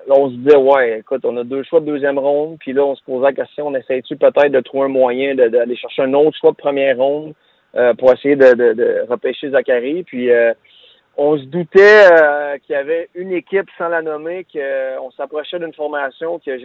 là, 0.06 0.14
on 0.14 0.30
se 0.30 0.36
disait, 0.36 0.56
ouais, 0.56 1.00
écoute, 1.00 1.24
on 1.24 1.36
a 1.36 1.44
deux 1.44 1.62
choix 1.64 1.80
de 1.80 1.86
deuxième 1.86 2.18
ronde, 2.18 2.56
puis 2.60 2.72
là, 2.72 2.84
on 2.84 2.94
se 2.94 3.02
posait 3.02 3.26
la 3.26 3.32
question, 3.32 3.68
on 3.68 3.74
essaie-tu 3.74 4.16
peut-être 4.16 4.52
de 4.52 4.60
trouver 4.60 4.86
un 4.86 4.88
moyen 4.88 5.34
d'aller 5.34 5.76
chercher 5.76 6.02
un 6.02 6.14
autre 6.14 6.36
choix 6.38 6.52
de 6.52 6.56
première 6.56 6.96
ronde 6.96 7.34
euh, 7.74 7.94
pour 7.94 8.12
essayer 8.12 8.36
de, 8.36 8.54
de, 8.54 8.72
de, 8.72 9.04
repêcher 9.08 9.50
Zachary, 9.50 10.04
puis 10.04 10.30
euh, 10.30 10.52
on 11.16 11.36
se 11.36 11.44
doutait 11.44 12.06
qu'il 12.64 12.74
y 12.74 12.78
avait 12.78 13.08
une 13.16 13.32
équipe 13.32 13.68
sans 13.76 13.88
la 13.88 14.02
nommer, 14.02 14.46
qu'on 14.52 15.10
s'approchait 15.10 15.58
d'une 15.58 15.74
formation 15.74 16.38
que 16.38 16.56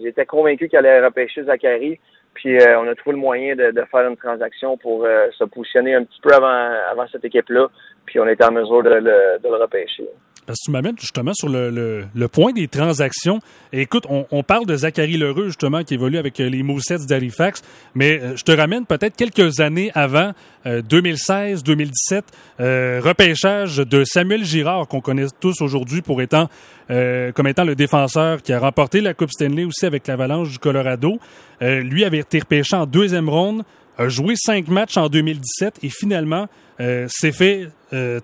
j'étais 0.00 0.24
convaincu 0.24 0.68
qu'elle 0.68 0.86
allait 0.86 1.04
repêcher 1.04 1.42
Zachary. 1.42 1.98
Puis 2.34 2.56
on 2.78 2.86
a 2.86 2.94
trouvé 2.94 3.16
le 3.16 3.20
moyen 3.20 3.56
de, 3.56 3.72
faire 3.90 4.08
une 4.08 4.16
transaction 4.16 4.76
pour 4.76 5.04
se 5.36 5.42
positionner 5.42 5.96
un 5.96 6.04
petit 6.04 6.20
peu 6.22 6.32
avant, 6.32 6.70
avant 6.88 7.08
cette 7.10 7.24
équipe-là. 7.24 7.66
Puis 8.04 8.20
on 8.20 8.28
était 8.28 8.44
en 8.44 8.52
mesure 8.52 8.84
de, 8.84 8.90
de 9.00 9.48
le 9.48 9.56
repêcher. 9.56 10.06
Parce 10.46 10.60
que 10.60 10.66
tu 10.66 10.70
m'amènes 10.70 10.98
justement 10.98 11.32
sur 11.34 11.48
le, 11.48 12.06
le, 12.14 12.28
point 12.28 12.52
des 12.52 12.68
transactions. 12.68 13.40
écoute, 13.72 14.04
on, 14.08 14.26
on, 14.30 14.44
parle 14.44 14.64
de 14.64 14.76
Zachary 14.76 15.16
Lheureux, 15.16 15.46
justement, 15.46 15.82
qui 15.82 15.94
évolue 15.94 16.18
avec 16.18 16.38
euh, 16.38 16.48
les 16.48 16.62
Moussets 16.62 17.04
d'Halifax, 17.06 17.62
mais 17.96 18.20
euh, 18.20 18.36
je 18.36 18.44
te 18.44 18.52
ramène 18.52 18.86
peut-être 18.86 19.16
quelques 19.16 19.60
années 19.60 19.90
avant, 19.94 20.32
2016, 20.64 21.62
2017, 21.62 22.24
euh, 22.58 23.00
repêchage 23.02 23.76
de 23.76 24.02
Samuel 24.04 24.44
Girard, 24.44 24.88
qu'on 24.88 25.00
connaît 25.00 25.26
tous 25.38 25.60
aujourd'hui 25.60 26.02
pour 26.02 26.20
étant, 26.20 26.48
comme 26.88 27.46
étant 27.46 27.62
le 27.62 27.76
défenseur 27.76 28.42
qui 28.42 28.52
a 28.52 28.58
remporté 28.58 29.00
la 29.00 29.14
Coupe 29.14 29.30
Stanley 29.30 29.64
aussi 29.64 29.86
avec 29.86 30.08
l'Avalanche 30.08 30.50
du 30.50 30.58
Colorado. 30.58 31.20
lui 31.60 32.04
avait 32.04 32.18
été 32.18 32.40
repêché 32.40 32.74
en 32.74 32.84
deuxième 32.84 33.28
ronde, 33.28 33.62
a 33.96 34.08
joué 34.08 34.34
cinq 34.36 34.66
matchs 34.66 34.96
en 34.96 35.08
2017 35.08 35.78
et 35.84 35.88
finalement 35.88 36.48
s'est 36.78 37.32
fait 37.32 37.68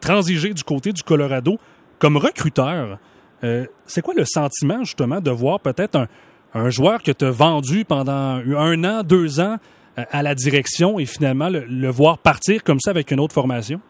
transiger 0.01 0.53
du 0.53 0.65
côté 0.65 0.93
du 0.93 1.05
Colorado 1.05 1.59
comme 2.03 2.17
recruteur, 2.17 2.99
euh, 3.45 3.65
c'est 3.87 4.03
quoi 4.03 4.13
le 4.17 4.25
sentiment 4.25 4.81
justement 4.81 5.21
de 5.21 5.31
voir 5.31 5.61
peut-être 5.61 6.09
un, 6.53 6.69
joueur 6.69 7.01
que 7.01 7.13
tu 7.13 7.25
as 7.25 7.31
vendu 7.31 7.85
pendant 7.85 8.43
un 8.45 8.85
an, 8.85 9.03
deux 9.05 9.39
ans 9.39 9.59
euh, 9.99 10.03
à 10.11 10.25
la 10.25 10.35
direction 10.35 10.99
et 10.99 11.07
finalement 11.07 11.49
le, 11.49 11.89
voir 11.91 12.19
partir 12.19 12.65
comme 12.65 12.81
ça 12.81 12.91
avec 12.91 13.13
une 13.13 13.21
autre 13.21 13.35
formation? 13.35 13.81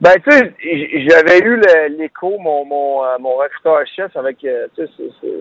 Ben, 0.00 0.14
tu 0.22 0.30
sais, 0.30 0.54
j'avais 1.08 1.40
eu 1.40 1.60
l'écho, 1.98 2.38
mon, 2.38 2.64
mon, 2.64 3.04
euh, 3.04 3.16
mon 3.18 3.38
recruteur-chef 3.38 4.16
avec, 4.16 4.46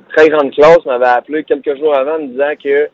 très 0.10 0.30
grande 0.30 0.52
classe 0.54 0.84
m'avait 0.88 1.06
appelé 1.06 1.44
quelques 1.44 1.78
jours 1.78 1.96
avant 1.96 2.18
me 2.18 2.30
disant 2.30 2.54
que 2.64 2.90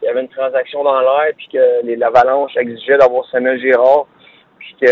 il 0.00 0.04
y 0.06 0.08
avait 0.08 0.22
une 0.22 0.28
transaction 0.28 0.82
dans 0.82 1.00
l'air 1.00 1.32
puis 1.36 1.48
que 1.52 1.98
l'Avalanche 1.98 2.56
exigeait 2.56 2.96
d'avoir 2.96 3.28
Samuel 3.30 3.60
Girard 3.60 4.06
puis 4.58 4.76
que 4.80 4.86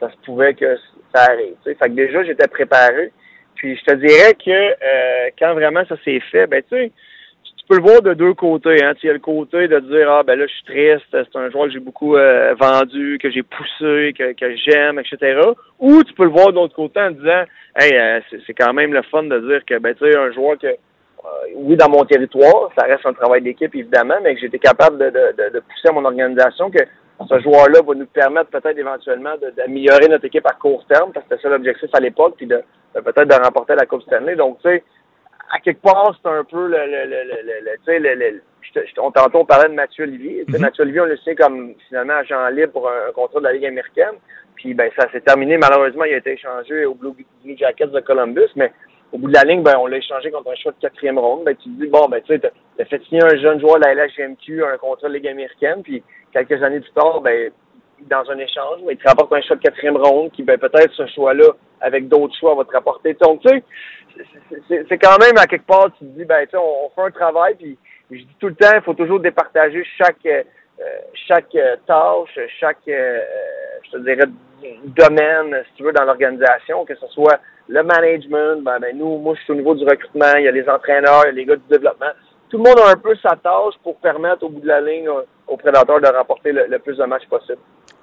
ça 0.00 0.10
se 0.10 0.16
pouvait 0.24 0.54
que 0.54 0.76
ça 1.14 1.24
arrive. 1.30 1.54
Fait 1.64 1.74
que 1.74 1.94
déjà, 1.94 2.24
j'étais 2.24 2.48
préparé. 2.48 3.12
Puis 3.54 3.76
je 3.76 3.84
te 3.84 3.94
dirais 3.94 4.34
que 4.34 4.50
euh, 4.50 5.30
quand 5.38 5.54
vraiment 5.54 5.82
ça 5.88 5.96
s'est 6.04 6.20
fait, 6.30 6.46
ben 6.46 6.62
tu 6.68 6.76
sais, 6.76 6.92
tu 7.42 7.66
peux 7.68 7.76
le 7.76 7.82
voir 7.82 8.02
de 8.02 8.12
deux 8.14 8.34
côtés. 8.34 8.84
Hein. 8.84 8.94
Tu 9.00 9.08
as 9.08 9.14
le 9.14 9.18
côté 9.18 9.66
de 9.66 9.80
dire 9.80 10.10
Ah 10.10 10.22
ben 10.22 10.38
là, 10.38 10.46
je 10.46 10.52
suis 10.52 10.64
triste, 10.64 11.06
c'est 11.10 11.38
un 11.38 11.50
joueur 11.50 11.66
que 11.66 11.72
j'ai 11.72 11.80
beaucoup 11.80 12.16
euh, 12.16 12.54
vendu, 12.54 13.18
que 13.20 13.30
j'ai 13.30 13.42
poussé, 13.42 14.14
que, 14.16 14.32
que 14.34 14.56
j'aime, 14.56 14.98
etc. 14.98 15.40
Ou 15.78 16.04
tu 16.04 16.12
peux 16.12 16.24
le 16.24 16.30
voir 16.30 16.48
de 16.48 16.56
l'autre 16.56 16.76
côté 16.76 17.00
en 17.00 17.10
disant 17.10 17.44
Hey, 17.76 17.92
euh, 17.94 18.20
c'est 18.46 18.54
quand 18.54 18.74
même 18.74 18.92
le 18.92 19.02
fun 19.02 19.22
de 19.22 19.38
dire 19.38 19.64
que 19.64 19.78
ben 19.78 19.94
tu 19.94 20.04
sais, 20.04 20.16
un 20.16 20.32
joueur 20.32 20.58
que 20.58 20.68
oui, 21.54 21.76
dans 21.76 21.88
mon 21.88 22.04
territoire, 22.04 22.70
ça 22.78 22.84
reste 22.84 23.04
un 23.04 23.12
travail 23.12 23.42
d'équipe, 23.42 23.74
évidemment, 23.74 24.16
mais 24.22 24.34
que 24.34 24.40
j'étais 24.40 24.58
capable 24.58 24.98
de, 24.98 25.10
de, 25.10 25.54
de, 25.54 25.60
pousser 25.60 25.88
à 25.88 25.92
mon 25.92 26.04
organisation 26.04 26.70
que 26.70 26.78
ce 27.24 27.40
joueur-là 27.40 27.80
va 27.86 27.94
nous 27.94 28.06
permettre 28.06 28.50
peut-être 28.50 28.78
éventuellement 28.78 29.34
d'améliorer 29.56 30.08
notre 30.08 30.26
équipe 30.26 30.46
à 30.46 30.52
court 30.52 30.84
terme, 30.86 31.12
parce 31.12 31.26
que 31.26 31.34
c'était 31.34 31.42
ça 31.42 31.48
l'objectif 31.48 31.88
à 31.94 32.00
l'époque, 32.00 32.34
puis 32.36 32.46
de, 32.46 32.62
peut-être 32.94 33.28
de 33.28 33.42
remporter 33.42 33.74
la 33.74 33.86
Coupe 33.86 34.02
Stanley. 34.02 34.36
Donc, 34.36 34.58
tu 34.62 34.68
sais, 34.68 34.84
à 35.50 35.58
quelque 35.60 35.80
part, 35.80 36.14
c'est 36.20 36.28
un 36.28 36.44
peu 36.44 36.66
le, 36.66 36.76
le, 36.76 37.04
le, 37.06 37.76
tu 37.76 37.84
sais, 37.84 37.98
le, 37.98 38.42
on, 38.98 39.10
tantôt, 39.10 39.38
on 39.38 39.44
parlait 39.44 39.68
de 39.68 39.74
Mathieu 39.74 40.04
Olivier. 40.04 40.44
Mm 40.46 40.58
Mathieu 40.58 40.82
Olivier, 40.82 41.00
on 41.00 41.06
le 41.06 41.16
sait 41.18 41.34
comme 41.34 41.74
finalement 41.88 42.14
agent 42.14 42.48
libre 42.48 42.72
pour 42.72 42.88
un, 42.88 43.12
contrat 43.12 43.40
de 43.40 43.44
la 43.44 43.52
Ligue 43.52 43.66
américaine. 43.66 44.14
Puis 44.56 44.74
ben 44.74 44.90
ça 44.98 45.10
s'est 45.12 45.20
terminé. 45.20 45.58
Malheureusement, 45.58 46.04
il 46.04 46.14
a 46.14 46.16
été 46.16 46.32
échangé 46.32 46.86
au 46.86 46.94
Blue, 46.94 47.12
Jackets 47.56 47.88
de 47.88 48.00
Columbus, 48.00 48.48
mais 48.56 48.72
au 49.12 49.18
bout 49.18 49.28
de 49.28 49.34
la 49.34 49.44
ligne, 49.44 49.62
ben, 49.62 49.76
on 49.78 49.86
l'a 49.86 49.98
échangé 49.98 50.30
contre 50.30 50.50
un 50.50 50.54
choix 50.56 50.72
de 50.72 50.80
quatrième 50.80 51.18
ronde. 51.18 51.44
Ben, 51.44 51.56
tu 51.56 51.70
te 51.70 51.82
dis, 51.82 51.88
bon, 51.88 52.08
ben, 52.08 52.20
tu 52.22 52.34
sais, 52.34 52.40
t'as 52.76 52.84
fait 52.84 53.02
signer 53.04 53.22
un 53.22 53.36
jeune 53.36 53.60
joueur 53.60 53.78
de 53.78 53.84
la 53.84 53.94
LHMQ, 53.94 54.64
un 54.64 54.76
contrat 54.78 55.08
de 55.08 55.14
Ligue 55.14 55.28
américaine, 55.28 55.82
puis 55.82 56.02
quelques 56.32 56.62
années 56.62 56.80
plus 56.80 56.92
tard, 56.92 57.20
ben, 57.20 57.50
dans 58.00 58.30
un 58.30 58.38
échange, 58.38 58.80
il 58.90 58.96
te 58.96 59.08
rapporte 59.08 59.32
un 59.32 59.40
choix 59.40 59.56
de 59.56 59.62
quatrième 59.62 59.96
ronde 59.96 60.30
qui, 60.32 60.42
ben, 60.42 60.58
peut-être 60.58 60.92
ce 60.92 61.06
choix-là, 61.06 61.52
avec 61.80 62.08
d'autres 62.08 62.36
choix, 62.38 62.54
va 62.54 62.64
te 62.64 62.72
rapporter. 62.72 63.14
Donc, 63.14 63.40
tu 63.42 63.48
sais, 63.48 64.84
c'est 64.88 64.98
quand 64.98 65.18
même 65.18 65.36
à 65.38 65.46
quelque 65.46 65.66
part, 65.66 65.90
tu 65.98 66.04
te 66.04 66.18
dis, 66.18 66.24
ben, 66.24 66.44
tu 66.44 66.50
sais, 66.50 66.56
on, 66.56 66.90
fait 66.94 67.02
un 67.02 67.10
travail, 67.10 67.54
puis 67.54 67.78
je 68.10 68.16
dis 68.18 68.36
tout 68.38 68.48
le 68.48 68.54
temps, 68.54 68.72
il 68.74 68.82
faut 68.82 68.94
toujours 68.94 69.20
départager 69.20 69.84
chaque, 69.96 70.26
euh, 70.26 70.42
chaque 71.14 71.54
euh, 71.54 71.76
tâche, 71.86 72.38
chaque, 72.60 72.88
euh, 72.88 73.20
je 73.84 73.90
te 73.92 73.96
dirais, 73.98 74.28
domaine, 74.84 75.62
si 75.68 75.74
tu 75.76 75.82
veux, 75.84 75.92
dans 75.92 76.04
l'organisation, 76.04 76.84
que 76.84 76.94
ce 76.96 77.06
soit 77.08 77.40
le 77.68 77.82
management, 77.82 78.62
ben, 78.62 78.78
ben, 78.80 78.96
nous, 78.96 79.18
moi, 79.18 79.34
je 79.36 79.42
suis 79.42 79.52
au 79.52 79.56
niveau 79.56 79.74
du 79.74 79.84
recrutement, 79.84 80.34
il 80.38 80.44
y 80.44 80.48
a 80.48 80.52
les 80.52 80.68
entraîneurs, 80.68 81.24
il 81.24 81.28
y 81.28 81.30
a 81.30 81.32
les 81.32 81.44
gars 81.44 81.56
du 81.56 81.68
développement. 81.68 82.12
Tout 82.48 82.58
le 82.58 82.62
monde 82.62 82.78
a 82.78 82.90
un 82.90 82.96
peu 82.96 83.14
sa 83.16 83.30
tâche 83.36 83.74
pour 83.82 83.96
permettre 83.96 84.44
au 84.44 84.48
bout 84.48 84.60
de 84.60 84.68
la 84.68 84.80
ligne 84.80 85.08
aux 85.48 85.56
prédateurs 85.56 86.00
de 86.00 86.06
remporter 86.06 86.52
le, 86.52 86.78
plus 86.78 86.96
de 86.96 87.04
matchs 87.04 87.26
possible. 87.28 87.58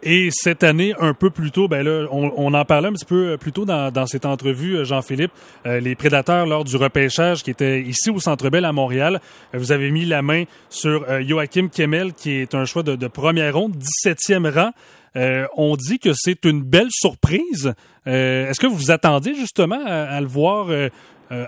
Et 0.06 0.30
cette 0.32 0.66
année, 0.66 0.94
un 1.00 1.14
peu 1.14 1.30
plus 1.30 1.52
tôt, 1.52 1.70
ben 1.70 1.82
là, 1.82 2.08
on, 2.12 2.54
en 2.54 2.66
parlait 2.66 2.90
un 2.90 2.94
petit 2.94 3.06
peu 3.06 3.38
plus 3.38 3.54
tôt 3.54 3.64
dans, 3.64 3.90
dans 3.90 4.06
cette 4.06 4.26
entrevue, 4.26 4.76
euh, 4.76 4.84
Jean-Philippe, 4.84 5.32
euh, 5.66 5.80
les 5.80 5.96
prédateurs 5.96 6.46
lors 6.46 6.66
du 6.66 6.76
repêchage 6.76 7.42
qui 7.42 7.52
était 7.52 7.80
ici 7.80 8.10
au 8.10 8.20
Centre 8.20 8.50
Bell 8.50 8.66
à 8.66 8.74
Montréal. 8.74 9.22
Euh, 9.56 9.58
vous 9.58 9.72
avez 9.72 9.92
mis 9.92 10.04
la 10.04 10.22
main 10.22 10.44
sur 10.70 11.06
Joachim 11.22 11.70
Kemmel, 11.74 12.12
qui 12.12 12.34
est 12.34 12.54
un 12.54 12.66
choix 12.66 12.84
de, 12.84 12.98
de 12.98 13.08
première 13.08 13.56
ronde, 13.56 13.76
17e 13.78 14.50
rang. 14.54 14.72
On 15.16 15.76
dit 15.76 16.00
que 16.00 16.10
c'est 16.14 16.46
une 16.46 16.64
belle 16.64 16.90
surprise. 16.92 17.74
Euh, 18.08 18.50
Est-ce 18.50 18.60
que 18.60 18.68
vous 18.68 18.76
vous 18.76 18.92
attendiez 18.92 19.36
justement 19.36 19.80
à, 19.86 20.20
le 20.20 20.28
voir 20.28 20.68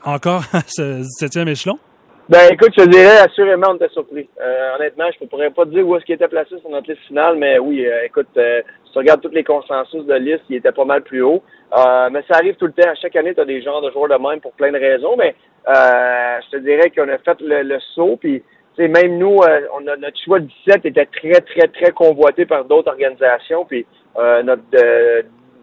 encore 0.03 0.43
à 0.53 0.61
ce 0.67 1.01
17e 1.01 1.47
échelon? 1.47 1.77
Ben 2.27 2.51
écoute, 2.51 2.71
je 2.75 2.83
te 2.83 2.89
dirais 2.89 3.19
assurément 3.19 3.67
on 3.69 3.75
était 3.75 3.89
surpris. 3.89 4.27
Euh, 4.41 4.75
honnêtement, 4.75 5.05
je 5.15 5.23
ne 5.23 5.29
pourrais 5.29 5.51
pas 5.51 5.65
dire 5.65 5.87
où 5.87 5.95
est-ce 5.95 6.05
qu'il 6.05 6.15
était 6.15 6.27
placé 6.27 6.57
sur 6.59 6.71
notre 6.71 6.89
liste 6.89 7.03
finale, 7.03 7.35
mais 7.35 7.59
oui, 7.59 7.85
euh, 7.85 8.03
écoute, 8.03 8.29
euh, 8.37 8.63
si 8.83 8.93
tu 8.93 8.97
regardes 8.97 9.21
tous 9.21 9.29
les 9.29 9.43
consensus 9.43 10.03
de 10.07 10.13
liste, 10.15 10.41
il 10.49 10.55
était 10.55 10.71
pas 10.71 10.85
mal 10.85 11.03
plus 11.03 11.21
haut. 11.21 11.43
mais 12.11 12.23
ça 12.27 12.37
arrive 12.37 12.55
tout 12.55 12.65
le 12.65 12.71
temps. 12.71 12.89
Chaque 12.99 13.15
année, 13.15 13.35
tu 13.35 13.41
as 13.41 13.45
des 13.45 13.61
genres 13.61 13.83
de 13.83 13.91
joueurs 13.91 14.09
de 14.09 14.15
même 14.15 14.41
pour 14.41 14.53
plein 14.53 14.71
de 14.71 14.79
raisons, 14.79 15.15
mais 15.15 15.35
je 15.67 16.49
te 16.49 16.57
dirais 16.57 16.89
qu'on 16.89 17.09
a 17.09 17.19
fait 17.19 17.37
le, 17.41 17.77
saut, 17.93 18.17
puis 18.19 18.41
même 18.79 19.17
nous, 19.17 19.39
on 19.73 19.87
a, 19.87 19.95
notre 19.95 20.17
choix 20.23 20.39
de 20.39 20.47
17 20.65 20.85
était 20.85 21.05
très, 21.05 21.41
très, 21.41 21.67
très 21.67 21.91
convoité 21.91 22.45
par 22.45 22.65
d'autres 22.65 22.89
organisations, 22.89 23.65
puis 23.65 23.85
notre, 24.15 24.63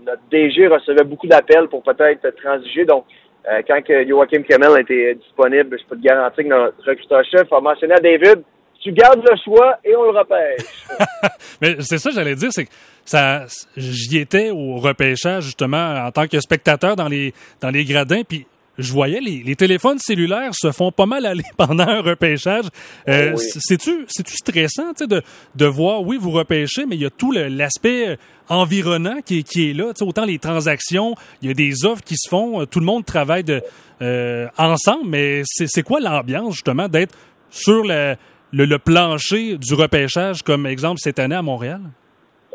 notre 0.04 0.22
DG 0.30 0.66
recevait 0.66 1.04
beaucoup 1.04 1.26
d'appels 1.26 1.68
pour 1.68 1.82
peut-être 1.82 2.28
transiger, 2.36 2.84
donc 2.84 3.04
euh, 3.50 3.60
quand 3.66 3.82
que 3.82 4.06
Joachim 4.06 4.42
Kemmel 4.42 4.80
était 4.80 5.14
disponible, 5.16 5.76
je 5.78 5.84
peux 5.88 5.96
te 5.96 6.02
garantir 6.02 6.44
que 6.44 6.48
notre 6.48 6.76
recruteur-chef 6.86 7.52
a 7.52 7.60
mentionné 7.60 7.94
à 7.94 7.98
David, 7.98 8.42
tu 8.80 8.92
gardes 8.92 9.22
le 9.28 9.36
choix 9.44 9.78
et 9.84 9.96
on 9.96 10.04
le 10.04 10.18
repêche. 10.18 10.86
Mais 11.60 11.76
c'est 11.80 11.98
ça, 11.98 12.10
j'allais 12.10 12.36
dire, 12.36 12.50
c'est 12.52 12.66
que 12.66 12.70
ça, 13.04 13.44
j'y 13.76 14.18
étais 14.18 14.50
au 14.50 14.76
repêchage 14.76 15.44
justement 15.44 16.04
en 16.06 16.10
tant 16.12 16.28
que 16.28 16.38
spectateur 16.40 16.94
dans 16.94 17.08
les 17.08 17.32
dans 17.60 17.70
les 17.70 17.84
gradins, 17.84 18.22
puis 18.22 18.46
je 18.78 18.92
voyais 18.92 19.20
les, 19.20 19.42
les, 19.42 19.54
téléphones 19.54 19.98
cellulaires 19.98 20.54
se 20.54 20.72
font 20.72 20.90
pas 20.90 21.06
mal 21.06 21.26
aller 21.26 21.44
pendant 21.56 21.86
un 21.86 22.00
repêchage. 22.00 22.64
Euh, 23.08 23.32
oh 23.34 23.38
C'est-tu 23.38 24.06
stressant 24.08 24.92
de, 25.00 25.22
de 25.54 25.66
voir, 25.66 26.02
oui, 26.02 26.16
vous 26.18 26.30
repêchez, 26.30 26.86
mais 26.86 26.96
il 26.96 27.02
y 27.02 27.06
a 27.06 27.10
tout 27.10 27.32
l'aspect 27.32 28.08
euh, 28.08 28.16
environnant 28.48 29.20
qui, 29.24 29.44
qui 29.44 29.70
est 29.70 29.74
là. 29.74 29.92
autant 30.00 30.24
les 30.24 30.38
transactions, 30.38 31.14
il 31.42 31.48
y 31.48 31.50
a 31.50 31.54
des 31.54 31.84
offres 31.84 32.02
qui 32.02 32.16
se 32.16 32.28
font, 32.28 32.62
euh, 32.62 32.66
tout 32.66 32.80
le 32.80 32.86
monde 32.86 33.04
travaille 33.04 33.44
de, 33.44 33.62
euh, 34.00 34.46
ensemble, 34.58 35.08
mais 35.08 35.42
c'est 35.44 35.82
quoi 35.82 36.00
l'ambiance 36.00 36.54
justement 36.54 36.88
d'être 36.88 37.14
sur 37.50 37.84
le, 37.84 38.14
le, 38.52 38.78
plancher 38.78 39.58
du 39.58 39.74
repêchage, 39.74 40.42
comme 40.42 40.66
exemple 40.66 40.98
cette 40.98 41.18
année 41.18 41.36
à 41.36 41.42
Montréal? 41.42 41.80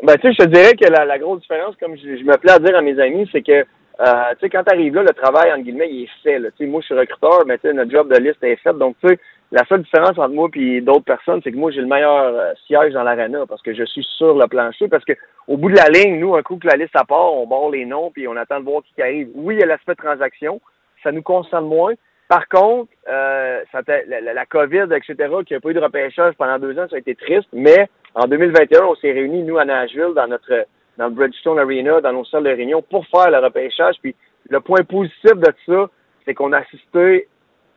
Ben, 0.02 0.16
tu 0.16 0.28
sais, 0.28 0.34
je 0.38 0.44
te 0.44 0.48
dirais 0.48 0.74
que 0.74 0.88
la, 0.88 1.04
la 1.04 1.18
grosse 1.18 1.40
différence, 1.40 1.74
comme 1.80 1.96
je, 1.96 2.18
je 2.18 2.24
me 2.24 2.36
plais 2.36 2.52
à 2.52 2.58
dire 2.58 2.76
à 2.76 2.82
mes 2.82 2.98
amis, 3.00 3.28
c'est 3.32 3.42
que 3.42 3.64
euh, 4.00 4.30
tu 4.34 4.40
sais, 4.40 4.50
quand 4.50 4.62
t'arrives 4.62 4.94
là, 4.94 5.02
le 5.02 5.12
travail, 5.12 5.52
entre 5.52 5.62
guillemets, 5.62 5.88
il 5.90 6.04
est 6.04 6.22
fait. 6.22 6.38
Tu 6.38 6.52
sais, 6.58 6.66
moi, 6.66 6.80
je 6.80 6.86
suis 6.86 6.94
recruteur, 6.94 7.44
mais 7.46 7.58
tu 7.58 7.68
sais, 7.68 7.74
notre 7.74 7.90
job 7.90 8.12
de 8.12 8.18
liste 8.18 8.42
est 8.44 8.56
fait. 8.56 8.72
Donc, 8.74 8.96
tu 9.00 9.08
sais, 9.08 9.18
la 9.50 9.64
seule 9.64 9.82
différence 9.82 10.16
entre 10.18 10.28
moi 10.28 10.48
et 10.54 10.80
d'autres 10.80 11.04
personnes, 11.04 11.40
c'est 11.42 11.50
que 11.50 11.56
moi, 11.56 11.72
j'ai 11.72 11.80
le 11.80 11.88
meilleur 11.88 12.34
euh, 12.34 12.52
siège 12.66 12.92
dans 12.92 13.02
l'arena 13.02 13.44
parce 13.48 13.62
que 13.62 13.74
je 13.74 13.84
suis 13.84 14.06
sur 14.16 14.36
le 14.36 14.46
plancher. 14.46 14.86
Parce 14.88 15.04
que 15.04 15.14
au 15.48 15.56
bout 15.56 15.70
de 15.70 15.76
la 15.76 15.88
ligne, 15.88 16.20
nous, 16.20 16.36
un 16.36 16.42
coup 16.42 16.58
que 16.58 16.68
la 16.68 16.76
liste 16.76 16.94
à 16.94 17.04
part, 17.04 17.32
on 17.34 17.46
barre 17.46 17.70
les 17.70 17.86
noms 17.86 18.10
puis 18.12 18.28
on 18.28 18.36
attend 18.36 18.60
de 18.60 18.64
voir 18.64 18.82
qui 18.94 19.02
arrive. 19.02 19.30
Oui, 19.34 19.56
il 19.56 19.60
y 19.60 19.62
a 19.64 19.66
l'aspect 19.66 19.96
transaction. 19.96 20.60
Ça 21.02 21.10
nous 21.10 21.22
concerne 21.22 21.66
moins. 21.66 21.94
Par 22.28 22.46
contre, 22.48 22.92
euh, 23.08 23.62
ça 23.72 23.80
la, 24.06 24.20
la, 24.20 24.46
COVID, 24.46 24.88
etc., 24.94 25.16
qui 25.46 25.54
n'a 25.54 25.60
pas 25.60 25.70
eu 25.70 25.74
de 25.74 25.80
repêchage 25.80 26.34
pendant 26.34 26.58
deux 26.58 26.78
ans, 26.78 26.86
ça 26.88 26.96
a 26.96 26.98
été 26.98 27.14
triste. 27.14 27.48
Mais 27.54 27.88
en 28.14 28.26
2021, 28.26 28.84
on 28.84 28.94
s'est 28.96 29.12
réunis, 29.12 29.42
nous, 29.42 29.58
à 29.58 29.64
Nashville, 29.64 30.12
dans 30.14 30.26
notre 30.28 30.66
dans 30.98 31.06
le 31.06 31.14
Bridgestone 31.14 31.58
Arena, 31.58 32.00
dans 32.00 32.12
nos 32.12 32.24
salles 32.24 32.44
de 32.44 32.50
réunion, 32.50 32.82
pour 32.82 33.06
faire 33.06 33.30
le 33.30 33.38
repêchage. 33.38 33.96
Puis 34.02 34.14
le 34.50 34.60
point 34.60 34.82
positif 34.82 35.34
de 35.34 35.52
ça, 35.66 35.88
c'est 36.24 36.34
qu'on 36.34 36.52
assistait, 36.52 37.28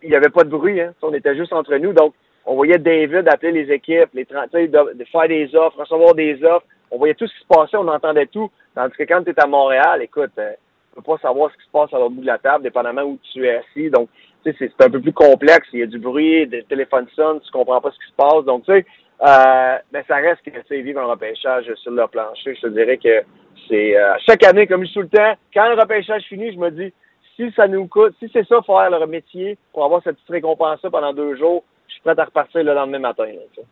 il 0.04 0.10
n'y 0.10 0.16
avait 0.16 0.30
pas 0.30 0.44
de 0.44 0.50
bruit, 0.50 0.82
hein. 0.82 0.94
on 1.04 1.14
était 1.14 1.36
juste 1.36 1.54
entre 1.54 1.76
nous. 1.78 1.94
Donc, 1.94 2.14
on 2.46 2.56
voyait 2.56 2.80
David 2.80 3.28
appeler 3.30 3.52
les 3.52 3.72
équipes, 3.72 4.10
les 4.14 4.26
de, 4.26 4.94
de 4.98 5.04
faire 5.06 5.28
des 5.28 5.56
offres, 5.56 5.80
recevoir 5.80 6.16
des 6.16 6.44
offres. 6.44 6.66
On 6.90 6.98
voyait 6.98 7.14
tout 7.14 7.28
ce 7.28 7.34
qui 7.34 7.42
se 7.42 7.48
passait, 7.48 7.78
on 7.78 7.88
entendait 7.88 8.26
tout. 8.26 8.50
Tandis 8.74 8.96
que 8.98 9.04
quand 9.04 9.24
tu 9.24 9.30
es 9.30 9.40
à 9.40 9.46
Montréal, 9.46 10.02
écoute, 10.02 10.32
euh, 10.40 10.52
tu 10.90 10.96
peux 10.96 11.02
pas 11.04 11.18
savoir 11.20 11.52
ce 11.52 11.58
qui 11.58 11.66
se 11.66 11.72
passe 11.72 11.94
à 11.94 12.00
l'autre 12.00 12.16
bout 12.16 12.22
de 12.22 12.26
la 12.26 12.40
table, 12.40 12.64
dépendamment 12.64 13.04
où 13.04 13.20
tu 13.32 13.46
es 13.46 13.58
assis. 13.58 13.90
Donc, 13.92 14.10
tu 14.44 14.52
sais, 14.52 14.58
c'est 14.60 14.86
un 14.86 14.90
peu 14.90 15.00
plus 15.00 15.14
complexe. 15.14 15.68
Il 15.72 15.80
y 15.80 15.84
a 15.84 15.86
du 15.86 16.00
bruit, 16.00 16.48
des 16.48 16.64
téléphones 16.64 17.08
sonnent, 17.16 17.40
tu 17.42 17.52
comprends 17.52 17.80
pas 17.80 17.92
ce 17.92 18.00
qui 18.00 18.12
se 18.12 18.16
passe. 18.16 18.44
Donc, 18.46 18.66
tu 18.66 18.72
sais, 18.72 18.86
euh, 19.22 19.78
mais 19.92 20.04
ça 20.08 20.16
reste 20.16 20.42
que 20.42 20.50
tu 20.50 20.82
vivre 20.82 21.02
un 21.02 21.06
repêchage 21.06 21.72
sur 21.76 21.92
le 21.92 22.08
plancher. 22.08 22.56
Je 22.56 22.62
te 22.62 22.68
dirais 22.68 22.98
que 22.98 23.24
c'est 23.68 23.98
euh, 23.98 24.16
chaque 24.28 24.44
année, 24.44 24.68
comme 24.68 24.86
je 24.86 24.94
tout 24.94 25.02
le 25.02 25.10
temps, 25.10 25.34
quand 25.54 25.68
le 25.70 25.80
repêchage 25.80 26.24
finit, 26.24 26.52
je 26.52 26.58
me 26.58 26.72
dis 26.72 26.92
si 27.36 27.52
ça 27.56 27.68
nous 27.68 27.88
coûte, 27.88 28.16
si 28.20 28.30
c'est 28.34 28.48
ça 28.48 28.62
faire 28.62 28.90
le 28.90 29.06
métier 29.08 29.58
pour 29.74 29.86
avoir 29.86 30.02
cette 30.04 30.16
petite 30.16 30.30
récompense 30.30 30.80
pendant 30.82 31.14
deux 31.14 31.36
jours, 31.36 31.64
suis 32.02 32.14
prêt 32.16 32.22
à 32.22 32.26
repartir 32.26 32.64
le 32.64 32.74
lendemain 32.74 33.00
matin. 33.00 33.26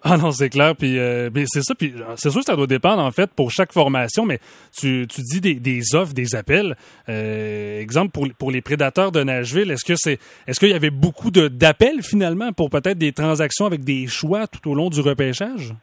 ah 0.04 0.18
non, 0.18 0.32
c'est 0.32 0.50
clair. 0.50 0.76
Puis 0.76 1.00
euh, 1.00 1.30
c'est 1.46 1.62
ça. 1.62 1.76
Puis 1.76 1.94
c'est 2.15 2.30
sûr 2.30 2.42
que 2.42 2.46
ça 2.46 2.56
doit 2.56 2.68
dépendre 2.68 3.02
en 3.02 3.12
fait 3.12 3.30
pour 3.32 3.52
chaque 3.52 3.72
formation. 3.72 4.26
Mais 4.26 4.39
tu, 4.78 5.08
tu 5.08 5.22
dis 5.22 5.42
des, 5.42 5.56
des 5.56 5.96
offres, 5.96 6.13
des 6.13 6.36
appels. 6.36 6.76
Euh, 7.08 7.80
exemple 7.80 8.12
pour, 8.12 8.28
pour 8.38 8.52
les 8.52 8.62
prédateurs 8.62 9.12
de 9.12 9.24
Nashville, 9.24 9.72
est-ce 9.72 9.86
que 9.86 9.98
c'est 9.98 10.20
est-ce 10.48 10.60
qu'il 10.60 10.70
y 10.70 10.74
avait 10.74 10.89
beaucoup 10.89 11.32
d'appels 11.32 12.02
finalement 12.02 12.52
pour 12.54 12.70
peut-être 12.70 12.98
des 12.98 13.13
transactions 13.13 13.65
avec 13.65 13.84
des 13.84 14.08
choix 14.08 14.48
tout 14.48 14.70
au 14.70 14.76
long 14.76 14.89
du 14.89 15.02
repêchage? 15.02 15.74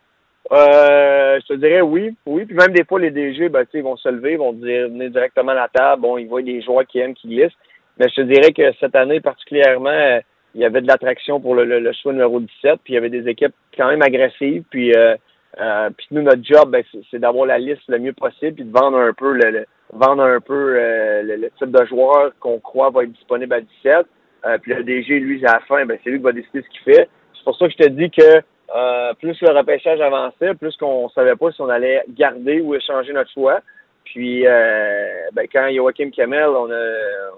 Euh, 0.53 1.41
je 1.41 1.47
te 1.47 1.55
dirais 1.55 1.81
oui, 1.81 2.17
oui. 2.25 2.45
Puis 2.45 2.55
même 2.55 2.73
des 2.73 2.85
fois, 2.85 3.01
les 3.01 3.11
DG, 3.11 3.49
ben, 3.49 3.65
ils 3.75 3.83
vont 3.83 3.97
se 3.97 4.09
lever, 4.09 4.33
ils 4.33 4.39
vont 4.39 4.53
dire, 4.53 4.89
venir 4.89 5.11
directement 5.11 5.53
à 5.53 5.55
la 5.55 5.69
table. 5.69 6.03
Bon, 6.03 6.19
ils 6.19 6.29
voient 6.29 6.43
des 6.43 6.63
joueurs 6.63 6.87
qui 6.87 7.01
aiment, 7.01 7.15
qui 7.15 7.29
glissent. 7.29 7.57
Mais 7.99 8.09
je 8.09 8.15
te 8.15 8.21
dirais 8.21 8.53
que 8.53 8.77
cette 8.79 8.95
année 8.95 9.21
particulièrement, 9.21 10.21
il 10.57 10.63
y 10.63 10.65
avait 10.65 10.81
de 10.81 10.87
l'attraction 10.87 11.39
pour 11.39 11.55
le, 11.55 11.65
le, 11.65 11.93
choix 11.93 12.13
numéro 12.13 12.41
17, 12.41 12.81
puis 12.83 12.95
il 12.95 12.95
y 12.95 12.99
avait 12.99 13.11
des 13.11 13.29
équipes 13.29 13.55
quand 13.77 13.89
même 13.89 14.01
agressives, 14.01 14.65
puis 14.71 14.91
euh, 14.97 15.15
euh, 15.61 15.91
puis 15.97 16.07
nous 16.13 16.23
notre 16.23 16.43
job 16.43 16.71
ben, 16.71 16.83
c'est 17.11 17.19
d'avoir 17.19 17.45
la 17.47 17.59
liste 17.59 17.83
le 17.89 17.99
mieux 17.99 18.13
possible 18.15 18.57
puis 18.57 18.65
de 18.65 18.73
vendre 18.73 18.99
un 18.99 19.13
peu 19.13 19.33
le, 19.33 19.67
vendre 19.93 20.23
un 20.23 20.41
peu 20.41 20.77
euh, 20.79 21.23
le, 21.23 21.51
type 21.59 21.71
de 21.71 21.85
joueur 21.87 22.33
qu'on 22.41 22.59
croit 22.59 22.91
va 22.91 23.05
être 23.05 23.13
disponible 23.13 23.55
à 23.55 23.61
17. 23.61 24.07
Euh, 24.47 24.59
puis 24.59 24.75
le 24.75 24.83
DG 24.83 25.19
lui 25.19 25.45
à 25.47 25.55
la 25.55 25.61
fin 25.61 25.85
ben 25.85 25.99
c'est 26.03 26.11
lui 26.11 26.19
qui 26.19 26.25
va 26.25 26.33
décider 26.33 26.63
ce 26.63 26.69
qu'il 26.69 26.95
fait. 26.95 27.09
C'est 27.35 27.45
pour 27.45 27.57
ça 27.59 27.67
que 27.67 27.73
je 27.73 27.85
te 27.85 27.89
dis 27.89 28.11
que 28.11 29.15
plus 29.21 29.41
le 29.43 29.57
repêchage 29.57 30.01
avançait, 30.01 30.55
plus 30.55 30.77
qu'on 30.77 31.09
savait 31.11 31.37
pas 31.37 31.53
si 31.53 31.61
on 31.61 31.69
allait 31.69 32.03
garder 32.11 32.61
ou 32.61 32.75
échanger 32.75 33.13
notre 33.13 33.31
choix. 33.31 33.61
Puis 34.05 34.43
ben, 34.43 35.47
quand 35.53 35.71
Joachim 35.73 36.11
Kemmel, 36.11 36.49
on 36.49 36.71
a 36.71 36.85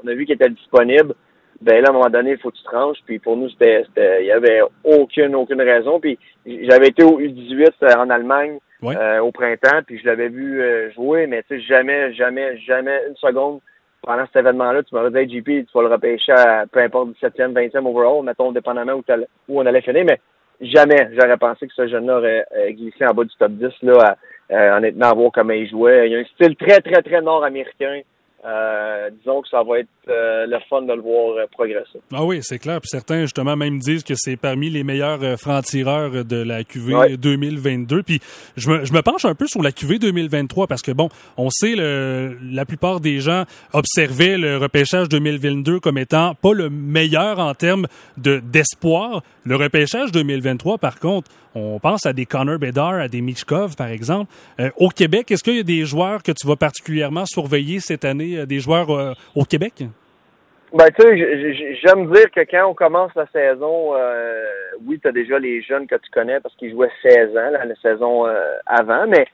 on 0.02 0.08
a 0.08 0.14
vu 0.14 0.24
qu'il 0.24 0.34
était 0.34 0.50
disponible 0.50 1.14
ben 1.60 1.82
là, 1.82 1.88
à 1.88 1.90
un 1.90 1.94
moment 1.94 2.10
donné, 2.10 2.32
il 2.32 2.38
faut 2.38 2.50
que 2.50 2.56
tu 2.56 2.62
tranches. 2.64 2.98
Puis 3.04 3.18
pour 3.18 3.36
nous, 3.36 3.48
c'était, 3.50 3.84
il 4.20 4.26
y 4.26 4.32
avait 4.32 4.60
aucune, 4.84 5.34
aucune 5.34 5.60
raison. 5.60 5.98
Puis 6.00 6.18
j'avais 6.46 6.88
été 6.88 7.02
au 7.02 7.20
U18 7.20 7.70
euh, 7.82 7.94
en 7.96 8.10
Allemagne 8.10 8.58
euh, 8.84 9.18
au 9.20 9.32
printemps, 9.32 9.80
puis 9.86 9.98
je 9.98 10.06
l'avais 10.06 10.28
vu 10.28 10.62
euh, 10.62 10.90
jouer, 10.92 11.26
mais 11.26 11.42
tu 11.42 11.56
sais, 11.56 11.60
jamais, 11.62 12.14
jamais, 12.14 12.56
jamais 12.58 13.00
une 13.08 13.16
seconde 13.16 13.60
pendant 14.02 14.24
cet 14.26 14.36
événement-là, 14.36 14.84
tu 14.84 14.94
m'aurais 14.94 15.26
dit, 15.26 15.38
JP, 15.38 15.44
tu 15.44 15.66
vas 15.74 15.82
le 15.82 15.88
repêcher 15.88 16.30
à 16.32 16.66
peu 16.70 16.80
importe 16.80 17.10
17e, 17.20 17.52
20e 17.52 17.84
overall, 17.84 18.24
mettons, 18.24 18.52
dépendamment 18.52 18.92
où, 18.92 19.04
où 19.48 19.60
on 19.60 19.66
allait 19.66 19.82
finir, 19.82 20.04
mais 20.06 20.20
jamais 20.60 21.10
j'aurais 21.12 21.36
pensé 21.36 21.66
que 21.66 21.74
ce 21.74 21.88
jeune-là 21.88 22.18
aurait 22.18 22.46
glissé 22.70 23.04
en 23.04 23.12
bas 23.12 23.24
du 23.24 23.34
top 23.36 23.52
10, 23.52 23.66
là, 23.82 24.16
à, 24.50 24.76
honnêtement, 24.76 25.06
à 25.06 25.14
voir 25.14 25.32
comment 25.34 25.52
il 25.52 25.68
jouait. 25.68 26.08
Il 26.08 26.14
a 26.14 26.20
un 26.20 26.24
style 26.24 26.54
très, 26.54 26.80
très, 26.80 27.02
très 27.02 27.20
nord-américain. 27.20 28.02
Euh, 28.44 29.10
disons 29.18 29.42
que 29.42 29.48
ça 29.48 29.64
va 29.64 29.80
être 29.80 29.88
euh, 30.08 30.46
le 30.46 30.58
fun 30.70 30.82
de 30.82 30.92
le 30.92 31.00
voir 31.00 31.36
euh, 31.36 31.46
progresser. 31.50 31.98
Ah 32.12 32.24
oui, 32.24 32.38
c'est 32.42 32.60
clair. 32.60 32.80
Puis 32.80 32.88
certains, 32.88 33.22
justement, 33.22 33.56
même 33.56 33.80
disent 33.80 34.04
que 34.04 34.14
c'est 34.16 34.36
parmi 34.36 34.70
les 34.70 34.84
meilleurs 34.84 35.38
francs-tireurs 35.40 36.24
de 36.24 36.36
la 36.36 36.62
QV 36.62 37.16
2022. 37.16 38.04
Puis 38.04 38.20
je 38.56 38.70
me, 38.70 38.84
je 38.84 38.92
me 38.92 39.02
penche 39.02 39.24
un 39.24 39.34
peu 39.34 39.48
sur 39.48 39.60
la 39.60 39.72
QV 39.72 39.98
2023 39.98 40.68
parce 40.68 40.82
que, 40.82 40.92
bon, 40.92 41.08
on 41.36 41.50
sait, 41.50 41.74
le, 41.74 42.38
la 42.52 42.64
plupart 42.64 43.00
des 43.00 43.18
gens 43.18 43.42
observaient 43.72 44.38
le 44.38 44.56
repêchage 44.56 45.08
2022 45.08 45.80
comme 45.80 45.98
étant 45.98 46.36
pas 46.36 46.52
le 46.52 46.70
meilleur 46.70 47.40
en 47.40 47.54
termes 47.54 47.88
de 48.18 48.38
d'espoir. 48.38 49.24
Le 49.42 49.56
repêchage 49.56 50.12
2023, 50.12 50.78
par 50.78 51.00
contre, 51.00 51.28
on 51.56 51.80
pense 51.80 52.06
à 52.06 52.12
des 52.12 52.26
Connor 52.26 52.58
Bedard, 52.58 52.94
à 52.94 53.08
des 53.08 53.20
Michkov, 53.20 53.74
par 53.74 53.88
exemple. 53.88 54.30
au 54.76 54.90
Québec, 54.90 55.30
est-ce 55.30 55.42
qu'il 55.42 55.56
y 55.56 55.60
a 55.60 55.64
des 55.64 55.84
joueurs 55.86 56.22
que 56.22 56.30
tu 56.30 56.46
vas 56.46 56.54
particulièrement 56.54 57.24
surveiller 57.26 57.80
cette 57.80 58.04
année? 58.04 58.27
Euh, 58.36 58.46
des 58.46 58.60
joueurs 58.60 58.90
euh, 58.90 59.12
au 59.34 59.44
Québec? 59.44 59.84
Ben, 60.72 60.86
tu 60.98 61.02
sais, 61.02 61.76
j'aime 61.82 62.12
dire 62.12 62.30
que 62.30 62.40
quand 62.40 62.66
on 62.68 62.74
commence 62.74 63.14
la 63.14 63.26
saison, 63.28 63.94
euh, 63.94 64.44
oui, 64.86 64.98
tu 65.00 65.08
as 65.08 65.12
déjà 65.12 65.38
les 65.38 65.62
jeunes 65.62 65.86
que 65.86 65.94
tu 65.94 66.10
connais 66.10 66.40
parce 66.40 66.54
qu'ils 66.56 66.72
jouaient 66.72 66.90
16 67.02 67.30
ans, 67.38 67.50
la 67.50 67.74
saison 67.76 68.26
avant, 68.66 69.06
mais 69.06 69.26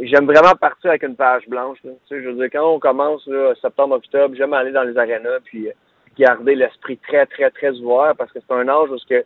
j'aime 0.00 0.24
vraiment 0.24 0.54
partir 0.58 0.88
avec 0.90 1.02
une 1.02 1.14
page 1.14 1.46
blanche. 1.46 1.76
Tu 1.82 1.90
sais, 2.08 2.22
je 2.22 2.28
veux 2.30 2.36
dire, 2.36 2.48
quand 2.50 2.74
on 2.74 2.78
commence 2.78 3.28
septembre, 3.60 3.96
octobre, 3.96 4.34
j'aime 4.34 4.54
aller 4.54 4.72
dans 4.72 4.84
les 4.84 4.96
arénas 4.96 5.40
puis 5.44 5.68
garder 6.18 6.54
l'esprit 6.54 6.96
très, 7.06 7.26
très, 7.26 7.50
très 7.50 7.72
ouvert 7.80 8.14
parce 8.16 8.32
que 8.32 8.38
c'est 8.40 8.54
un 8.54 8.66
âge 8.66 8.88
où 8.90 8.96
que 9.08 9.24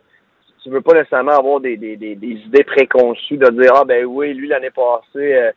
tu 0.63 0.69
veux 0.69 0.81
pas 0.81 0.93
nécessairement 0.95 1.37
avoir 1.39 1.61
des, 1.61 1.77
des, 1.77 1.95
des, 1.95 2.15
idées 2.15 2.65
préconçues 2.65 3.37
de 3.37 3.49
dire 3.51 3.71
Ah 3.73 3.85
ben 3.85 4.03
oui, 4.03 4.33
lui 4.33 4.49
l'année 4.49 4.69
passée, 4.69 5.51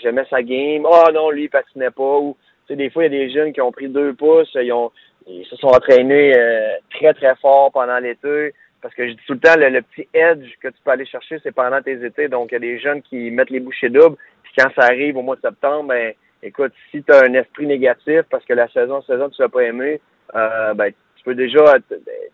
j'aimais 0.00 0.24
sa 0.30 0.40
game, 0.40 0.86
ah 0.86 1.10
non, 1.12 1.30
lui 1.30 1.44
il 1.44 1.50
patinait 1.50 1.90
pas 1.90 2.18
ou 2.18 2.36
des 2.70 2.90
fois, 2.90 3.04
il 3.04 3.12
y 3.12 3.16
a 3.16 3.26
des 3.26 3.32
jeunes 3.32 3.52
qui 3.52 3.60
ont 3.60 3.72
pris 3.72 3.88
deux 3.88 4.14
pouces, 4.14 4.50
ils, 4.54 4.72
ont, 4.72 4.90
ils 5.26 5.44
se 5.46 5.56
sont 5.56 5.68
entraînés 5.68 6.36
euh, 6.36 6.76
très, 6.90 7.14
très 7.14 7.34
fort 7.36 7.72
pendant 7.72 7.98
l'été. 7.98 8.54
Parce 8.80 8.94
que 8.94 9.06
je 9.06 9.12
dis 9.12 9.20
tout 9.26 9.34
le 9.34 9.38
temps, 9.38 9.54
le, 9.56 9.80
petit 9.82 10.08
edge 10.12 10.44
que 10.60 10.68
tu 10.68 10.74
peux 10.84 10.90
aller 10.90 11.06
chercher, 11.06 11.38
c'est 11.42 11.54
pendant 11.54 11.80
tes 11.80 12.04
étés. 12.04 12.28
Donc, 12.28 12.50
il 12.50 12.54
y 12.54 12.56
a 12.56 12.60
des 12.60 12.78
jeunes 12.80 13.00
qui 13.02 13.30
mettent 13.30 13.50
les 13.50 13.60
bouchées 13.60 13.90
doubles. 13.90 14.16
Puis 14.42 14.52
quand 14.58 14.68
ça 14.74 14.86
arrive 14.86 15.16
au 15.16 15.22
mois 15.22 15.36
de 15.36 15.40
septembre, 15.40 15.90
ben, 15.90 16.14
écoute, 16.42 16.72
si 16.90 17.02
tu 17.02 17.12
as 17.12 17.24
un 17.24 17.34
esprit 17.34 17.66
négatif 17.66 18.22
parce 18.28 18.44
que 18.44 18.54
la 18.54 18.68
saison, 18.68 19.00
saison, 19.02 19.30
tu 19.30 19.40
l'as 19.40 19.48
pas 19.48 19.62
aimé, 19.62 20.00
euh, 20.34 20.74
ben, 20.74 20.92
tu 21.16 21.24
peux 21.24 21.36
déjà, 21.36 21.76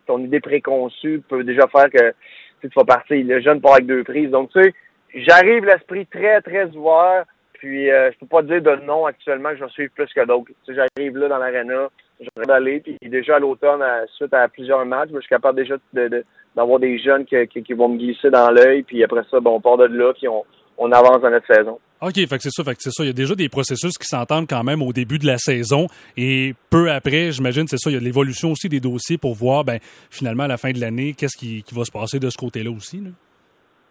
ton 0.06 0.18
idée 0.20 0.40
préconçue 0.40 1.22
peut 1.28 1.44
déjà 1.44 1.66
faire 1.68 1.90
que 1.90 2.14
tu 2.62 2.74
vas 2.74 2.84
partir. 2.84 3.22
Le 3.26 3.40
jeune 3.40 3.60
part 3.60 3.74
avec 3.74 3.86
deux 3.86 4.02
prises. 4.02 4.30
Donc, 4.30 4.50
tu 4.50 4.62
sais, 4.62 4.74
j'arrive 5.14 5.66
l'esprit 5.66 6.06
très, 6.06 6.40
très 6.40 6.64
ouvert. 6.74 7.24
Puis, 7.58 7.90
euh, 7.90 8.10
je 8.12 8.18
peux 8.18 8.26
pas 8.26 8.42
dire 8.42 8.62
de 8.62 8.76
non 8.86 9.06
actuellement 9.06 9.50
que 9.50 9.56
je 9.56 9.64
vais 9.64 9.70
suivre 9.70 9.92
plus 9.94 10.12
que 10.12 10.24
d'autres. 10.24 10.52
J'arrive 10.68 11.16
là 11.16 11.28
dans 11.28 11.38
l'aréna, 11.38 11.88
j'arrive 12.20 12.48
d'aller. 12.48 12.80
Puis, 12.80 12.96
déjà 13.02 13.36
à 13.36 13.38
l'automne, 13.38 13.82
suite 14.16 14.32
à 14.32 14.48
plusieurs 14.48 14.86
matchs, 14.86 15.10
je 15.12 15.20
suis 15.20 15.28
capable 15.28 15.58
déjà 15.58 15.76
de, 15.92 16.24
d'avoir 16.54 16.78
des 16.78 16.98
jeunes 16.98 17.24
qui, 17.24 17.46
qui, 17.46 17.72
vont 17.72 17.88
me 17.88 17.98
glisser 17.98 18.30
dans 18.30 18.50
l'œil. 18.50 18.82
Puis 18.84 19.02
après 19.02 19.22
ça, 19.30 19.40
bon, 19.40 19.56
on 19.56 19.60
part 19.60 19.76
de 19.76 19.86
là, 19.86 20.12
puis 20.14 20.28
on, 20.28 20.44
on 20.78 20.92
avance 20.92 21.20
dans 21.20 21.30
notre 21.30 21.52
saison. 21.52 21.78
OK, 22.00 22.14
fait 22.14 22.36
que 22.36 22.42
c'est 22.42 22.50
ça, 22.50 22.62
fait 22.62 22.76
que 22.76 22.82
c'est 22.82 22.92
ça. 22.92 23.02
Il 23.02 23.08
y 23.08 23.10
a 23.10 23.12
déjà 23.12 23.34
des 23.34 23.48
processus 23.48 23.98
qui 23.98 24.06
s'entendent 24.06 24.48
quand 24.48 24.62
même 24.62 24.82
au 24.82 24.92
début 24.92 25.18
de 25.18 25.26
la 25.26 25.36
saison 25.36 25.88
et 26.16 26.54
peu 26.70 26.92
après, 26.92 27.32
j'imagine, 27.32 27.66
c'est 27.66 27.78
ça, 27.78 27.90
il 27.90 27.94
y 27.94 27.96
a 27.96 28.00
l'évolution 28.00 28.52
aussi 28.52 28.68
des 28.68 28.78
dossiers 28.78 29.18
pour 29.18 29.34
voir, 29.34 29.64
ben, 29.64 29.78
finalement, 30.08 30.44
à 30.44 30.48
la 30.48 30.58
fin 30.58 30.70
de 30.70 30.80
l'année, 30.80 31.14
qu'est-ce 31.18 31.36
qui, 31.36 31.64
qui, 31.64 31.74
va 31.74 31.84
se 31.84 31.90
passer 31.90 32.20
de 32.20 32.30
ce 32.30 32.36
côté-là 32.36 32.70
aussi, 32.70 32.98
là? 33.00 33.10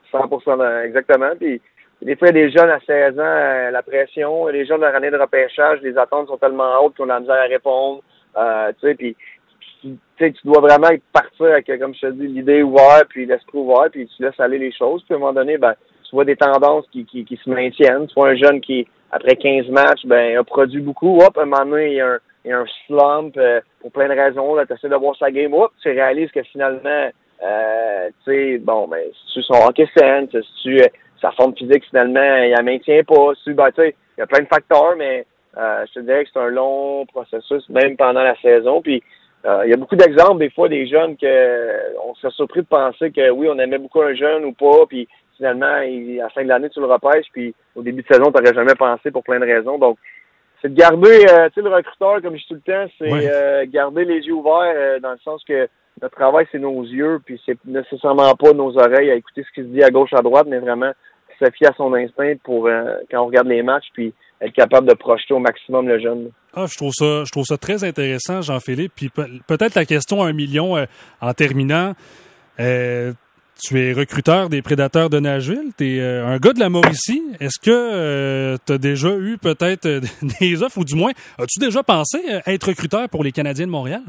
100 0.10 0.84
exactement. 0.86 1.36
Puis, 1.38 1.62
des 2.02 2.16
fois, 2.16 2.30
il 2.30 2.38
y 2.38 2.40
a 2.40 2.46
des 2.46 2.52
jeunes 2.52 2.70
à 2.70 2.80
16 2.80 3.20
ans, 3.20 3.24
euh, 3.24 3.72
la 3.72 3.82
pression, 3.82 4.48
les 4.48 4.66
jeunes 4.66 4.82
de 4.82 4.86
année 4.86 5.12
de 5.12 5.18
repêchage, 5.18 5.82
les 5.82 5.98
attentes 5.98 6.28
sont 6.28 6.38
tellement 6.38 6.84
hautes 6.84 6.96
qu'on 6.96 7.10
a 7.10 7.20
misère 7.20 7.36
à 7.36 7.48
répondre, 7.48 8.02
euh, 8.38 8.72
tu 8.80 8.88
sais, 8.88 8.96
puis 8.96 9.16
tu 9.82 10.34
dois 10.44 10.62
vraiment 10.62 10.90
partir 11.14 11.46
avec, 11.48 11.68
comme 11.80 11.94
je 11.94 12.02
te 12.02 12.12
dis, 12.12 12.28
l'idée 12.28 12.64
ouverte, 12.64 13.08
puis 13.10 13.26
l'esprit 13.26 13.58
ouvert, 13.58 13.90
puis 13.92 14.08
tu 14.08 14.24
laisses 14.24 14.40
aller 14.40 14.58
les 14.58 14.72
choses. 14.72 15.04
Puis 15.04 15.14
à 15.14 15.18
un 15.18 15.20
moment 15.20 15.34
donné, 15.34 15.58
ben, 15.58 15.74
tu 16.04 16.16
vois 16.16 16.26
des 16.26 16.36
tendances 16.36 16.86
qui, 16.92 17.06
qui, 17.06 17.26
qui 17.26 17.38
se 17.38 17.50
maintiennent. 17.50 18.08
Tu 18.08 18.14
vois 18.16 18.30
un 18.30 18.36
jeune 18.36 18.62
qui, 18.62 18.88
après 19.12 19.36
15 19.36 19.68
matchs, 19.70 20.06
ben, 20.06 20.38
a 20.38 20.44
produit 20.44 20.82
beaucoup. 20.82 21.20
Hop, 21.20 21.38
à 21.38 21.42
un 21.42 21.46
moment 21.46 21.66
donné, 21.66 21.92
il 21.92 21.94
y 21.96 22.02
a 22.02 22.14
un, 22.14 22.20
il 22.46 22.50
y 22.50 22.54
a 22.54 22.60
un 22.60 22.66
slump 22.86 23.38
euh, 23.38 23.62
pour 23.82 23.92
plein 23.92 24.08
de 24.08 24.14
raisons. 24.14 24.56
Tu 24.66 24.74
essaies 24.74 24.90
de 24.90 24.96
voir 24.96 25.16
sa 25.18 25.32
game. 25.32 25.54
Hop, 25.54 25.72
tu 25.82 25.90
réalises 25.90 26.32
que 26.32 26.44
finalement, 26.44 27.10
euh, 27.44 28.10
tu 28.26 28.32
sais, 28.32 28.58
bon, 28.58 28.88
ben, 28.88 29.04
si 29.14 29.34
tu 29.34 29.44
son 29.44 29.66
hockey 29.68 29.88
scène, 29.96 30.28
si 30.32 30.64
tu, 30.64 30.80
euh, 30.80 30.88
sa 31.22 31.32
forme 31.32 31.56
physique, 31.56 31.86
finalement, 31.90 32.36
il 32.38 32.52
la 32.52 32.62
maintient 32.62 33.04
pas. 33.04 33.34
Ben, 33.48 33.72
tu 33.72 33.82
sais, 33.82 33.96
il 34.18 34.20
y 34.20 34.24
a 34.24 34.28
plein 34.28 34.42
de 34.42 34.48
facteurs, 34.48 34.96
mais 34.98 35.26
euh, 35.58 35.86
je 35.88 35.94
te 35.94 36.00
dirais 36.00 36.24
que 36.24 36.30
c'est 36.34 36.40
un 36.40 36.50
long 36.50 37.06
processus, 37.06 37.68
même 37.70 37.98
pendant 37.98 38.24
la 38.24 38.36
saison. 38.42 38.82
Puis, 38.82 39.02
euh, 39.46 39.62
il 39.66 39.72
y 39.72 39.74
a 39.74 39.78
beaucoup 39.78 39.96
d'exemples, 39.96 40.40
des 40.40 40.50
fois, 40.50 40.68
des 40.68 40.88
jeunes 40.88 41.16
que 41.18 41.98
on 42.08 42.16
s'est 42.16 42.30
surpris 42.32 42.62
de 42.62 42.68
penser 42.68 43.12
que 43.12 43.30
oui, 43.30 43.48
on 43.50 43.60
aimait 43.60 43.78
beaucoup 43.78 44.02
un 44.02 44.14
jeune 44.14 44.46
ou 44.46 44.54
pas, 44.54 44.86
puis 44.88 45.08
finalement, 45.38 45.80
il, 45.80 46.20
à 46.20 46.26
la 46.26 46.30
fin 46.30 46.44
de 46.44 46.48
l'année, 46.48 46.70
tu 46.70 46.80
le 46.80 46.88
repêches, 46.88 47.28
puis 47.32 47.54
au 47.76 47.82
début 47.82 48.02
de 48.02 48.08
saison, 48.08 48.32
tu 48.32 48.42
n'aurais 48.42 48.56
jamais 48.56 48.76
pensé 48.76 49.12
pour 49.12 49.24
plein 49.24 49.40
de 49.40 49.46
raisons. 49.46 49.78
Donc, 49.78 49.98
c'est 50.62 50.74
de 50.74 50.80
garder, 50.80 51.26
euh, 51.30 51.50
tu 51.50 51.56
sais, 51.56 51.62
le 51.62 51.74
recruteur, 51.74 52.22
comme 52.22 52.36
je 52.36 52.42
dis 52.42 52.48
tout 52.48 52.56
le 52.56 52.62
temps, 52.62 52.92
c'est 52.98 53.12
euh, 53.12 53.66
garder 53.68 54.06
les 54.06 54.22
yeux 54.22 54.34
ouverts 54.34 54.74
euh, 54.76 55.00
dans 55.00 55.12
le 55.12 55.20
sens 55.20 55.44
que 55.44 55.68
notre 56.02 56.16
travail, 56.16 56.48
c'est 56.52 56.60
nos 56.60 56.84
yeux, 56.84 57.20
puis 57.26 57.42
c'est 57.46 57.58
nécessairement 57.66 58.34
pas 58.36 58.54
nos 58.54 58.78
oreilles 58.78 59.12
à 59.12 59.16
écouter 59.16 59.44
ce 59.44 59.54
qui 59.54 59.68
se 59.68 59.74
dit 59.74 59.84
à 59.84 59.90
gauche, 59.90 60.14
à 60.14 60.22
droite, 60.22 60.48
mais 60.50 60.60
vraiment 60.60 60.92
se 61.40 61.52
fier 61.52 61.70
à 61.70 61.74
son 61.76 61.94
instinct 61.94 62.34
pour 62.44 62.68
quand 63.12 63.22
on 63.22 63.28
regarde 63.28 63.48
les 63.48 63.62
matchs, 63.62 63.88
puis 63.94 64.12
être 64.42 64.54
capable 64.54 64.88
de 64.88 64.96
projeter 64.96 65.36
au 65.36 65.40
maximum 65.40 65.88
le 65.88 66.00
jeune. 66.00 66.32
Ah, 66.56 66.66
je 66.68 66.76
trouve 66.76 66.92
ça, 66.94 67.24
je 67.26 67.32
trouve 67.32 67.46
ça 67.46 67.58
très 67.58 67.84
intéressant, 67.84 68.42
Jean-Philippe. 68.42 68.94
Puis 68.96 69.10
peut-être 69.10 69.76
la 69.76 69.86
question 69.86 70.24
à 70.24 70.28
un 70.28 70.34
million 70.34 70.76
en 71.22 71.34
terminant. 71.34 71.94
Euh, 72.60 73.14
tu 73.62 73.80
es 73.80 73.94
recruteur 73.94 74.50
des 74.50 74.62
Prédateurs 74.62 75.10
de 75.10 75.20
Nashville. 75.20 75.72
Tu 75.78 75.98
es 75.98 76.00
euh, 76.00 76.28
un 76.28 76.38
gars 76.38 76.54
de 76.54 76.60
la 76.60 76.70
Mauricie. 76.70 77.24
Est-ce 77.40 77.60
que 77.60 77.72
euh, 77.72 78.58
tu 78.66 78.74
as 78.74 78.78
déjà 78.78 79.16
eu 79.18 79.38
peut-être 79.38 79.86
euh, 79.86 80.02
des 80.40 80.62
offres, 80.64 80.78
ou 80.80 80.86
du 80.86 80.96
moins, 80.96 81.12
as-tu 81.38 81.60
déjà 81.60 81.84
pensé 81.84 82.20
être 82.46 82.68
recruteur 82.68 83.10
pour 83.10 83.24
les 83.24 83.32
Canadiens 83.32 83.66
de 83.66 83.72
Montréal? 83.72 84.04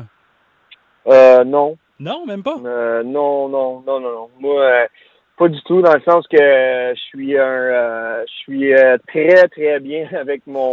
Euh, 1.09 1.45
non. 1.45 1.77
Non, 2.01 2.25
même 2.27 2.43
pas? 2.43 2.57
non, 2.59 3.49
non, 3.49 3.49
non, 3.49 3.83
non, 3.85 4.01
non. 4.01 4.29
Moi, 4.39 4.87
pas 5.37 5.49
du 5.49 5.61
tout, 5.63 5.83
dans 5.83 5.95
le 5.95 6.01
sens 6.03 6.27
que 6.29 6.37
je 6.39 7.01
suis 7.09 7.37
un 7.37 8.23
je 8.27 8.33
suis 8.33 8.73
très, 9.09 9.49
très 9.49 9.81
bien 9.81 10.09
avec 10.21 10.47
mon, 10.47 10.73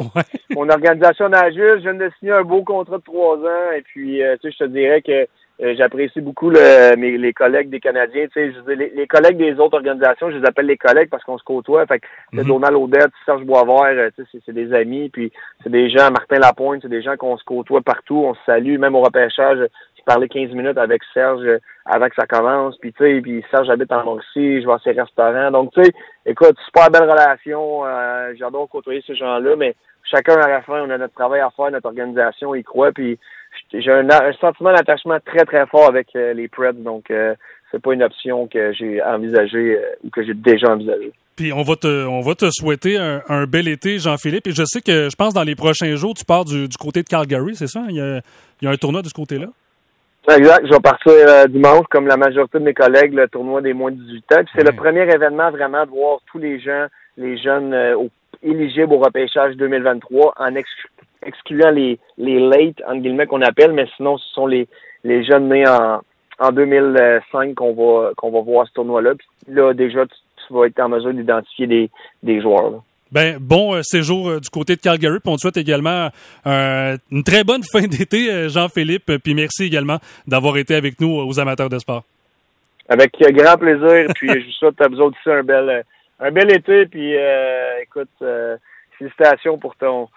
mon 0.51 0.69
organisation 0.69 1.29
Nashville. 1.29 1.77
Je 1.77 1.89
viens 1.89 1.93
de 1.95 2.11
signer 2.19 2.33
un 2.33 2.43
beau 2.43 2.63
contrat 2.63 2.97
de 2.97 3.03
trois 3.03 3.37
ans 3.37 3.71
et 3.75 3.81
puis, 3.81 4.21
tu 4.41 4.49
sais, 4.49 4.51
je 4.51 4.65
te 4.65 4.69
dirais 4.69 5.01
que 5.01 5.27
euh, 5.61 5.73
j'apprécie 5.77 6.19
beaucoup 6.19 6.49
le, 6.49 6.97
mes, 6.97 7.17
les 7.17 7.31
collègues 7.31 7.69
des 7.69 7.79
Canadiens. 7.79 8.27
Tu 8.33 8.53
sais, 8.53 8.75
les, 8.75 8.89
les, 8.89 9.07
collègues 9.07 9.37
des 9.37 9.53
autres 9.53 9.77
organisations, 9.77 10.29
je 10.29 10.37
les 10.37 10.45
appelle 10.45 10.65
les 10.65 10.75
collègues 10.75 11.09
parce 11.09 11.23
qu'on 11.23 11.37
se 11.37 11.45
côtoie. 11.45 11.85
Fait 11.85 11.99
que 11.99 12.05
mm 12.33 12.39
-hmm. 12.39 12.47
Donald 12.47 12.75
Odette, 12.75 13.11
Serge 13.25 13.43
Boisvert, 13.43 13.97
euh, 13.97 14.09
tu 14.15 14.25
sais, 14.25 14.39
c'est 14.45 14.53
des 14.53 14.73
amis. 14.73 15.09
Puis 15.09 15.31
c'est 15.63 15.71
des 15.71 15.89
gens, 15.89 16.11
Martin 16.11 16.39
Lapointe, 16.39 16.81
c'est 16.81 16.89
des 16.89 17.01
gens 17.01 17.15
qu'on 17.15 17.37
se 17.37 17.45
côtoie 17.45 17.81
partout. 17.81 18.21
On 18.25 18.33
se 18.33 18.43
salue, 18.45 18.77
même 18.77 18.95
au 18.95 19.01
repêchage. 19.01 19.59
Parlé 20.05 20.27
15 20.29 20.51
minutes 20.51 20.77
avec 20.77 21.01
Serge 21.13 21.43
euh, 21.43 21.59
avant 21.85 22.07
que 22.07 22.15
ça 22.15 22.27
commence. 22.27 22.77
Puis 22.77 22.93
tu 22.93 23.03
sais, 23.03 23.21
puis 23.21 23.43
Serge 23.51 23.69
habite 23.69 23.91
en 23.91 24.03
Mauricie, 24.03 24.61
je 24.61 24.65
vais 24.67 24.73
à 24.73 24.79
ses 24.83 24.91
restaurants. 24.91 25.51
Donc 25.51 25.73
tu 25.73 25.83
sais, 25.83 25.91
écoute, 26.25 26.57
super 26.65 26.89
belle 26.89 27.09
relation. 27.09 27.85
Euh, 27.85 28.33
J'adore 28.37 28.69
côtoyer 28.69 29.03
ces 29.05 29.15
gens-là, 29.15 29.55
mais 29.55 29.75
chacun 30.09 30.35
à 30.35 30.47
la 30.47 30.61
fin, 30.61 30.81
on 30.81 30.89
a 30.89 30.97
notre 30.97 31.13
travail 31.13 31.41
à 31.41 31.49
faire, 31.49 31.71
notre 31.71 31.87
organisation 31.87 32.55
y 32.55 32.63
croit. 32.63 32.91
Puis 32.91 33.17
j'ai 33.73 33.91
un, 33.91 34.33
sentiment 34.39 34.73
d'attachement 34.73 35.17
très, 35.25 35.45
très 35.45 35.65
fort 35.67 35.87
avec 35.87 36.07
euh, 36.15 36.33
les 36.33 36.47
Preds, 36.47 36.73
donc 36.73 37.09
euh, 37.11 37.35
c'est 37.71 37.81
pas 37.81 37.93
une 37.93 38.03
option 38.03 38.47
que 38.47 38.73
j'ai 38.73 39.01
envisagée 39.01 39.79
ou 40.03 40.09
que 40.09 40.23
j'ai 40.23 40.33
déjà 40.33 40.71
envisagée. 40.71 41.11
Puis 41.35 41.51
on 41.51 41.63
va 41.63 41.75
te, 41.75 42.05
on 42.05 42.21
va 42.21 42.33
te 42.35 42.49
souhaiter 42.49 42.97
un, 42.97 43.45
bel 43.45 43.67
été, 43.67 43.99
Jean-Philippe. 43.99 44.47
Et 44.47 44.51
je 44.51 44.63
sais 44.65 44.79
que 44.79 45.09
je 45.09 45.15
pense 45.17 45.33
dans 45.33 45.43
les 45.43 45.55
prochains 45.55 45.93
jours, 45.95 46.13
tu 46.13 46.23
pars 46.23 46.45
du, 46.45 46.69
côté 46.79 47.03
de 47.03 47.09
Calgary, 47.09 47.55
c'est 47.55 47.67
ça? 47.67 47.81
Il 47.89 47.95
y, 47.95 47.99
a, 48.67 48.69
un 48.69 48.77
tournoi 48.77 49.01
de 49.01 49.09
ce 49.09 49.13
côté-là? 49.13 49.47
Exact. 50.27 50.65
Je 50.65 50.73
vais 50.73 50.79
partir 50.79 51.13
dimanche, 51.49 51.85
comme 51.89 52.07
la 52.07 52.17
majorité 52.17 52.59
de 52.59 52.63
mes 52.63 52.73
collègues, 52.73 53.13
le 53.13 53.27
tournoi 53.27 53.61
des 53.61 53.73
moins 53.73 53.91
de 53.91 53.97
18 53.97 54.31
ans. 54.33 54.43
Puis 54.43 54.53
c'est 54.55 54.63
le 54.63 54.75
premier 54.75 55.01
événement 55.01 55.51
vraiment 55.51 55.85
de 55.85 55.91
voir 55.91 56.19
tous 56.31 56.39
les 56.39 56.59
gens, 56.59 56.87
les 57.17 57.37
jeunes 57.37 57.75
éligibles 58.41 58.93
au 58.93 58.99
repêchage 58.99 59.55
2023 59.55 60.33
en 60.37 60.55
excluant 60.55 60.95
excluant 61.25 61.71
les, 61.71 61.99
les 62.17 62.39
late, 62.39 62.81
entre 62.87 63.01
guillemets, 63.01 63.27
qu'on 63.27 63.41
appelle, 63.41 63.73
mais 63.73 63.87
sinon, 63.97 64.17
ce 64.17 64.33
sont 64.33 64.47
les, 64.47 64.67
les 65.03 65.23
jeunes 65.23 65.49
nés 65.49 65.67
en, 65.67 66.01
en 66.39 66.51
2005 66.51 67.55
qu'on 67.55 67.73
va, 67.73 68.11
qu'on 68.15 68.31
va 68.31 68.41
voir 68.41 68.67
ce 68.67 68.73
tournoi-là. 68.73 69.15
Puis 69.15 69.53
là, 69.53 69.73
déjà, 69.73 70.05
tu, 70.05 70.53
vas 70.53 70.67
être 70.67 70.79
en 70.79 70.89
mesure 70.89 71.13
d'identifier 71.13 71.67
des, 71.67 71.89
des 72.23 72.41
joueurs. 72.41 72.83
Ben, 73.15 73.37
bon 73.39 73.75
euh, 73.75 73.81
séjour 73.81 74.29
euh, 74.29 74.39
du 74.41 74.49
côté 74.49 74.75
de 74.75 74.81
Calgary. 74.81 75.19
Puis 75.21 75.31
on 75.31 75.37
te 75.37 75.41
souhaite 75.41 75.55
également 75.55 76.09
euh, 76.45 76.97
une 77.09 77.23
très 77.23 77.45
bonne 77.45 77.63
fin 77.71 77.87
d'été, 77.87 78.49
Jean-Philippe. 78.49 79.19
Puis 79.23 79.33
merci 79.33 79.63
également 79.63 79.99
d'avoir 80.27 80.57
été 80.57 80.75
avec 80.75 80.99
nous 80.99 81.15
aux 81.15 81.39
amateurs 81.39 81.69
de 81.69 81.79
sport. 81.79 82.03
Avec 82.89 83.13
grand 83.17 83.57
plaisir. 83.57 84.11
puis 84.15 84.27
je 84.27 84.45
vous 84.45 84.51
souhaite 84.59 84.81
à 84.81 84.89
vous 84.89 84.99
aussi 84.99 85.29
un 85.31 85.43
bel, 85.43 85.83
un 86.19 86.31
bel 86.31 86.53
été. 86.53 86.85
Puis 86.87 87.15
écoute, 87.81 88.09
félicitations 88.97 89.57
pour 89.57 89.75
ton 89.75 90.07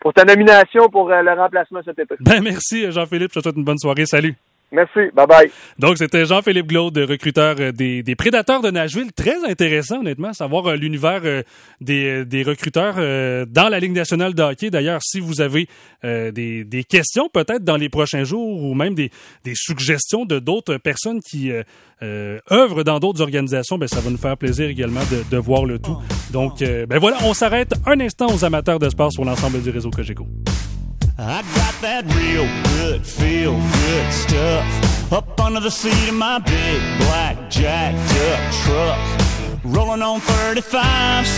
pour 0.00 0.12
ta 0.12 0.24
nomination 0.24 0.88
pour 0.88 1.10
euh, 1.10 1.22
le 1.22 1.32
remplacement 1.32 1.80
cet 1.84 1.98
été. 1.98 2.14
Ben 2.20 2.42
merci 2.42 2.90
Jean-Philippe, 2.90 3.32
je 3.34 3.40
te 3.40 3.42
souhaite 3.42 3.56
une 3.56 3.64
bonne 3.64 3.78
soirée. 3.78 4.06
Salut. 4.06 4.34
Merci. 4.72 5.10
Bye 5.14 5.26
bye. 5.28 5.50
Donc, 5.78 5.96
c'était 5.96 6.26
Jean-Philippe 6.26 6.66
Glaude, 6.66 6.98
recruteur 6.98 7.54
euh, 7.60 7.70
des, 7.70 8.02
des, 8.02 8.16
Prédateurs 8.16 8.62
de 8.62 8.70
Nashville. 8.70 9.12
Très 9.12 9.44
intéressant, 9.48 10.00
honnêtement, 10.00 10.32
savoir 10.32 10.66
euh, 10.66 10.74
l'univers 10.74 11.20
euh, 11.24 11.42
des, 11.80 12.24
des, 12.24 12.42
recruteurs 12.42 12.96
dans 13.46 13.68
la 13.68 13.78
Ligue 13.78 13.92
nationale 13.92 14.34
de 14.34 14.42
hockey. 14.42 14.70
D'ailleurs, 14.70 15.00
si 15.02 15.20
vous 15.20 15.40
avez 15.40 15.68
des, 16.02 16.64
des, 16.64 16.84
questions, 16.84 17.28
peut-être 17.32 17.64
dans 17.64 17.76
les 17.76 17.88
prochains 17.88 18.24
jours, 18.24 18.62
ou 18.62 18.74
même 18.74 18.94
des, 18.94 19.10
suggestions 19.54 20.24
de 20.24 20.38
d'autres 20.38 20.76
personnes 20.76 21.20
qui 21.20 21.50
œuvrent 22.02 22.84
dans 22.84 22.98
d'autres 22.98 23.22
organisations, 23.22 23.78
ben, 23.78 23.88
ça 23.88 24.00
va 24.00 24.10
nous 24.10 24.18
faire 24.18 24.36
plaisir 24.36 24.68
également 24.68 25.02
de, 25.10 25.22
de 25.28 25.36
voir 25.36 25.64
le 25.64 25.78
tout. 25.78 25.96
Donc, 26.32 26.60
ben 26.60 26.98
voilà, 26.98 27.18
on 27.24 27.34
s'arrête 27.34 27.72
un 27.86 27.98
instant 28.00 28.26
aux 28.32 28.44
amateurs 28.44 28.78
de 28.78 28.88
sport 28.88 29.12
sur 29.12 29.24
l'ensemble 29.24 29.62
du 29.62 29.70
réseau 29.70 29.90
Cogeco. 29.90 30.26
I 31.18 31.40
got 31.56 31.80
that 31.80 32.04
real 32.12 32.44
good, 32.76 33.06
feel 33.06 33.54
good 33.56 34.12
stuff 34.12 35.10
up 35.10 35.40
under 35.40 35.60
the 35.60 35.70
seat 35.70 36.10
of 36.10 36.14
my 36.14 36.38
big 36.38 36.82
black 36.98 37.48
jacked 37.48 37.96
up 38.28 38.52
truck. 38.64 39.64
Rolling 39.64 40.02
on 40.02 40.20
35s, 40.20 41.32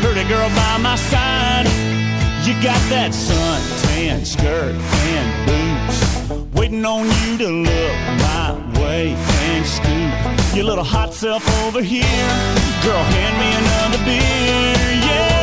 pretty 0.00 0.22
girl 0.28 0.48
by 0.50 0.78
my 0.78 0.94
side. 0.94 1.66
You 2.46 2.54
got 2.62 2.78
that 2.88 3.10
suntan 3.10 4.24
skirt 4.24 4.76
and 5.10 5.28
boots, 5.42 6.54
waiting 6.54 6.84
on 6.84 7.06
you 7.06 7.38
to 7.38 7.48
look 7.48 7.96
my 8.22 8.80
way 8.80 9.14
and 9.50 9.66
scoop 9.66 10.54
your 10.54 10.66
little 10.66 10.84
hot 10.84 11.12
self 11.12 11.42
over 11.64 11.82
here. 11.82 12.04
Girl, 12.84 13.02
hand 13.02 13.34
me 13.42 13.50
another 13.58 14.04
beer, 14.04 15.00
yeah 15.04 15.35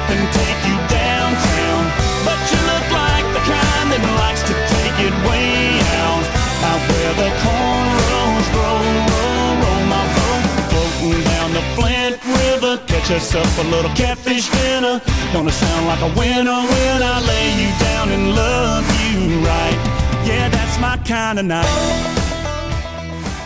up 0.00 0.10
and 0.10 0.24
take 0.32 0.60
you 0.68 0.76
downtown. 0.88 1.82
But 2.24 2.40
you 2.50 2.60
look 2.70 2.86
like 2.92 3.26
the 3.36 3.42
kind 3.44 3.86
that 3.92 4.02
likes 4.22 4.42
to 4.48 4.54
take 4.76 4.96
it 5.08 5.14
way 5.28 5.80
out. 6.04 6.24
Out 6.68 6.82
where 6.88 7.14
the 7.20 7.30
cornrows 7.44 8.46
roll, 8.56 8.84
roll, 9.12 9.52
roll 9.62 9.84
my 9.94 10.04
boat. 10.16 10.44
Floating 10.70 11.22
down 11.32 11.48
the 11.58 11.64
Flint 11.76 12.16
River 12.40 12.72
get 12.86 13.08
yourself 13.10 13.50
a 13.58 13.66
little 13.74 13.92
catfish 13.94 14.48
dinner. 14.48 15.00
Gonna 15.32 15.52
sound 15.52 15.86
like 15.86 16.00
a 16.00 16.12
winner 16.18 16.60
when 16.72 16.98
I 17.02 17.16
lay 17.30 17.48
you 17.60 17.70
down 17.86 18.06
and 18.10 18.34
love 18.34 18.84
you 19.04 19.40
right. 19.44 19.78
Yeah, 20.24 20.48
that's 20.48 20.78
my 20.80 20.96
kind 21.04 21.38
of 21.38 21.44
night. 21.44 22.19